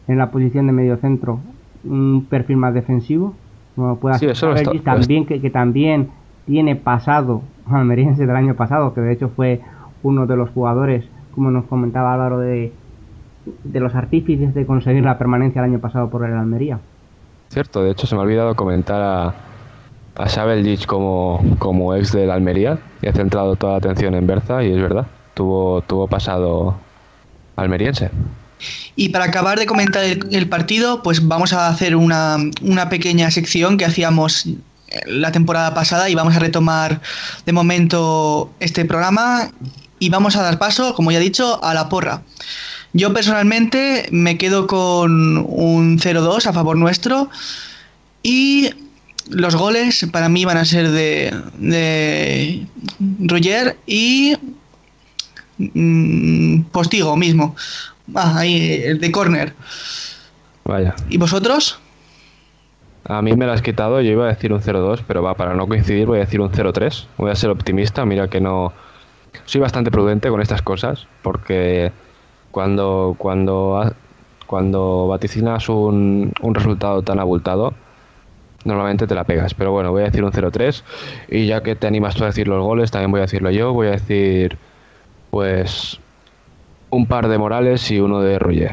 en 0.07 0.17
la 0.17 0.31
posición 0.31 0.65
de 0.65 0.73
medio 0.73 0.97
centro 0.97 1.39
un 1.83 2.25
perfil 2.29 2.57
más 2.57 2.73
defensivo 2.73 3.35
como 3.75 3.97
puede 3.97 4.17
Sí, 4.19 4.25
eso 4.27 4.47
lo 4.47 4.55
está- 4.55 4.71
también 4.83 5.25
que, 5.25 5.41
que 5.41 5.49
también 5.49 6.09
tiene 6.45 6.75
pasado 6.75 7.41
almeriense 7.65 8.25
del 8.25 8.35
año 8.35 8.55
pasado 8.55 8.93
que 8.93 9.01
de 9.01 9.13
hecho 9.13 9.29
fue 9.29 9.61
uno 10.01 10.25
de 10.25 10.35
los 10.35 10.49
jugadores 10.49 11.05
como 11.33 11.51
nos 11.51 11.65
comentaba 11.65 12.13
Álvaro 12.13 12.39
de 12.39 12.71
de 13.63 13.79
los 13.79 13.93
artífices 13.95 14.53
de 14.53 14.65
conseguir 14.65 15.03
la 15.03 15.17
permanencia 15.17 15.59
el 15.59 15.71
año 15.71 15.79
pasado 15.79 16.09
por 16.09 16.25
el 16.25 16.33
Almería 16.33 16.79
Cierto, 17.53 17.83
de 17.83 17.91
hecho 17.91 18.07
se 18.07 18.15
me 18.15 18.21
ha 18.21 18.23
olvidado 18.23 18.55
comentar 18.55 18.99
a, 18.99 19.35
a 20.15 20.55
Gich 20.63 20.87
como, 20.87 21.39
como 21.59 21.93
ex 21.93 22.11
del 22.11 22.31
Almería 22.31 22.79
y 23.01 23.07
ha 23.07 23.13
centrado 23.13 23.55
toda 23.55 23.73
la 23.73 23.77
atención 23.77 24.15
en 24.15 24.25
Berza 24.25 24.63
y 24.63 24.71
es 24.71 24.81
verdad, 24.81 25.05
tuvo, 25.35 25.81
tuvo 25.81 26.07
pasado 26.07 26.75
almeriense. 27.55 28.09
Y 28.95 29.09
para 29.09 29.25
acabar 29.25 29.59
de 29.59 29.67
comentar 29.67 30.03
el, 30.03 30.19
el 30.31 30.49
partido, 30.49 31.03
pues 31.03 31.27
vamos 31.27 31.53
a 31.53 31.67
hacer 31.67 31.95
una, 31.95 32.37
una 32.63 32.89
pequeña 32.89 33.29
sección 33.29 33.77
que 33.77 33.85
hacíamos 33.85 34.47
la 35.05 35.31
temporada 35.31 35.73
pasada 35.73 36.09
y 36.09 36.15
vamos 36.15 36.35
a 36.35 36.39
retomar 36.39 37.01
de 37.45 37.51
momento 37.53 38.51
este 38.59 38.85
programa 38.85 39.51
y 39.99 40.09
vamos 40.09 40.35
a 40.35 40.43
dar 40.43 40.59
paso, 40.59 40.93
como 40.95 41.11
ya 41.11 41.19
he 41.19 41.21
dicho, 41.21 41.63
a 41.63 41.73
la 41.73 41.89
porra. 41.89 42.23
Yo 42.93 43.13
personalmente 43.13 44.07
me 44.11 44.37
quedo 44.37 44.67
con 44.67 45.37
un 45.37 45.97
0-2 45.99 46.45
a 46.45 46.53
favor 46.53 46.77
nuestro 46.77 47.29
y 48.21 48.69
los 49.29 49.55
goles 49.55 50.05
para 50.11 50.29
mí 50.29 50.45
van 50.45 50.57
a 50.57 50.65
ser 50.65 50.91
de, 50.91 51.33
de 51.57 52.67
Roger 53.19 53.77
y 53.87 54.35
mm, 55.57 56.63
Postigo 56.71 57.15
mismo. 57.17 57.55
Ah, 58.13 58.39
ahí, 58.39 58.81
el 58.83 58.99
de 58.99 59.11
corner. 59.11 59.53
Vaya, 60.65 60.95
¿Y 61.09 61.17
vosotros? 61.17 61.79
A 63.05 63.21
mí 63.21 63.35
me 63.35 63.45
lo 63.45 63.51
has 63.51 63.61
quitado, 63.61 64.01
yo 64.01 64.11
iba 64.11 64.25
a 64.25 64.29
decir 64.29 64.53
un 64.53 64.61
0-2, 64.61 65.03
pero 65.07 65.21
va, 65.21 65.35
para 65.35 65.53
no 65.53 65.67
coincidir 65.67 66.07
voy 66.07 66.17
a 66.17 66.21
decir 66.21 66.41
un 66.41 66.51
0-3, 66.51 67.07
voy 67.17 67.31
a 67.31 67.35
ser 67.35 67.49
optimista, 67.49 68.05
mira 68.05 68.27
que 68.27 68.39
no... 68.39 68.73
Soy 69.45 69.61
bastante 69.61 69.91
prudente 69.91 70.29
con 70.29 70.41
estas 70.41 70.61
cosas, 70.61 71.07
porque 71.21 71.91
cuando, 72.51 73.15
cuando, 73.17 73.93
cuando 74.45 75.07
vaticinas 75.07 75.67
un, 75.69 76.31
un 76.41 76.55
resultado 76.55 77.01
tan 77.01 77.19
abultado, 77.19 77.73
normalmente 78.65 79.07
te 79.07 79.15
la 79.15 79.23
pegas. 79.23 79.53
Pero 79.53 79.71
bueno, 79.71 79.91
voy 79.91 80.03
a 80.03 80.05
decir 80.05 80.23
un 80.23 80.31
0-3. 80.31 80.83
Y 81.29 81.47
ya 81.47 81.61
que 81.63 81.75
te 81.75 81.87
animas 81.87 82.15
tú 82.15 82.23
a 82.23 82.27
decir 82.27 82.47
los 82.47 82.63
goles, 82.63 82.91
también 82.91 83.11
voy 83.11 83.19
a 83.19 83.23
decirlo 83.23 83.51
yo. 83.51 83.73
Voy 83.73 83.87
a 83.87 83.91
decir, 83.91 84.57
pues, 85.31 85.99
un 86.89 87.07
par 87.07 87.27
de 87.27 87.37
Morales 87.37 87.89
y 87.91 87.99
uno 87.99 88.21
de 88.21 88.39
Roger. 88.39 88.71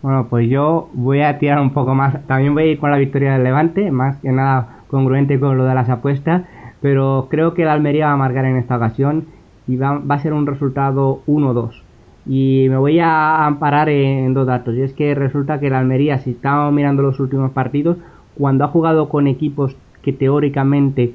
Bueno, 0.00 0.28
pues 0.30 0.48
yo 0.48 0.90
voy 0.92 1.22
a 1.22 1.38
tirar 1.38 1.60
un 1.60 1.70
poco 1.70 1.94
más. 1.94 2.24
También 2.26 2.54
voy 2.54 2.62
a 2.62 2.66
ir 2.66 2.78
con 2.78 2.90
la 2.90 2.98
victoria 2.98 3.32
del 3.32 3.44
Levante, 3.44 3.90
más 3.90 4.16
que 4.18 4.30
nada 4.30 4.82
congruente 4.88 5.40
con 5.40 5.58
lo 5.58 5.64
de 5.64 5.74
las 5.74 5.88
apuestas. 5.88 6.44
Pero 6.80 7.26
creo 7.28 7.54
que 7.54 7.62
el 7.62 7.68
Almería 7.68 8.06
va 8.06 8.12
a 8.12 8.16
marcar 8.16 8.44
en 8.44 8.56
esta 8.56 8.76
ocasión 8.76 9.26
y 9.66 9.76
va, 9.76 9.98
va 9.98 10.14
a 10.14 10.20
ser 10.20 10.32
un 10.32 10.46
resultado 10.46 11.22
1-2. 11.26 11.82
Y 12.26 12.66
me 12.68 12.76
voy 12.76 13.00
a 13.00 13.44
amparar 13.44 13.88
en, 13.88 14.32
dos 14.34 14.46
datos. 14.46 14.76
Y 14.76 14.82
es 14.82 14.92
que 14.92 15.14
resulta 15.16 15.58
que 15.58 15.66
el 15.66 15.74
Almería, 15.74 16.18
si 16.18 16.30
estamos 16.30 16.72
mirando 16.72 17.02
los 17.02 17.18
últimos 17.18 17.50
partidos, 17.50 17.96
cuando 18.36 18.64
ha 18.64 18.68
jugado 18.68 19.08
con 19.08 19.26
equipos 19.26 19.76
que 20.02 20.12
teóricamente 20.12 21.14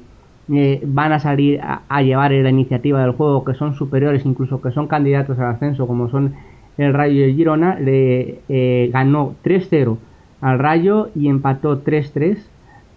eh, 0.52 0.82
van 0.84 1.12
a 1.12 1.20
salir 1.20 1.58
a 1.62 2.02
llevar 2.02 2.32
la 2.32 2.50
iniciativa 2.50 3.00
del 3.00 3.12
juego, 3.12 3.44
que 3.44 3.54
son 3.54 3.74
superiores, 3.76 4.26
incluso 4.26 4.60
que 4.60 4.72
son 4.72 4.88
candidatos 4.88 5.38
al 5.38 5.46
ascenso, 5.46 5.86
como 5.86 6.10
son 6.10 6.34
el 6.78 6.92
Rayo 6.92 7.24
el 7.24 7.34
Girona, 7.34 7.78
le 7.78 8.40
eh, 8.48 8.90
ganó 8.92 9.34
3-0 9.44 9.96
al 10.40 10.58
Rayo 10.58 11.10
y 11.14 11.28
empató 11.28 11.82
3-3 11.82 12.38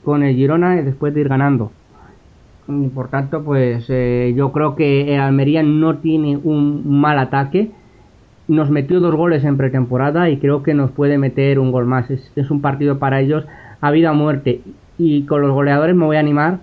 con 0.03 0.23
el 0.23 0.35
Girona 0.35 0.75
después 0.81 1.13
de 1.13 1.21
ir 1.21 1.29
ganando. 1.29 1.71
Y 2.67 2.87
por 2.89 3.07
tanto, 3.09 3.43
pues 3.43 3.85
eh, 3.89 4.33
yo 4.35 4.51
creo 4.51 4.75
que 4.75 5.15
el 5.15 5.21
Almería 5.21 5.63
no 5.63 5.97
tiene 5.97 6.37
un 6.37 6.99
mal 6.99 7.17
ataque. 7.19 7.71
Nos 8.47 8.69
metió 8.69 8.99
dos 8.99 9.15
goles 9.15 9.45
en 9.45 9.57
pretemporada 9.57 10.29
y 10.29 10.37
creo 10.37 10.63
que 10.63 10.73
nos 10.73 10.91
puede 10.91 11.17
meter 11.17 11.59
un 11.59 11.71
gol 11.71 11.85
más. 11.85 12.09
Es, 12.11 12.31
es 12.35 12.51
un 12.51 12.61
partido 12.61 12.99
para 12.99 13.21
ellos 13.21 13.45
a 13.79 13.91
vida 13.91 14.11
o 14.11 14.15
muerte. 14.15 14.61
Y 14.97 15.23
con 15.23 15.41
los 15.41 15.51
goleadores 15.51 15.95
me 15.95 16.05
voy 16.05 16.17
a 16.17 16.21
animar 16.21 16.59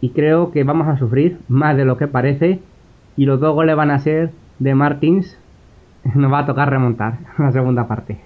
y 0.00 0.10
creo 0.10 0.50
que 0.50 0.64
vamos 0.64 0.88
a 0.88 0.98
sufrir 0.98 1.38
más 1.48 1.76
de 1.76 1.84
lo 1.84 1.96
que 1.96 2.06
parece. 2.06 2.60
Y 3.16 3.24
los 3.24 3.40
dos 3.40 3.54
goles 3.54 3.74
van 3.74 3.90
a 3.90 3.98
ser 3.98 4.30
de 4.58 4.74
Martins. 4.74 5.38
Nos 6.14 6.32
va 6.32 6.40
a 6.40 6.46
tocar 6.46 6.70
remontar 6.70 7.18
la 7.38 7.52
segunda 7.52 7.86
parte. 7.86 8.18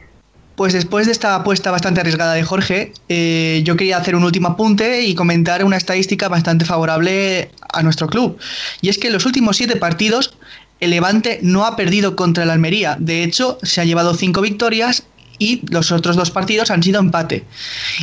Pues 0.57 0.72
después 0.72 1.05
de 1.05 1.12
esta 1.12 1.35
apuesta 1.35 1.70
bastante 1.70 2.01
arriesgada 2.01 2.33
de 2.33 2.43
Jorge, 2.43 2.93
eh, 3.11 3.61
yo 3.64 3.77
quería 3.77 3.99
hacer 3.99 4.16
un 4.16 4.24
último 4.24 4.49
apunte 4.49 5.03
y 5.03 5.14
comentar 5.14 5.62
una 5.62 5.77
estadística 5.77 6.29
bastante 6.29 6.64
favorable 6.64 7.51
a 7.74 7.83
nuestro 7.83 8.07
club. 8.07 8.39
Y 8.81 8.89
es 8.89 8.97
que 8.97 9.09
en 9.09 9.12
los 9.12 9.27
últimos 9.27 9.59
siete 9.59 9.77
partidos, 9.77 10.35
el 10.81 10.91
Levante 10.91 11.41
no 11.43 11.66
ha 11.66 11.77
perdido 11.77 12.16
contra 12.16 12.45
el 12.45 12.51
Almería. 12.51 12.97
De 12.99 13.22
hecho, 13.22 13.59
se 13.62 13.83
ha 13.83 13.85
llevado 13.85 14.14
cinco 14.14 14.41
victorias 14.41 15.07
y 15.39 15.61
los 15.70 15.93
otros 15.93 16.16
dos 16.16 16.31
partidos 16.31 16.70
han 16.70 16.83
sido 16.83 17.01
empate. 17.01 17.45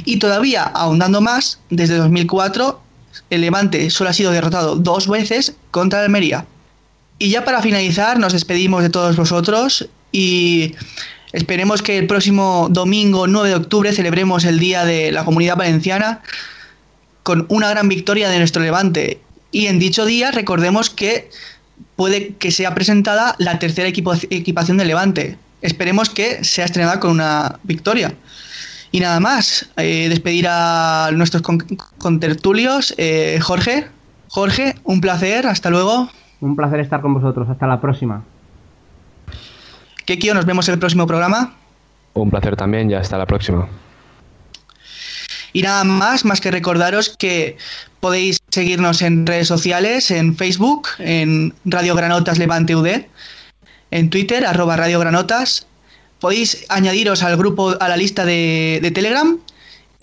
Y 0.06 0.18
todavía, 0.18 0.64
ahondando 0.64 1.22
más, 1.22 1.60
desde 1.72 1.96
2004, 1.96 2.80
el 3.32 3.42
Levante 3.42 3.90
solo 3.90 4.12
ha 4.12 4.14
sido 4.14 4.32
derrotado 4.32 4.76
dos 4.76 5.08
veces 5.08 5.56
contra 5.72 6.00
el 6.00 6.06
Almería. 6.06 6.46
Y 7.20 7.30
ya 7.30 7.46
para 7.46 7.62
finalizar, 7.62 8.20
nos 8.20 8.34
despedimos 8.34 8.84
de 8.84 8.90
todos 8.90 9.16
vosotros 9.16 9.88
y 10.12 10.76
esperemos 11.32 11.82
que 11.82 11.98
el 11.98 12.08
próximo 12.08 12.68
domingo 12.70 13.28
9 13.28 13.50
de 13.50 13.56
octubre 13.56 13.94
celebremos 13.94 14.44
el 14.46 14.60
Día 14.60 14.84
de 14.86 15.12
la 15.12 15.24
Comunidad 15.24 15.56
Valenciana 15.58 16.22
con 17.24 17.46
una 17.50 17.70
gran 17.70 17.88
victoria 17.88 18.30
de 18.30 18.40
nuestro 18.40 18.62
Levante. 18.62 19.22
Y 19.52 19.68
en 19.68 19.80
dicho 19.80 20.06
día 20.06 20.32
recordemos 20.32 20.90
que 20.90 21.30
puede 21.96 22.34
que 22.36 22.52
sea 22.52 22.76
presentada 22.76 23.36
la 23.38 23.60
tercera 23.60 23.88
equipación 23.88 24.78
del 24.78 24.88
Levante. 24.88 25.38
Esperemos 25.62 26.10
que 26.10 26.44
sea 26.44 26.66
estrenada 26.66 27.00
con 27.00 27.12
una 27.12 27.60
victoria. 27.64 28.14
Y 28.92 29.00
nada 29.00 29.20
más, 29.20 29.70
eh, 29.78 30.08
despedir 30.10 30.48
a 30.50 31.10
nuestros 31.14 31.42
con- 31.42 31.60
contertulios. 31.98 32.94
Eh, 32.98 33.40
Jorge, 33.42 33.88
Jorge, 34.28 34.76
un 34.84 35.00
placer, 35.02 35.48
hasta 35.48 35.70
luego. 35.70 36.12
Un 36.44 36.58
placer 36.58 36.82
estar 36.82 37.00
con 37.00 37.14
vosotros. 37.14 37.48
Hasta 37.48 37.66
la 37.68 37.80
próxima. 37.80 38.22
Kekio, 40.06 40.34
nos 40.34 40.46
vemos 40.46 40.68
en 40.68 40.74
el 40.74 40.80
próximo 40.80 41.08
programa. 41.08 41.54
Un 42.16 42.30
placer 42.30 42.58
también, 42.58 42.90
ya 42.90 43.00
hasta 43.00 43.18
la 43.18 43.26
próxima. 43.26 43.70
Y 45.54 45.62
nada 45.62 45.86
más, 45.86 46.26
más 46.26 46.42
que 46.42 46.52
recordaros 46.52 47.16
que 47.18 47.56
podéis 48.02 48.40
seguirnos 48.50 49.02
en 49.02 49.26
redes 49.26 49.48
sociales, 49.48 50.12
en 50.12 50.36
Facebook, 50.36 50.90
en 51.00 51.54
Radio 51.64 51.96
Granotas 51.96 52.38
Levante 52.38 52.76
UD, 52.76 53.06
en 53.92 54.10
Twitter, 54.10 54.46
arroba 54.46 54.76
Radio 54.76 55.00
Granotas. 55.00 55.66
Podéis 56.20 56.66
añadiros 56.68 57.24
al 57.24 57.38
grupo, 57.38 57.76
a 57.80 57.88
la 57.88 57.96
lista 57.96 58.26
de, 58.26 58.80
de 58.82 58.92
Telegram 58.92 59.38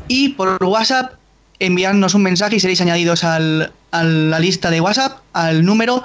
y 0.09 0.30
por 0.30 0.57
WhatsApp 0.64 1.12
enviarnos 1.59 2.14
un 2.14 2.22
mensaje 2.22 2.57
y 2.57 2.61
seréis 2.61 2.80
añadidos 2.80 3.24
al, 3.24 3.74
a 3.91 4.05
la 4.05 4.38
lista 4.38 4.70
de 4.70 4.80
WhatsApp 4.80 5.20
al 5.32 5.64
número 5.64 6.03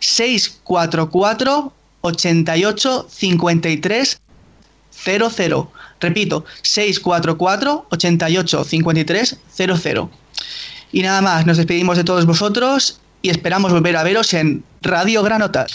644 0.00 1.72
88 2.00 3.06
53 3.08 4.20
00. 4.90 5.72
Repito, 6.00 6.44
644 6.62 7.86
88 7.90 8.64
53 8.64 9.38
00. 9.52 10.10
Y 10.92 11.02
nada 11.02 11.20
más, 11.20 11.46
nos 11.46 11.56
despedimos 11.56 11.96
de 11.96 12.04
todos 12.04 12.26
vosotros 12.26 13.00
y 13.22 13.30
esperamos 13.30 13.72
volver 13.72 13.96
a 13.96 14.02
veros 14.02 14.32
en 14.34 14.64
Radio 14.82 15.22
Granotas. 15.22 15.72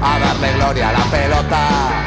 A 0.00 0.18
darle 0.18 0.52
gloria 0.54 0.88
a 0.88 0.92
la 0.92 1.04
pelota. 1.10 1.99